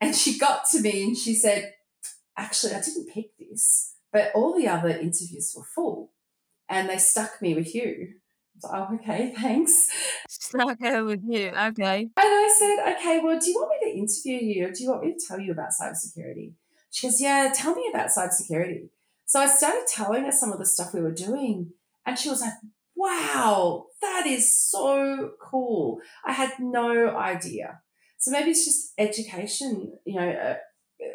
And 0.00 0.14
she 0.14 0.38
got 0.38 0.62
to 0.70 0.80
me 0.80 1.02
and 1.02 1.18
she 1.18 1.34
said, 1.34 1.72
Actually, 2.36 2.74
I 2.74 2.80
didn't 2.80 3.12
pick 3.12 3.36
this, 3.36 3.96
but 4.12 4.30
all 4.36 4.56
the 4.56 4.68
other 4.68 4.90
interviews 4.90 5.52
were 5.56 5.64
full 5.74 6.12
and 6.68 6.88
they 6.88 6.98
stuck 6.98 7.42
me 7.42 7.56
with 7.56 7.74
you. 7.74 8.14
Oh, 8.64 8.94
okay, 8.94 9.32
thanks. 9.40 9.88
Stuck 10.28 10.80
her 10.80 11.04
with 11.04 11.22
you. 11.26 11.48
Okay. 11.48 12.00
And 12.00 12.10
I 12.16 12.54
said, 12.58 12.94
okay, 12.94 13.20
well, 13.22 13.38
do 13.38 13.50
you 13.50 13.56
want 13.56 13.70
me 13.80 13.92
to 13.92 13.98
interview 13.98 14.48
you 14.48 14.66
or 14.66 14.70
do 14.70 14.82
you 14.82 14.90
want 14.90 15.04
me 15.04 15.12
to 15.12 15.26
tell 15.26 15.40
you 15.40 15.52
about 15.52 15.70
cybersecurity? 15.70 16.52
She 16.90 17.06
goes, 17.06 17.20
yeah, 17.20 17.52
tell 17.54 17.74
me 17.74 17.88
about 17.92 18.08
cybersecurity. 18.08 18.88
So 19.26 19.40
I 19.40 19.46
started 19.46 19.86
telling 19.86 20.24
her 20.24 20.32
some 20.32 20.52
of 20.52 20.58
the 20.58 20.66
stuff 20.66 20.94
we 20.94 21.02
were 21.02 21.12
doing. 21.12 21.72
And 22.06 22.18
she 22.18 22.30
was 22.30 22.40
like, 22.40 22.54
wow, 22.96 23.86
that 24.00 24.26
is 24.26 24.58
so 24.58 25.32
cool. 25.40 26.00
I 26.24 26.32
had 26.32 26.52
no 26.58 27.16
idea. 27.16 27.80
So 28.18 28.30
maybe 28.30 28.50
it's 28.50 28.64
just 28.64 28.92
education, 28.98 29.92
you 30.04 30.14
know, 30.14 30.30
uh, 30.30 30.56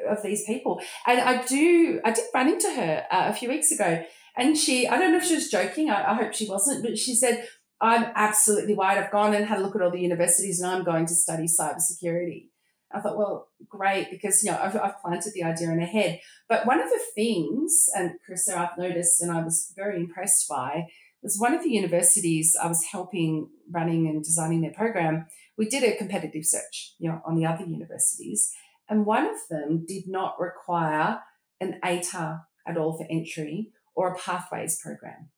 of 0.09 0.23
these 0.23 0.45
people. 0.45 0.79
And 1.05 1.19
I 1.19 1.43
do, 1.43 1.99
I 2.05 2.11
did 2.11 2.25
run 2.33 2.49
into 2.49 2.71
her 2.73 3.05
uh, 3.11 3.25
a 3.29 3.33
few 3.33 3.49
weeks 3.49 3.71
ago 3.71 4.05
and 4.35 4.57
she, 4.57 4.87
I 4.87 4.97
don't 4.97 5.11
know 5.11 5.17
if 5.17 5.25
she 5.25 5.35
was 5.35 5.49
joking, 5.49 5.89
I, 5.89 6.11
I 6.11 6.13
hope 6.15 6.33
she 6.33 6.47
wasn't, 6.47 6.83
but 6.83 6.97
she 6.97 7.15
said, 7.15 7.47
I'm 7.81 8.11
absolutely 8.15 8.75
white. 8.75 8.97
I've 8.97 9.11
gone 9.11 9.33
and 9.33 9.45
had 9.45 9.59
a 9.59 9.61
look 9.61 9.75
at 9.75 9.81
all 9.81 9.91
the 9.91 9.99
universities 9.99 10.61
and 10.61 10.71
I'm 10.71 10.83
going 10.83 11.05
to 11.05 11.13
study 11.13 11.45
cybersecurity. 11.45 12.47
I 12.93 12.99
thought, 12.99 13.17
well, 13.17 13.49
great, 13.67 14.11
because 14.11 14.43
you 14.43 14.51
know 14.51 14.59
I've, 14.61 14.75
I've, 14.75 15.01
planted 15.01 15.33
the 15.33 15.43
idea 15.43 15.71
in 15.71 15.79
her 15.79 15.85
head. 15.85 16.19
But 16.47 16.67
one 16.67 16.79
of 16.79 16.89
the 16.89 16.99
things, 17.15 17.85
and 17.95 18.11
Karissa, 18.29 18.55
I've 18.55 18.77
noticed, 18.77 19.19
and 19.21 19.31
I 19.31 19.41
was 19.41 19.73
very 19.75 19.97
impressed 19.97 20.47
by, 20.47 20.85
was 21.23 21.37
one 21.39 21.53
of 21.53 21.63
the 21.63 21.71
universities 21.71 22.55
I 22.61 22.67
was 22.67 22.83
helping 22.83 23.49
running 23.71 24.07
and 24.07 24.23
designing 24.23 24.61
their 24.61 24.73
program. 24.73 25.25
We 25.57 25.67
did 25.67 25.83
a 25.83 25.97
competitive 25.97 26.45
search, 26.45 26.93
you 26.99 27.09
know, 27.09 27.21
on 27.25 27.35
the 27.35 27.45
other 27.45 27.65
universities, 27.65 28.51
and 28.87 29.05
one 29.05 29.25
of 29.25 29.37
them 29.49 29.85
did 29.87 30.07
not 30.07 30.39
require 30.39 31.19
an 31.59 31.79
ATAR 31.83 32.43
at 32.67 32.77
all 32.77 32.97
for 32.97 33.07
entry 33.09 33.71
or 33.95 34.13
a 34.13 34.17
pathways 34.17 34.79
program. 34.81 35.29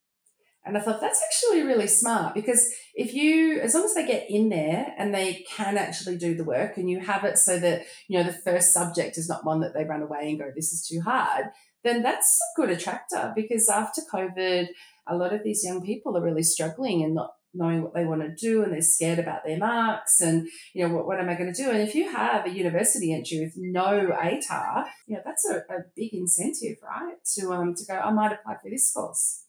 And 0.65 0.75
I 0.75 0.81
thought 0.81 0.99
that's 0.99 1.21
actually 1.23 1.61
really 1.61 1.85
smart 1.85 2.33
because 2.33 2.73
if 2.95 3.13
you, 3.13 3.59
as 3.61 3.75
long 3.75 3.85
as 3.85 3.93
they 3.93 4.05
get 4.05 4.25
in 4.29 4.49
there 4.49 4.95
and 4.97 5.13
they 5.13 5.45
can 5.55 5.77
actually 5.77 6.17
do 6.17 6.33
the 6.33 6.43
work 6.43 6.77
and 6.77 6.89
you 6.89 6.99
have 6.99 7.23
it 7.23 7.37
so 7.37 7.59
that, 7.59 7.83
you 8.07 8.17
know, 8.17 8.23
the 8.25 8.33
first 8.33 8.73
subject 8.73 9.17
is 9.17 9.29
not 9.29 9.45
one 9.45 9.61
that 9.61 9.75
they 9.75 9.85
run 9.85 10.01
away 10.01 10.29
and 10.29 10.39
go, 10.39 10.51
this 10.55 10.73
is 10.73 10.87
too 10.87 11.01
hard, 11.01 11.45
then 11.83 12.01
that's 12.01 12.39
a 12.41 12.59
good 12.59 12.71
attractor 12.71 13.31
because 13.35 13.69
after 13.69 14.01
COVID, 14.11 14.69
a 15.07 15.15
lot 15.15 15.33
of 15.33 15.43
these 15.43 15.63
young 15.63 15.83
people 15.83 16.17
are 16.17 16.23
really 16.23 16.41
struggling 16.41 17.03
and 17.03 17.13
not 17.13 17.33
knowing 17.55 17.81
what 17.81 17.93
they 17.93 18.05
want 18.05 18.21
to 18.21 18.35
do 18.35 18.63
and 18.63 18.73
they're 18.73 18.81
scared 18.81 19.19
about 19.19 19.43
their 19.45 19.57
marks 19.57 20.21
and 20.21 20.47
you 20.73 20.87
know 20.87 20.93
what, 20.93 21.05
what 21.05 21.19
am 21.19 21.29
i 21.29 21.35
going 21.35 21.51
to 21.51 21.63
do 21.63 21.69
and 21.69 21.81
if 21.81 21.95
you 21.95 22.11
have 22.11 22.45
a 22.45 22.49
university 22.49 23.13
entry 23.13 23.39
with 23.39 23.53
no 23.57 24.09
atar 24.23 24.85
you 25.07 25.15
know 25.15 25.21
that's 25.25 25.49
a, 25.49 25.57
a 25.73 25.79
big 25.95 26.13
incentive 26.13 26.77
right 26.83 27.15
to 27.25 27.51
um 27.51 27.73
to 27.75 27.85
go 27.85 27.95
i 27.95 28.11
might 28.11 28.33
apply 28.33 28.53
for 28.61 28.69
this 28.69 28.91
course 28.93 29.45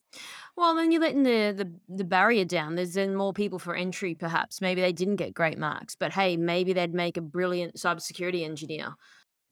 well, 0.57 0.75
then 0.75 0.91
you're 0.91 1.03
letting 1.03 1.23
the, 1.23 1.53
the, 1.55 1.71
the 1.97 2.05
barrier 2.05 2.47
down. 2.47 2.77
There's 2.77 2.95
then 2.95 3.15
more 3.15 3.35
people 3.35 3.59
for 3.59 3.77
entry, 3.77 4.15
perhaps. 4.15 4.63
Maybe 4.63 4.81
they 4.81 4.93
didn't 4.93 5.17
get 5.17 5.35
great 5.35 5.59
marks, 5.59 5.95
but 5.95 6.13
hey, 6.13 6.39
maybe 6.39 6.73
they'd 6.73 6.95
make 6.95 7.19
a 7.19 7.21
brilliant 7.21 7.75
cybersecurity 7.75 8.43
engineer. 8.43 8.95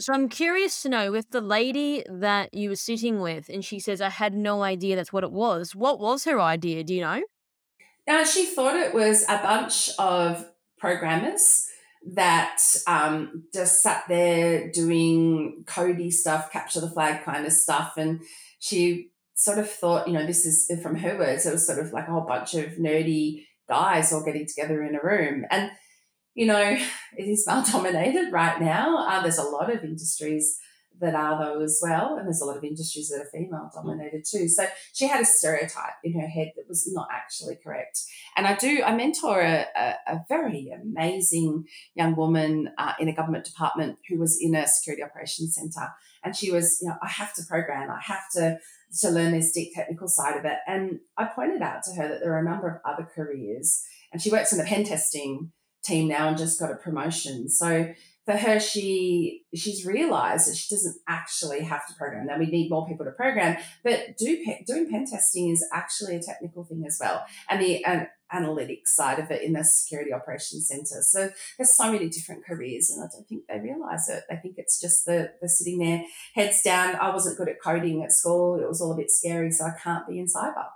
So 0.00 0.12
I'm 0.12 0.28
curious 0.28 0.82
to 0.82 0.88
know 0.88 1.12
with 1.12 1.30
the 1.30 1.40
lady 1.40 2.04
that 2.08 2.54
you 2.54 2.70
were 2.70 2.76
sitting 2.76 3.20
with, 3.20 3.48
and 3.48 3.64
she 3.64 3.78
says, 3.78 4.00
I 4.00 4.08
had 4.08 4.34
no 4.34 4.62
idea 4.62 4.96
that's 4.96 5.12
what 5.12 5.24
it 5.24 5.30
was. 5.30 5.76
What 5.76 6.00
was 6.00 6.24
her 6.24 6.40
idea? 6.40 6.82
Do 6.82 6.94
you 6.94 7.02
know? 7.02 7.22
Now, 8.06 8.24
she 8.24 8.44
thought 8.44 8.76
it 8.76 8.94
was 8.94 9.24
a 9.28 9.38
bunch 9.38 9.90
of 9.98 10.46
programmers 10.78 11.66
that 12.12 12.60
um, 12.86 13.44
just 13.52 13.82
sat 13.82 14.04
there 14.08 14.70
doing 14.70 15.64
cody 15.66 16.10
stuff, 16.10 16.52
capture 16.52 16.80
the 16.80 16.90
flag 16.90 17.24
kind 17.24 17.46
of 17.46 17.52
stuff. 17.52 17.94
And 17.96 18.20
she 18.58 19.10
sort 19.34 19.58
of 19.58 19.70
thought, 19.70 20.06
you 20.06 20.12
know, 20.12 20.26
this 20.26 20.44
is 20.44 20.70
from 20.82 20.96
her 20.96 21.16
words, 21.18 21.46
it 21.46 21.52
was 21.52 21.66
sort 21.66 21.78
of 21.78 21.92
like 21.92 22.06
a 22.08 22.12
whole 22.12 22.26
bunch 22.26 22.54
of 22.54 22.72
nerdy 22.72 23.46
guys 23.68 24.12
all 24.12 24.24
getting 24.24 24.46
together 24.46 24.82
in 24.82 24.94
a 24.94 25.02
room. 25.02 25.44
And, 25.50 25.70
you 26.34 26.46
know, 26.46 26.76
it 27.16 27.22
is 27.22 27.46
male 27.46 27.64
dominated 27.70 28.30
right 28.32 28.60
now. 28.60 28.98
Uh, 28.98 29.22
there's 29.22 29.38
a 29.38 29.42
lot 29.42 29.72
of 29.72 29.82
industries 29.82 30.58
that 31.00 31.14
are 31.14 31.38
though 31.42 31.60
as 31.60 31.80
well, 31.82 32.16
and 32.16 32.26
there's 32.26 32.40
a 32.40 32.44
lot 32.44 32.56
of 32.56 32.64
industries 32.64 33.08
that 33.08 33.20
are 33.20 33.30
female 33.32 33.70
dominated 33.74 34.24
too. 34.24 34.48
So 34.48 34.66
she 34.92 35.06
had 35.06 35.20
a 35.20 35.24
stereotype 35.24 35.94
in 36.02 36.18
her 36.18 36.26
head 36.26 36.52
that 36.56 36.68
was 36.68 36.90
not 36.92 37.08
actually 37.12 37.56
correct. 37.62 38.00
And 38.36 38.46
I 38.46 38.54
do 38.54 38.82
I 38.82 38.94
mentor 38.94 39.40
a, 39.40 39.66
a, 39.76 39.94
a 40.06 40.20
very 40.28 40.70
amazing 40.70 41.64
young 41.94 42.14
woman 42.16 42.70
uh, 42.78 42.92
in 42.98 43.08
a 43.08 43.14
government 43.14 43.44
department 43.44 43.98
who 44.08 44.18
was 44.18 44.38
in 44.40 44.54
a 44.54 44.66
security 44.66 45.02
operations 45.02 45.56
centre, 45.56 45.92
and 46.22 46.36
she 46.36 46.50
was 46.50 46.78
you 46.80 46.88
know 46.88 46.96
I 47.02 47.08
have 47.08 47.34
to 47.34 47.42
program, 47.48 47.90
I 47.90 48.00
have 48.00 48.30
to 48.34 48.58
to 49.00 49.10
learn 49.10 49.32
this 49.32 49.52
deep 49.52 49.74
technical 49.74 50.06
side 50.06 50.36
of 50.36 50.44
it. 50.44 50.58
And 50.68 51.00
I 51.16 51.24
pointed 51.24 51.62
out 51.62 51.82
to 51.84 51.94
her 51.94 52.08
that 52.08 52.20
there 52.20 52.34
are 52.34 52.38
a 52.38 52.44
number 52.44 52.68
of 52.68 52.80
other 52.84 53.08
careers, 53.14 53.82
and 54.12 54.22
she 54.22 54.30
works 54.30 54.52
in 54.52 54.58
the 54.58 54.64
pen 54.64 54.84
testing 54.84 55.50
team 55.84 56.08
now 56.08 56.28
and 56.28 56.38
just 56.38 56.58
got 56.58 56.72
a 56.72 56.76
promotion. 56.76 57.48
So 57.48 57.92
for 58.24 58.36
her, 58.36 58.58
she 58.58 59.42
she's 59.54 59.84
realised 59.84 60.50
that 60.50 60.56
she 60.56 60.74
doesn't 60.74 60.96
actually 61.06 61.62
have 61.62 61.86
to 61.86 61.94
program. 61.94 62.26
Now 62.26 62.38
we 62.38 62.46
need 62.46 62.70
more 62.70 62.86
people 62.86 63.04
to 63.04 63.12
program, 63.12 63.58
but 63.82 64.16
do 64.16 64.44
doing 64.66 64.90
pen 64.90 65.06
testing 65.06 65.50
is 65.50 65.64
actually 65.72 66.16
a 66.16 66.22
technical 66.22 66.64
thing 66.64 66.84
as 66.86 66.98
well, 67.00 67.24
and 67.50 67.60
the 67.60 67.84
uh, 67.84 68.04
analytics 68.32 68.86
side 68.86 69.18
of 69.18 69.30
it 69.30 69.42
in 69.42 69.52
the 69.52 69.62
security 69.62 70.12
operations 70.12 70.68
centre. 70.68 71.02
So 71.02 71.30
there's 71.58 71.76
so 71.76 71.92
many 71.92 72.08
different 72.08 72.46
careers, 72.46 72.90
and 72.90 73.04
I 73.04 73.08
don't 73.12 73.28
think 73.28 73.42
they 73.46 73.60
realise 73.60 74.08
it. 74.08 74.24
They 74.28 74.36
think 74.36 74.54
it's 74.56 74.80
just 74.80 75.04
the 75.04 75.32
the 75.42 75.48
sitting 75.48 75.78
there, 75.78 76.04
heads 76.34 76.62
down. 76.62 76.96
I 76.96 77.12
wasn't 77.12 77.36
good 77.36 77.50
at 77.50 77.62
coding 77.62 78.02
at 78.02 78.12
school; 78.12 78.58
it 78.58 78.66
was 78.66 78.80
all 78.80 78.92
a 78.92 78.96
bit 78.96 79.10
scary, 79.10 79.50
so 79.50 79.66
I 79.66 79.72
can't 79.82 80.08
be 80.08 80.18
in 80.18 80.26
cyber. 80.26 80.66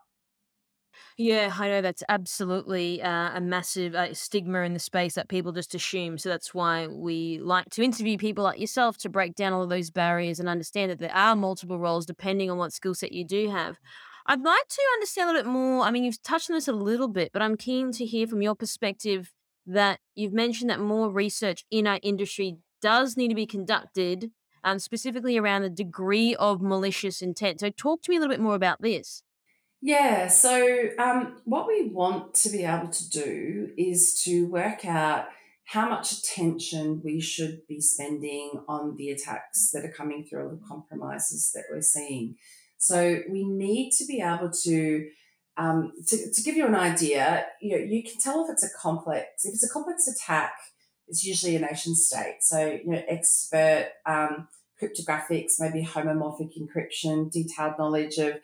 Yeah, 1.21 1.53
I 1.59 1.69
know 1.69 1.81
that's 1.83 2.05
absolutely 2.09 3.03
uh, 3.03 3.33
a 3.37 3.41
massive 3.41 3.97
uh, 3.97 4.14
stigma 4.14 4.61
in 4.61 4.73
the 4.73 4.79
space 4.79 5.14
that 5.16 5.29
people 5.29 5.51
just 5.51 5.75
assume. 5.75 6.16
So 6.16 6.29
that's 6.29 6.55
why 6.55 6.87
we 6.87 7.41
like 7.43 7.69
to 7.71 7.83
interview 7.83 8.16
people 8.16 8.45
like 8.45 8.61
yourself 8.61 8.97
to 8.99 9.09
break 9.09 9.35
down 9.35 9.53
all 9.53 9.64
of 9.64 9.69
those 9.69 9.91
barriers 9.91 10.39
and 10.39 10.49
understand 10.49 10.93
that 10.93 11.01
there 11.01 11.14
are 11.14 11.35
multiple 11.35 11.77
roles 11.81 12.07
depending 12.07 12.53
on 12.53 12.57
what 12.59 12.73
skill 12.73 12.95
set 12.95 13.11
you 13.11 13.25
do 13.25 13.51
have. 13.51 13.79
I'd 14.27 14.43
like 14.43 14.69
to 14.69 14.83
understand 14.95 15.29
a 15.29 15.33
little 15.33 15.43
bit 15.51 15.53
more. 15.53 15.83
I 15.85 15.91
mean, 15.91 16.05
you've 16.05 16.23
touched 16.23 16.51
on 16.51 16.55
this 16.55 16.69
a 16.69 16.73
little 16.73 17.09
bit, 17.09 17.33
but 17.33 17.43
I'm 17.43 17.57
keen 17.57 17.91
to 17.93 18.05
hear 18.07 18.29
from 18.29 18.41
your 18.41 18.55
perspective 18.55 19.33
that 19.66 19.99
you've 20.14 20.33
mentioned 20.33 20.71
that 20.71 20.79
more 20.79 21.11
research 21.11 21.64
in 21.69 21.89
our 21.89 21.99
industry 22.01 22.59
does 22.81 23.16
need 23.16 23.29
to 23.29 23.35
be 23.35 23.47
conducted, 23.47 24.31
um, 24.62 24.79
specifically 24.79 25.37
around 25.37 25.62
the 25.62 25.71
degree 25.71 26.37
of 26.37 26.62
malicious 26.62 27.21
intent. 27.23 27.59
So, 27.59 27.71
talk 27.71 28.03
to 28.03 28.11
me 28.11 28.16
a 28.19 28.21
little 28.21 28.33
bit 28.33 28.41
more 28.41 28.55
about 28.55 28.81
this. 28.83 29.25
Yeah, 29.81 30.26
so 30.26 30.89
um, 30.99 31.37
what 31.45 31.68
we 31.68 31.89
want 31.89 32.35
to 32.35 32.51
be 32.51 32.64
able 32.64 32.89
to 32.89 33.11
do 33.11 33.70
is 33.76 34.20
to 34.24 34.47
work 34.49 34.85
out 34.85 35.26
how 35.64 35.89
much 35.89 36.12
attention 36.12 37.01
we 37.05 37.20
should 37.20 37.66
be 37.68 37.81
spending 37.81 38.61
on 38.68 38.97
the 38.97 39.11
attacks 39.11 39.70
that 39.70 39.85
are 39.85 39.93
coming 39.93 40.24
through, 40.24 40.49
the 40.51 40.66
compromises 40.66 41.53
that 41.55 41.64
we're 41.70 41.83
seeing. 41.83 42.37
So 42.79 43.20
we 43.31 43.45
need 43.45 43.93
to 43.99 44.07
be 44.07 44.20
able 44.20 44.51
to, 44.64 45.09
um, 45.57 45.93
to, 46.07 46.33
to 46.33 46.43
give 46.43 46.57
you 46.57 46.66
an 46.66 46.74
idea, 46.74 47.47
you 47.61 47.76
know, 47.76 47.85
you 47.85 48.03
can 48.03 48.18
tell 48.18 48.45
if 48.45 48.51
it's 48.51 48.64
a 48.64 48.79
complex, 48.81 49.45
if 49.45 49.55
it's 49.55 49.68
a 49.68 49.72
complex 49.72 50.09
attack, 50.09 50.55
it's 51.07 51.24
usually 51.24 51.57
a 51.57 51.61
nation 51.61 51.95
state. 51.95 52.39
So, 52.41 52.64
you 52.66 52.91
know, 52.91 53.03
expert 53.07 53.91
um, 54.07 54.49
cryptographics, 54.81 55.55
maybe 55.59 55.85
homomorphic 55.85 56.53
encryption, 56.59 57.31
detailed 57.31 57.74
knowledge 57.79 58.18
of 58.18 58.35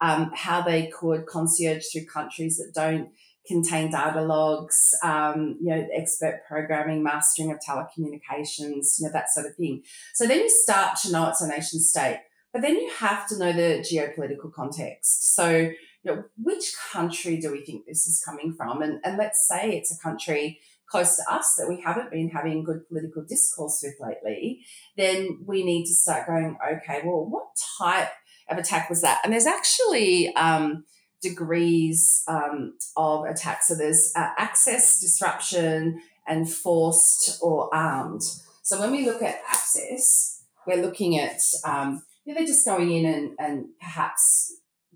um, 0.00 0.30
how 0.34 0.60
they 0.60 0.86
could 0.88 1.26
concierge 1.26 1.84
through 1.92 2.06
countries 2.06 2.58
that 2.58 2.72
don't 2.74 3.10
contain 3.46 3.90
data 3.90 4.22
logs, 4.22 4.94
um, 5.02 5.56
you 5.60 5.68
know, 5.68 5.86
expert 5.94 6.42
programming, 6.48 7.02
mastering 7.02 7.50
of 7.50 7.58
telecommunications, 7.58 8.98
you 8.98 9.06
know, 9.06 9.12
that 9.12 9.30
sort 9.30 9.46
of 9.46 9.54
thing. 9.56 9.82
So 10.14 10.26
then 10.26 10.40
you 10.40 10.50
start 10.50 10.96
to 11.02 11.12
know 11.12 11.28
it's 11.28 11.42
a 11.42 11.48
nation 11.48 11.80
state, 11.80 12.20
but 12.52 12.62
then 12.62 12.76
you 12.76 12.90
have 12.98 13.28
to 13.28 13.38
know 13.38 13.52
the 13.52 13.84
geopolitical 13.84 14.52
context. 14.52 15.34
So, 15.34 15.48
you 15.50 15.74
know, 16.04 16.24
which 16.42 16.74
country 16.92 17.38
do 17.38 17.50
we 17.52 17.64
think 17.64 17.84
this 17.86 18.06
is 18.06 18.22
coming 18.24 18.54
from? 18.56 18.80
And, 18.80 19.00
and 19.04 19.18
let's 19.18 19.46
say 19.46 19.76
it's 19.76 19.94
a 19.94 20.02
country 20.02 20.58
close 20.86 21.16
to 21.16 21.22
us 21.30 21.54
that 21.56 21.68
we 21.68 21.80
haven't 21.80 22.10
been 22.10 22.28
having 22.28 22.64
good 22.64 22.86
political 22.88 23.22
discourse 23.22 23.82
with 23.82 23.94
lately, 24.00 24.64
then 24.96 25.40
we 25.46 25.64
need 25.64 25.86
to 25.86 25.94
start 25.94 26.26
going, 26.26 26.56
okay, 26.76 27.00
well, 27.04 27.24
what 27.24 27.48
type 27.78 28.10
of 28.48 28.58
attack 28.58 28.90
was 28.90 29.02
that? 29.02 29.20
And 29.24 29.32
there's 29.32 29.46
actually 29.46 30.34
um, 30.34 30.84
degrees 31.22 32.22
um, 32.28 32.74
of 32.96 33.24
attack. 33.24 33.62
So 33.62 33.74
there's 33.74 34.12
uh, 34.14 34.30
access, 34.36 35.00
disruption, 35.00 36.00
and 36.26 36.50
forced 36.50 37.42
or 37.42 37.74
armed. 37.74 38.22
So 38.62 38.80
when 38.80 38.92
we 38.92 39.04
look 39.04 39.22
at 39.22 39.40
access, 39.48 40.42
we're 40.66 40.82
looking 40.82 41.18
at, 41.18 41.40
um, 41.64 42.02
you 42.24 42.32
know, 42.32 42.38
they're 42.38 42.46
just 42.46 42.66
going 42.66 42.90
in 42.90 43.04
and, 43.06 43.32
and 43.38 43.66
perhaps 43.80 44.52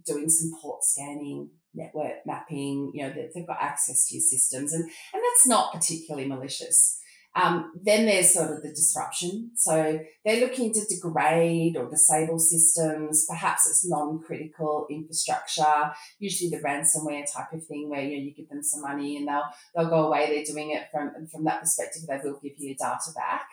doing 0.06 0.28
some 0.28 0.58
port 0.60 0.84
scanning, 0.84 1.50
network 1.74 2.26
mapping, 2.26 2.90
you 2.94 3.02
know, 3.02 3.12
they've 3.12 3.46
got 3.46 3.58
access 3.60 4.06
to 4.08 4.14
your 4.14 4.22
systems. 4.22 4.72
And, 4.72 4.84
and 4.84 5.22
that's 5.22 5.46
not 5.46 5.72
particularly 5.72 6.28
malicious. 6.28 7.00
Um, 7.34 7.72
then 7.80 8.06
there's 8.06 8.34
sort 8.34 8.50
of 8.50 8.62
the 8.62 8.70
disruption. 8.70 9.52
So 9.54 10.00
they're 10.24 10.40
looking 10.40 10.72
to 10.72 10.80
degrade 10.88 11.76
or 11.76 11.88
disable 11.88 12.38
systems. 12.38 13.26
Perhaps 13.28 13.68
it's 13.68 13.88
non-critical 13.88 14.86
infrastructure, 14.90 15.92
usually 16.18 16.50
the 16.50 16.62
ransomware 16.64 17.30
type 17.32 17.52
of 17.52 17.64
thing 17.64 17.90
where 17.90 18.02
you, 18.02 18.16
know, 18.16 18.24
you 18.24 18.34
give 18.34 18.48
them 18.48 18.62
some 18.62 18.82
money 18.82 19.16
and 19.16 19.28
they'll 19.28 19.44
they'll 19.74 19.90
go 19.90 20.06
away. 20.06 20.26
They're 20.26 20.52
doing 20.52 20.70
it 20.72 20.88
from 20.90 21.12
from 21.30 21.44
that 21.44 21.60
perspective. 21.60 22.02
They 22.08 22.18
will 22.24 22.40
give 22.42 22.52
you 22.58 22.68
your 22.68 22.76
data 22.76 23.12
back. 23.14 23.48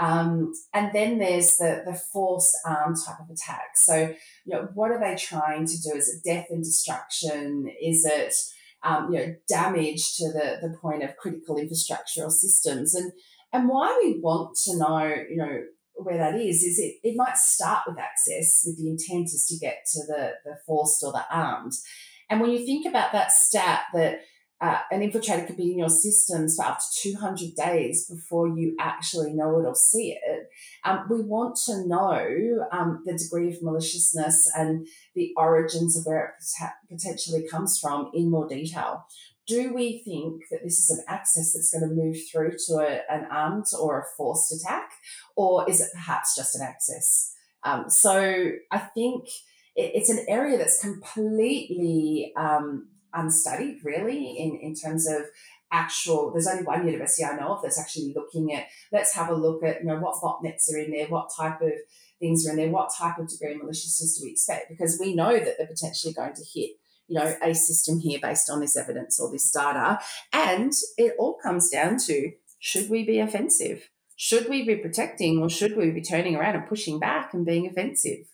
Um, 0.00 0.52
and 0.72 0.90
then 0.94 1.18
there's 1.18 1.58
the, 1.58 1.82
the 1.86 1.94
forced 1.94 2.56
arm 2.66 2.94
type 2.96 3.20
of 3.20 3.30
attack. 3.30 3.76
So, 3.76 4.14
you 4.46 4.56
know, 4.56 4.68
what 4.74 4.90
are 4.90 4.98
they 4.98 5.14
trying 5.14 5.66
to 5.66 5.80
do? 5.82 5.94
Is 5.94 6.08
it 6.08 6.28
death 6.28 6.46
and 6.50 6.64
destruction? 6.64 7.70
Is 7.80 8.04
it 8.04 8.34
um, 8.82 9.12
you 9.12 9.18
know, 9.18 9.34
damage 9.48 10.16
to 10.16 10.32
the, 10.32 10.58
the 10.62 10.76
point 10.80 11.02
of 11.02 11.16
critical 11.16 11.56
infrastructure 11.58 12.24
or 12.24 12.30
systems. 12.30 12.94
And, 12.94 13.12
and 13.52 13.68
why 13.68 13.98
we 14.02 14.20
want 14.20 14.56
to 14.64 14.78
know, 14.78 15.14
you 15.28 15.36
know, 15.36 15.60
where 15.94 16.16
that 16.16 16.40
is, 16.40 16.62
is 16.62 16.78
it, 16.78 16.94
it 17.02 17.14
might 17.16 17.36
start 17.36 17.82
with 17.86 17.98
access 17.98 18.62
with 18.64 18.78
the 18.78 18.88
intent 18.88 19.26
is 19.26 19.46
to 19.48 19.58
get 19.58 19.84
to 19.92 20.00
the, 20.06 20.32
the 20.44 20.56
forced 20.66 21.02
or 21.04 21.12
the 21.12 21.24
armed. 21.30 21.72
And 22.30 22.40
when 22.40 22.50
you 22.50 22.64
think 22.64 22.86
about 22.86 23.12
that 23.12 23.32
stat 23.32 23.82
that 23.92 24.20
uh, 24.60 24.78
an 24.90 25.00
infiltrator 25.00 25.46
could 25.46 25.56
be 25.56 25.72
in 25.72 25.78
your 25.78 25.88
systems 25.88 26.56
for 26.56 26.66
up 26.66 26.78
to 26.78 27.12
200 27.12 27.54
days 27.54 28.06
before 28.06 28.46
you 28.46 28.76
actually 28.78 29.32
know 29.32 29.58
it 29.58 29.66
or 29.66 29.74
see 29.74 30.18
it. 30.22 30.50
Um, 30.84 31.06
we 31.08 31.22
want 31.22 31.58
to 31.66 31.86
know 31.86 32.66
um, 32.70 33.02
the 33.06 33.16
degree 33.16 33.48
of 33.48 33.62
maliciousness 33.62 34.50
and 34.54 34.86
the 35.14 35.32
origins 35.36 35.96
of 35.96 36.04
where 36.04 36.34
it 36.36 36.70
potentially 36.90 37.46
comes 37.48 37.78
from 37.78 38.10
in 38.12 38.30
more 38.30 38.46
detail. 38.46 39.06
Do 39.46 39.72
we 39.74 40.02
think 40.04 40.42
that 40.50 40.62
this 40.62 40.78
is 40.78 40.90
an 40.90 41.04
access 41.08 41.54
that's 41.54 41.72
going 41.72 41.88
to 41.88 41.94
move 41.94 42.16
through 42.30 42.52
to 42.66 42.74
a, 42.74 43.00
an 43.12 43.26
armed 43.30 43.66
or 43.80 44.00
a 44.00 44.04
forced 44.16 44.52
attack, 44.52 44.90
or 45.36 45.68
is 45.68 45.80
it 45.80 45.88
perhaps 45.94 46.36
just 46.36 46.54
an 46.54 46.62
access? 46.62 47.34
Um, 47.64 47.88
so 47.88 48.52
I 48.70 48.78
think 48.78 49.24
it, 49.74 49.92
it's 49.94 50.10
an 50.10 50.24
area 50.28 50.58
that's 50.58 50.80
completely 50.80 52.32
um, 52.36 52.88
unstudied 53.14 53.78
really 53.84 54.38
in, 54.38 54.56
in 54.56 54.74
terms 54.74 55.08
of 55.08 55.22
actual 55.72 56.32
there's 56.32 56.48
only 56.48 56.64
one 56.64 56.84
university 56.84 57.24
I 57.24 57.36
know 57.36 57.54
of 57.54 57.62
that's 57.62 57.78
actually 57.78 58.12
looking 58.14 58.52
at 58.54 58.66
let's 58.92 59.14
have 59.14 59.28
a 59.28 59.34
look 59.34 59.62
at 59.62 59.80
you 59.80 59.86
know 59.86 59.98
what 59.98 60.16
botnets 60.16 60.72
are 60.72 60.78
in 60.78 60.90
there, 60.90 61.06
what 61.06 61.30
type 61.36 61.60
of 61.60 61.72
things 62.18 62.46
are 62.46 62.50
in 62.50 62.56
there, 62.56 62.70
what 62.70 62.90
type 62.96 63.18
of 63.18 63.28
degree 63.28 63.56
maliciousness 63.56 64.18
do 64.18 64.24
we 64.24 64.32
expect? 64.32 64.68
Because 64.68 64.98
we 65.00 65.14
know 65.14 65.38
that 65.38 65.56
they're 65.58 65.66
potentially 65.66 66.12
going 66.12 66.34
to 66.34 66.44
hit 66.54 66.70
you 67.06 67.18
know 67.18 67.36
a 67.42 67.54
system 67.54 68.00
here 68.00 68.18
based 68.20 68.50
on 68.50 68.60
this 68.60 68.76
evidence 68.76 69.20
or 69.20 69.30
this 69.30 69.50
data. 69.50 70.00
And 70.32 70.72
it 70.96 71.14
all 71.18 71.36
comes 71.42 71.70
down 71.70 71.98
to 72.06 72.32
should 72.58 72.90
we 72.90 73.04
be 73.04 73.18
offensive? 73.18 73.90
Should 74.16 74.48
we 74.50 74.66
be 74.66 74.76
protecting 74.76 75.38
or 75.40 75.48
should 75.48 75.76
we 75.76 75.90
be 75.90 76.02
turning 76.02 76.36
around 76.36 76.56
and 76.56 76.68
pushing 76.68 76.98
back 76.98 77.32
and 77.32 77.46
being 77.46 77.66
offensive? 77.66 78.26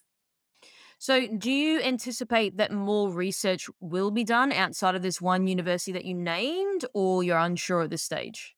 So, 0.98 1.26
do 1.26 1.50
you 1.50 1.80
anticipate 1.80 2.56
that 2.56 2.72
more 2.72 3.10
research 3.10 3.68
will 3.80 4.10
be 4.10 4.24
done 4.24 4.50
outside 4.52 4.94
of 4.94 5.02
this 5.02 5.20
one 5.20 5.46
university 5.46 5.92
that 5.92 6.06
you 6.06 6.14
named, 6.14 6.86
or 6.94 7.22
you're 7.22 7.38
unsure 7.38 7.82
at 7.82 7.90
this 7.90 8.02
stage? 8.02 8.56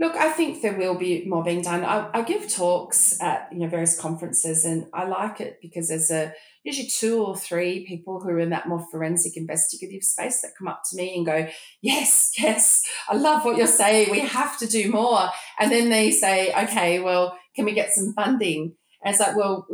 Look, 0.00 0.16
I 0.16 0.30
think 0.30 0.62
there 0.62 0.78
will 0.78 0.94
be 0.94 1.26
more 1.26 1.44
being 1.44 1.60
done. 1.60 1.84
I, 1.84 2.08
I, 2.14 2.22
give 2.22 2.50
talks 2.50 3.20
at 3.20 3.48
you 3.52 3.58
know 3.58 3.68
various 3.68 4.00
conferences, 4.00 4.64
and 4.64 4.86
I 4.94 5.06
like 5.06 5.42
it 5.42 5.58
because 5.60 5.88
there's 5.88 6.10
a 6.10 6.32
usually 6.64 6.88
two 6.88 7.22
or 7.22 7.36
three 7.36 7.84
people 7.84 8.18
who 8.18 8.30
are 8.30 8.40
in 8.40 8.48
that 8.48 8.66
more 8.66 8.86
forensic 8.90 9.36
investigative 9.36 10.02
space 10.02 10.40
that 10.40 10.52
come 10.58 10.68
up 10.68 10.84
to 10.88 10.96
me 10.96 11.14
and 11.16 11.26
go, 11.26 11.46
"Yes, 11.82 12.32
yes, 12.38 12.82
I 13.10 13.16
love 13.16 13.44
what 13.44 13.58
you're 13.58 13.66
saying. 13.66 14.10
We 14.10 14.20
have 14.20 14.58
to 14.60 14.66
do 14.66 14.90
more." 14.90 15.28
And 15.58 15.70
then 15.70 15.90
they 15.90 16.10
say, 16.10 16.50
"Okay, 16.50 17.00
well, 17.00 17.36
can 17.54 17.66
we 17.66 17.74
get 17.74 17.92
some 17.92 18.14
funding?" 18.14 18.76
And 19.02 19.12
it's 19.12 19.20
like, 19.20 19.34
well, 19.34 19.66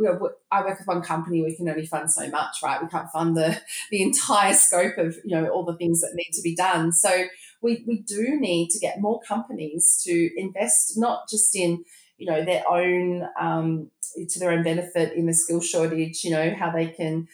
I 0.51 0.61
work 0.61 0.79
with 0.79 0.87
one 0.87 1.01
company, 1.01 1.41
we 1.41 1.55
can 1.55 1.67
only 1.67 1.85
fund 1.85 2.09
so 2.09 2.29
much, 2.29 2.57
right? 2.63 2.81
We 2.81 2.87
can't 2.87 3.09
fund 3.11 3.35
the 3.35 3.61
the 3.91 4.01
entire 4.01 4.53
scope 4.53 4.97
of 4.97 5.15
you 5.23 5.35
know 5.35 5.49
all 5.49 5.65
the 5.65 5.77
things 5.77 6.01
that 6.01 6.15
need 6.15 6.31
to 6.33 6.41
be 6.41 6.55
done. 6.55 6.91
So 6.91 7.25
we 7.61 7.83
we 7.87 8.01
do 8.01 8.39
need 8.39 8.69
to 8.69 8.79
get 8.79 9.01
more 9.01 9.19
companies 9.21 10.01
to 10.05 10.29
invest 10.39 10.93
not 10.97 11.29
just 11.29 11.55
in 11.55 11.83
you 12.17 12.29
know, 12.29 12.43
their 12.43 12.67
own 12.67 13.27
um, 13.39 13.91
to 14.29 14.39
their 14.39 14.51
own 14.51 14.63
benefit 14.63 15.13
in 15.13 15.27
the 15.27 15.33
skill 15.33 15.61
shortage. 15.61 16.23
You 16.23 16.31
know 16.31 16.53
how 16.57 16.71
they 16.71 16.87
can 16.87 17.27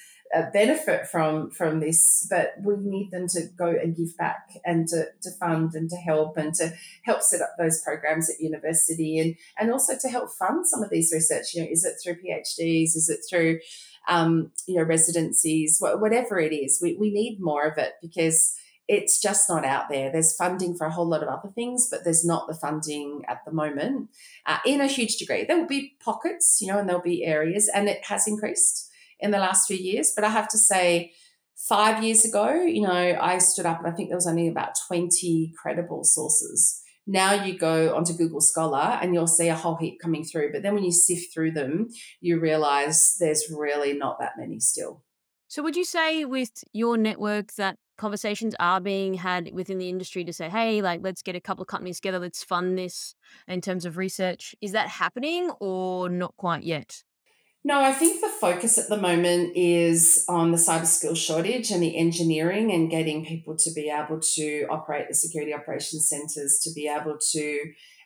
benefit 0.51 1.07
from 1.07 1.51
from 1.51 1.79
this, 1.79 2.27
but 2.29 2.55
we 2.61 2.75
need 2.77 3.11
them 3.11 3.27
to 3.27 3.47
go 3.57 3.67
and 3.67 3.95
give 3.95 4.17
back 4.17 4.49
and 4.65 4.87
to, 4.87 5.05
to 5.21 5.31
fund 5.39 5.73
and 5.75 5.89
to 5.89 5.95
help 5.95 6.37
and 6.37 6.53
to 6.55 6.73
help 7.03 7.21
set 7.21 7.41
up 7.41 7.55
those 7.57 7.81
programs 7.81 8.29
at 8.29 8.39
university 8.39 9.19
and 9.19 9.35
and 9.59 9.71
also 9.71 9.93
to 9.99 10.09
help 10.09 10.31
fund 10.31 10.67
some 10.67 10.83
of 10.83 10.89
these 10.89 11.11
research. 11.13 11.53
You 11.53 11.63
know, 11.63 11.69
is 11.69 11.85
it 11.85 11.95
through 12.03 12.21
PhDs? 12.23 12.95
Is 12.95 13.09
it 13.09 13.19
through 13.29 13.59
um, 14.07 14.51
you 14.67 14.75
know 14.75 14.83
residencies? 14.83 15.77
Whatever 15.79 16.39
it 16.39 16.53
is, 16.53 16.79
we 16.81 16.95
we 16.95 17.11
need 17.11 17.39
more 17.39 17.67
of 17.67 17.77
it 17.77 17.93
because 18.01 18.55
it's 18.87 19.21
just 19.21 19.49
not 19.49 19.63
out 19.63 19.89
there. 19.89 20.11
There's 20.11 20.35
funding 20.35 20.75
for 20.75 20.85
a 20.85 20.91
whole 20.91 21.07
lot 21.07 21.23
of 21.23 21.29
other 21.29 21.49
things, 21.53 21.87
but 21.89 22.03
there's 22.03 22.25
not 22.25 22.47
the 22.47 22.53
funding 22.55 23.23
at 23.29 23.45
the 23.45 23.51
moment 23.51 24.09
uh, 24.45 24.57
in 24.65 24.81
a 24.81 24.87
huge 24.87 25.17
degree. 25.17 25.45
There 25.45 25.57
will 25.57 25.67
be 25.67 25.95
pockets, 26.03 26.59
you 26.59 26.67
know, 26.67 26.79
and 26.79 26.89
there'll 26.89 27.01
be 27.01 27.23
areas, 27.23 27.69
and 27.73 27.87
it 27.87 28.05
has 28.05 28.27
increased 28.27 28.89
in 29.23 29.31
the 29.31 29.39
last 29.39 29.67
few 29.67 29.77
years. 29.77 30.11
But 30.15 30.25
I 30.25 30.29
have 30.29 30.47
to 30.49 30.57
say, 30.57 31.13
five 31.55 32.03
years 32.03 32.25
ago, 32.25 32.51
you 32.61 32.81
know, 32.81 33.17
I 33.19 33.37
stood 33.37 33.65
up 33.65 33.79
and 33.79 33.87
I 33.87 33.95
think 33.95 34.09
there 34.09 34.17
was 34.17 34.27
only 34.27 34.47
about 34.47 34.75
20 34.87 35.53
credible 35.59 36.03
sources. 36.03 36.81
Now 37.05 37.33
you 37.33 37.57
go 37.57 37.95
onto 37.95 38.13
Google 38.13 38.41
Scholar 38.41 38.99
and 39.01 39.13
you'll 39.13 39.27
see 39.27 39.49
a 39.49 39.55
whole 39.55 39.75
heap 39.75 39.99
coming 40.01 40.23
through. 40.23 40.51
But 40.51 40.61
then 40.61 40.75
when 40.75 40.83
you 40.83 40.91
sift 40.91 41.33
through 41.33 41.51
them, 41.51 41.89
you 42.21 42.39
realize 42.39 43.15
there's 43.19 43.51
really 43.51 43.93
not 43.93 44.19
that 44.19 44.33
many 44.37 44.59
still. 44.59 45.03
So, 45.49 45.61
would 45.61 45.75
you 45.75 45.85
say 45.85 46.25
with 46.25 46.63
your 46.73 46.97
network 46.97 47.53
that 47.53 47.77
conversations 47.97 48.55
are 48.59 48.81
being 48.81 49.13
had 49.13 49.51
within 49.53 49.77
the 49.77 49.89
industry 49.89 50.23
to 50.23 50.33
say, 50.33 50.49
hey, 50.49 50.81
like, 50.81 51.01
let's 51.03 51.21
get 51.21 51.35
a 51.35 51.41
couple 51.41 51.61
of 51.61 51.67
companies 51.67 51.97
together, 51.97 52.19
let's 52.19 52.43
fund 52.43 52.77
this 52.77 53.13
in 53.47 53.61
terms 53.61 53.85
of 53.85 53.97
research? 53.97 54.55
Is 54.61 54.71
that 54.71 54.87
happening 54.87 55.51
or 55.59 56.09
not 56.09 56.35
quite 56.37 56.63
yet? 56.63 57.03
No, 57.65 57.81
I 57.81 57.93
think 57.93 58.19
the 58.19 58.27
focus 58.27 58.77
at 58.77 58.89
the 58.89 58.97
moment 58.97 59.55
is 59.55 60.25
on 60.27 60.51
the 60.51 60.57
cyber 60.57 60.85
skills 60.85 61.17
shortage 61.17 61.71
and 61.71 61.81
the 61.81 61.97
engineering 61.97 62.73
and 62.73 62.91
getting 62.91 63.25
people 63.25 63.55
to 63.57 63.71
be 63.73 63.89
able 63.89 64.19
to 64.35 64.67
operate 64.69 65.07
the 65.07 65.15
security 65.15 65.53
operations 65.53 66.09
centers, 66.09 66.59
to 66.63 66.71
be 66.73 66.89
able 66.89 67.17
to, 67.31 67.61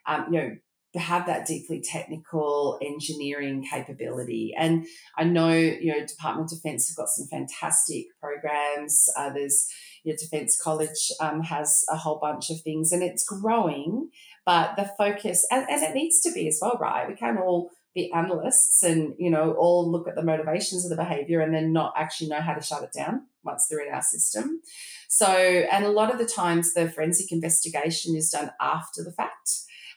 um, 0.05 0.27
you 0.31 0.39
know, 0.39 0.55
have 0.95 1.25
that 1.25 1.47
deeply 1.47 1.81
technical 1.81 2.79
engineering 2.83 3.65
capability. 3.69 4.53
And 4.55 4.85
I 5.17 5.23
know, 5.23 5.51
you 5.51 5.91
know, 5.91 6.05
Department 6.05 6.51
of 6.51 6.57
Defense 6.57 6.89
have 6.89 6.97
got 6.97 7.09
some 7.09 7.27
fantastic 7.27 8.05
programs. 8.21 9.05
Uh, 9.17 9.31
there's, 9.31 9.67
you 10.03 10.13
know, 10.13 10.17
Defense 10.19 10.59
College 10.63 11.11
um, 11.19 11.41
has 11.41 11.83
a 11.89 11.97
whole 11.97 12.19
bunch 12.19 12.51
of 12.51 12.61
things 12.61 12.91
and 12.91 13.01
it's 13.01 13.25
growing, 13.25 14.09
but 14.45 14.75
the 14.75 14.89
focus, 14.97 15.45
and, 15.51 15.67
and 15.67 15.81
it 15.81 15.95
needs 15.95 16.21
to 16.21 16.31
be 16.31 16.47
as 16.47 16.59
well, 16.61 16.77
right? 16.79 17.07
We 17.07 17.15
can't 17.15 17.39
all 17.39 17.71
analysts 18.13 18.83
and, 18.83 19.13
you 19.17 19.29
know, 19.29 19.53
all 19.53 19.91
look 19.91 20.07
at 20.07 20.15
the 20.15 20.23
motivations 20.23 20.85
of 20.85 20.89
the 20.89 21.03
behavior 21.03 21.41
and 21.41 21.53
then 21.53 21.73
not 21.73 21.93
actually 21.97 22.29
know 22.29 22.41
how 22.41 22.53
to 22.53 22.61
shut 22.61 22.83
it 22.83 22.91
down 22.95 23.27
once 23.43 23.67
they're 23.67 23.85
in 23.85 23.93
our 23.93 24.01
system. 24.01 24.61
So, 25.09 25.27
and 25.27 25.85
a 25.85 25.89
lot 25.89 26.11
of 26.11 26.19
the 26.19 26.25
times 26.25 26.73
the 26.73 26.89
forensic 26.89 27.31
investigation 27.31 28.15
is 28.15 28.29
done 28.29 28.51
after 28.59 29.03
the 29.03 29.11
fact. 29.11 29.49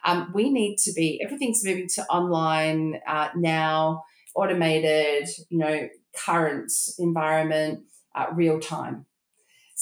Um, 0.05 0.31
we 0.35 0.51
need 0.51 0.77
to 0.85 0.93
be, 0.93 1.21
everything's 1.25 1.65
moving 1.65 1.89
to 1.95 2.07
online 2.07 3.01
uh, 3.07 3.29
now, 3.37 4.05
automated, 4.35 5.29
you 5.51 5.59
know, 5.59 5.89
current 6.25 6.73
environment, 6.99 7.81
uh, 8.15 8.27
real 8.33 8.61
time. 8.61 9.07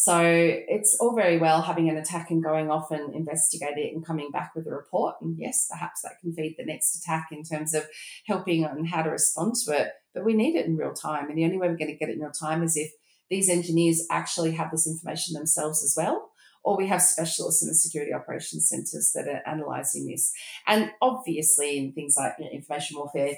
So 0.01 0.23
it's 0.23 0.97
all 1.01 1.17
very 1.17 1.39
well 1.39 1.61
having 1.61 1.91
an 1.91 1.97
attack 1.97 2.31
and 2.31 2.41
going 2.41 2.71
off 2.71 2.93
and 2.93 3.13
investigate 3.17 3.79
it 3.79 3.93
and 3.93 4.07
coming 4.07 4.31
back 4.31 4.53
with 4.55 4.69
a 4.69 4.71
report. 4.71 5.17
And 5.21 5.37
yes, 5.37 5.67
perhaps 5.69 6.03
that 6.03 6.21
can 6.21 6.33
feed 6.33 6.55
the 6.57 6.65
next 6.65 6.95
attack 6.95 7.31
in 7.33 7.43
terms 7.43 7.75
of 7.75 7.85
helping 8.25 8.65
on 8.65 8.85
how 8.85 9.03
to 9.03 9.11
respond 9.11 9.57
to 9.65 9.73
it. 9.73 9.89
But 10.15 10.25
we 10.25 10.35
need 10.35 10.55
it 10.55 10.67
in 10.67 10.77
real 10.77 10.93
time. 10.93 11.29
And 11.29 11.37
the 11.37 11.45
only 11.45 11.59
way 11.59 11.67
we're 11.67 11.77
going 11.77 11.91
to 11.91 11.97
get 11.97 12.11
it 12.11 12.15
in 12.15 12.21
real 12.21 12.31
time 12.31 12.63
is 12.63 12.77
if 12.77 12.93
these 13.29 13.49
engineers 13.49 14.07
actually 14.09 14.53
have 14.53 14.71
this 14.71 14.87
information 14.87 15.35
themselves 15.35 15.83
as 15.83 15.95
well 15.97 16.31
or 16.63 16.77
we 16.77 16.87
have 16.87 17.03
specialists 17.03 17.63
in 17.63 17.69
the 17.69 17.75
security 17.75 18.13
operations 18.13 18.69
centres 18.69 19.11
that 19.17 19.27
are 19.27 19.43
analysing 19.53 20.07
this. 20.07 20.33
And 20.67 20.93
obviously, 21.03 21.77
in 21.79 21.93
things 21.93 22.15
like 22.17 22.35
you 22.39 22.45
know, 22.45 22.51
information 22.53 22.99
warfare 22.99 23.37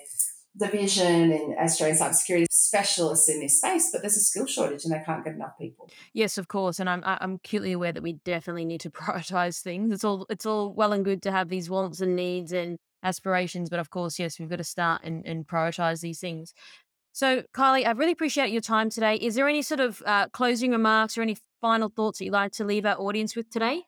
division 0.58 1.32
and 1.32 1.56
Australian 1.58 1.98
cybersecurity 1.98 2.46
specialists 2.50 3.28
in 3.28 3.40
this 3.40 3.58
space, 3.58 3.90
but 3.92 4.02
there's 4.02 4.16
a 4.16 4.20
skill 4.20 4.46
shortage 4.46 4.84
and 4.84 4.92
they 4.92 5.02
can't 5.04 5.24
get 5.24 5.34
enough 5.34 5.56
people. 5.58 5.90
Yes, 6.12 6.38
of 6.38 6.48
course, 6.48 6.78
and 6.80 6.88
I'm 6.88 7.02
I'm 7.04 7.34
acutely 7.34 7.72
aware 7.72 7.92
that 7.92 8.02
we 8.02 8.14
definitely 8.24 8.64
need 8.64 8.80
to 8.82 8.90
prioritize 8.90 9.60
things. 9.62 9.92
It's 9.92 10.04
all 10.04 10.26
it's 10.28 10.46
all 10.46 10.72
well 10.72 10.92
and 10.92 11.04
good 11.04 11.22
to 11.22 11.32
have 11.32 11.48
these 11.48 11.70
wants 11.70 12.00
and 12.00 12.16
needs 12.16 12.52
and 12.52 12.78
aspirations, 13.02 13.70
but 13.70 13.78
of 13.78 13.90
course, 13.90 14.18
yes, 14.18 14.38
we've 14.38 14.50
got 14.50 14.56
to 14.56 14.64
start 14.64 15.02
and, 15.04 15.24
and 15.26 15.46
prioritize 15.46 16.00
these 16.00 16.20
things. 16.20 16.52
So, 17.12 17.42
Kylie, 17.54 17.86
I 17.86 17.90
really 17.92 18.12
appreciate 18.12 18.50
your 18.50 18.60
time 18.60 18.88
today. 18.88 19.16
Is 19.16 19.34
there 19.34 19.48
any 19.48 19.62
sort 19.62 19.80
of 19.80 20.02
uh, 20.06 20.28
closing 20.28 20.70
remarks 20.70 21.18
or 21.18 21.22
any 21.22 21.36
final 21.60 21.88
thoughts 21.88 22.18
that 22.18 22.26
you'd 22.26 22.32
like 22.32 22.52
to 22.52 22.64
leave 22.64 22.86
our 22.86 22.96
audience 22.96 23.34
with 23.34 23.50
today? 23.50 23.82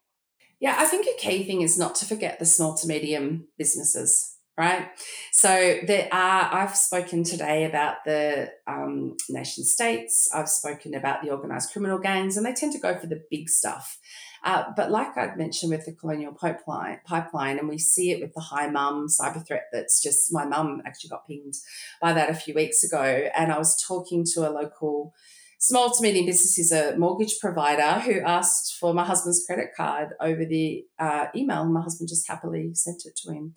Yeah, 0.59 0.77
I 0.79 0.87
think 0.87 1.07
a 1.07 1.21
key 1.21 1.45
thing 1.45 1.61
is 1.61 1.79
not 1.79 1.95
to 1.97 2.05
forget 2.05 2.39
the 2.39 2.45
small 2.45 2.77
to 2.77 2.87
medium 2.87 3.49
businesses, 3.59 4.37
right? 4.57 4.89
So 5.33 5.79
there 5.87 6.09
are, 6.13 6.53
I've 6.53 6.77
spoken 6.77 7.25
today 7.25 7.65
about 7.65 8.05
the 8.05 8.51
um, 8.67 9.17
nation 9.29 9.65
states, 9.65 10.29
I've 10.35 10.49
spoken 10.49 10.95
about 10.95 11.23
the 11.23 11.31
organised 11.31 11.73
criminal 11.73 11.99
gangs, 11.99 12.37
and 12.37 12.45
they 12.45 12.53
tend 12.53 12.73
to 12.75 12.79
go 12.79 12.99
for 12.99 13.07
the 13.07 13.23
big 13.31 13.49
stuff. 13.49 13.99
Uh, 14.45 14.65
but 14.77 14.91
like 14.91 15.17
I'd 15.17 15.39
mentioned 15.39 15.71
with 15.71 15.87
the 15.87 15.93
colonial 15.93 16.33
pipeline, 16.33 16.99
pipeline, 17.07 17.59
and 17.59 17.69
we 17.69 17.79
see 17.79 18.11
it 18.11 18.21
with 18.21 18.35
the 18.35 18.41
Hi 18.41 18.69
Mum 18.69 19.07
cyber 19.09 19.47
threat 19.47 19.67
that's 19.73 20.03
just, 20.03 20.33
my 20.33 20.45
mum 20.45 20.83
actually 20.85 21.11
got 21.11 21.27
pinged 21.27 21.55
by 22.01 22.13
that 22.13 22.29
a 22.29 22.35
few 22.35 22.53
weeks 22.53 22.83
ago. 22.83 23.29
And 23.37 23.53
I 23.53 23.59
was 23.59 23.81
talking 23.81 24.25
to 24.35 24.49
a 24.49 24.51
local 24.51 25.15
small 25.63 25.93
to 25.93 26.03
medium 26.03 26.27
business 26.27 26.59
is 26.59 26.73
a 26.73 26.97
mortgage 26.99 27.39
provider 27.41 28.01
who 28.01 28.21
asked 28.21 28.75
for 28.81 28.93
my 28.93 29.05
husband's 29.05 29.45
credit 29.47 29.69
card 29.77 30.09
over 30.21 30.45
the 30.45 30.85
uh, 30.99 31.27
email. 31.37 31.65
My 31.67 31.81
husband 31.81 32.09
just 32.09 32.27
happily 32.27 32.75
sent 32.75 33.03
it 33.07 33.15
to 33.19 33.33
him. 33.33 33.55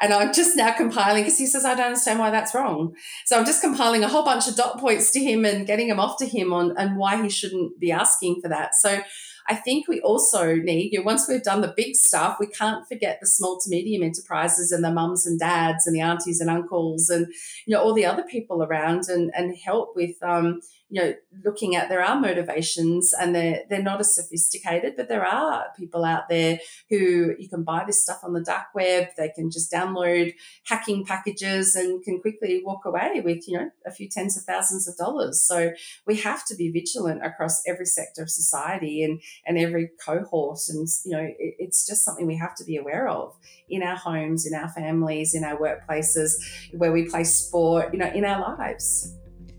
And 0.00 0.12
I'm 0.12 0.32
just 0.32 0.56
now 0.56 0.72
compiling 0.72 1.24
because 1.24 1.36
he 1.36 1.46
says, 1.46 1.64
I 1.64 1.74
don't 1.74 1.86
understand 1.86 2.20
why 2.20 2.30
that's 2.30 2.54
wrong. 2.54 2.94
So 3.26 3.36
I'm 3.36 3.44
just 3.44 3.60
compiling 3.60 4.04
a 4.04 4.08
whole 4.08 4.24
bunch 4.24 4.46
of 4.46 4.54
dot 4.54 4.78
points 4.78 5.10
to 5.12 5.20
him 5.20 5.44
and 5.44 5.66
getting 5.66 5.88
them 5.88 5.98
off 5.98 6.16
to 6.18 6.26
him 6.26 6.52
on 6.52 6.76
and 6.78 6.96
why 6.96 7.20
he 7.20 7.28
shouldn't 7.28 7.80
be 7.80 7.90
asking 7.90 8.40
for 8.40 8.48
that. 8.48 8.76
So 8.76 9.00
I 9.48 9.56
think 9.56 9.88
we 9.88 10.00
also 10.02 10.54
need, 10.54 10.92
you 10.92 11.00
know, 11.00 11.04
once 11.04 11.26
we've 11.26 11.42
done 11.42 11.62
the 11.62 11.74
big 11.76 11.96
stuff, 11.96 12.36
we 12.38 12.46
can't 12.46 12.86
forget 12.86 13.18
the 13.20 13.26
small 13.26 13.58
to 13.58 13.70
medium 13.70 14.04
enterprises 14.04 14.70
and 14.70 14.84
the 14.84 14.92
mums 14.92 15.26
and 15.26 15.40
dads 15.40 15.88
and 15.88 15.96
the 15.96 16.02
aunties 16.02 16.40
and 16.40 16.50
uncles 16.50 17.08
and, 17.08 17.26
you 17.66 17.74
know, 17.74 17.82
all 17.82 17.94
the 17.94 18.06
other 18.06 18.22
people 18.22 18.62
around 18.62 19.08
and, 19.08 19.32
and 19.34 19.56
help 19.56 19.96
with, 19.96 20.22
um, 20.22 20.60
you 20.90 21.02
know, 21.02 21.14
looking 21.44 21.76
at 21.76 21.88
there 21.88 22.02
are 22.02 22.18
motivations 22.18 23.12
and 23.12 23.34
they're 23.34 23.62
they're 23.68 23.82
not 23.82 24.00
as 24.00 24.14
sophisticated, 24.14 24.94
but 24.96 25.08
there 25.08 25.24
are 25.24 25.66
people 25.76 26.04
out 26.04 26.28
there 26.30 26.60
who 26.88 27.34
you 27.38 27.48
can 27.48 27.62
buy 27.62 27.84
this 27.86 28.02
stuff 28.02 28.20
on 28.22 28.32
the 28.32 28.42
dark 28.42 28.68
web. 28.74 29.08
They 29.16 29.28
can 29.28 29.50
just 29.50 29.70
download 29.70 30.32
hacking 30.64 31.04
packages 31.04 31.74
and 31.74 32.02
can 32.02 32.20
quickly 32.20 32.62
walk 32.64 32.86
away 32.86 33.20
with, 33.22 33.46
you 33.46 33.58
know, 33.58 33.70
a 33.86 33.90
few 33.90 34.08
tens 34.08 34.38
of 34.38 34.44
thousands 34.44 34.88
of 34.88 34.96
dollars. 34.96 35.44
So 35.46 35.72
we 36.06 36.16
have 36.16 36.46
to 36.46 36.56
be 36.56 36.70
vigilant 36.70 37.24
across 37.24 37.62
every 37.66 37.86
sector 37.86 38.22
of 38.22 38.30
society 38.30 39.02
and 39.02 39.20
and 39.46 39.58
every 39.58 39.90
cohort. 40.04 40.60
And 40.70 40.88
you 41.04 41.12
know, 41.12 41.22
it, 41.22 41.54
it's 41.58 41.86
just 41.86 42.02
something 42.02 42.26
we 42.26 42.38
have 42.38 42.54
to 42.56 42.64
be 42.64 42.76
aware 42.76 43.08
of 43.08 43.36
in 43.68 43.82
our 43.82 43.96
homes, 43.96 44.46
in 44.46 44.54
our 44.54 44.68
families, 44.68 45.34
in 45.34 45.44
our 45.44 45.58
workplaces, 45.58 46.32
where 46.72 46.92
we 46.92 47.04
play 47.04 47.24
sport, 47.24 47.92
you 47.92 47.98
know, 47.98 48.10
in 48.10 48.24
our 48.24 48.56
lives. 48.56 49.14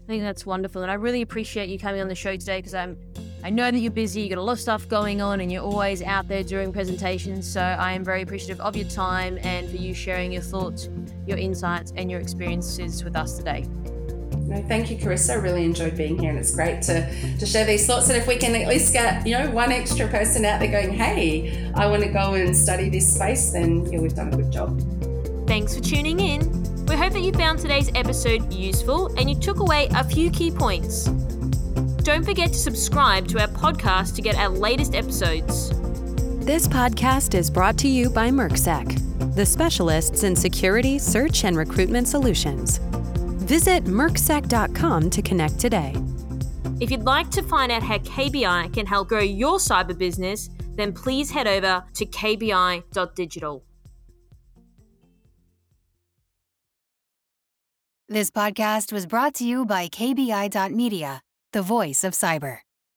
I 0.10 0.12
think 0.12 0.24
that's 0.24 0.44
wonderful, 0.44 0.82
and 0.82 0.90
I 0.90 0.96
really 0.96 1.22
appreciate 1.22 1.70
you 1.70 1.78
coming 1.78 2.02
on 2.02 2.08
the 2.08 2.16
show 2.16 2.36
today 2.36 2.58
because 2.58 2.74
I'm. 2.74 2.98
Um, 3.16 3.24
I 3.44 3.52
know 3.52 3.70
that 3.70 3.78
you're 3.78 3.92
busy, 3.92 4.22
you've 4.22 4.32
got 4.32 4.40
a 4.40 4.42
lot 4.42 4.54
of 4.54 4.60
stuff 4.60 4.90
going 4.90 5.22
on, 5.22 5.40
and 5.40 5.52
you're 5.52 5.64
always 5.64 6.02
out 6.02 6.28
there 6.28 6.44
doing 6.44 6.74
presentations. 6.74 7.48
So 7.48 7.62
I 7.62 7.94
am 7.94 8.04
very 8.04 8.24
appreciative 8.24 8.60
of 8.60 8.76
your 8.76 8.88
time 8.90 9.38
and 9.44 9.70
for 9.70 9.78
you 9.78 9.94
sharing 9.94 10.32
your 10.32 10.42
thoughts, 10.42 10.90
your 11.28 11.38
insights, 11.38 11.94
and 11.96 12.10
your 12.10 12.20
experiences 12.20 13.04
with 13.04 13.16
us 13.16 13.38
today. 13.38 13.68
No, 14.48 14.62
thank 14.64 14.90
you, 14.90 14.98
Karissa. 14.98 15.34
I 15.34 15.34
really 15.36 15.64
enjoyed 15.64 15.96
being 15.96 16.18
here, 16.18 16.32
and 16.32 16.40
it's 16.40 16.56
great 16.56 16.82
to, 16.82 17.38
to 17.38 17.46
share 17.46 17.66
these 17.66 17.86
thoughts. 17.86 18.10
And 18.10 18.18
if 18.18 18.28
we 18.28 18.36
can 18.36 18.56
at 18.56 18.68
least 18.68 18.92
get 18.92 19.28
you 19.28 19.38
know 19.38 19.52
one 19.52 19.72
extra 19.72 20.08
person 20.08 20.44
out 20.44 20.60
there 20.60 20.72
going, 20.72 20.92
"Hey, 20.92 21.72
I 21.76 21.86
want 21.86 22.02
to 22.02 22.10
go 22.10 22.34
and 22.34 22.58
study 22.58 22.90
this 22.90 23.14
space," 23.14 23.52
then 23.52 23.86
yeah, 23.92 24.00
we've 24.00 24.16
done 24.16 24.34
a 24.34 24.38
good 24.38 24.52
job. 24.52 24.82
Thanks 25.48 25.76
for 25.76 25.84
tuning 25.84 26.20
in. 26.20 26.69
We 26.90 26.96
hope 26.96 27.14
that 27.14 27.22
you 27.22 27.32
found 27.34 27.60
today's 27.60 27.92
episode 27.94 28.52
useful 28.52 29.14
and 29.16 29.30
you 29.30 29.36
took 29.36 29.60
away 29.60 29.90
a 29.92 30.04
few 30.04 30.32
key 30.32 30.50
points. 30.50 31.04
Don't 32.02 32.26
forget 32.26 32.48
to 32.48 32.58
subscribe 32.58 33.28
to 33.28 33.40
our 33.40 33.48
podcast 33.48 34.16
to 34.16 34.24
get 34.24 34.36
our 34.36 34.50
latest 34.50 34.96
episodes. 34.96 35.70
This 36.44 36.68
podcast 36.68 37.36
is 37.36 37.52
brought 37.52 37.78
to 37.78 37.88
you 37.88 38.10
by 38.10 38.32
MercSec, 38.32 39.36
the 39.36 39.46
specialists 39.46 40.24
in 40.24 40.36
security, 40.36 40.98
search, 40.98 41.44
and 41.44 41.56
recruitment 41.56 42.08
solutions. 42.08 42.80
Visit 43.46 43.84
mercsec.com 43.84 45.12
to 45.12 45.22
connect 45.22 45.60
today. 45.60 45.94
If 46.80 46.90
you'd 46.90 47.04
like 47.04 47.30
to 47.32 47.44
find 47.44 47.72
out 47.72 47.84
how 47.84 48.00
KBI 48.00 48.74
can 48.74 48.88
help 48.88 49.10
grow 49.10 49.20
your 49.20 49.60
cyber 49.60 49.96
business, 49.96 50.50
then 50.74 50.94
please 50.94 51.30
head 51.30 51.46
over 51.46 51.84
to 51.94 52.06
kbi.digital. 52.08 53.64
This 58.12 58.32
podcast 58.32 58.92
was 58.92 59.06
brought 59.06 59.36
to 59.36 59.44
you 59.44 59.68
by 59.68 59.88
KBI.media, 59.88 61.22
the 61.54 61.62
voice 61.62 62.04
of 62.04 62.14
cyber. 62.14 62.62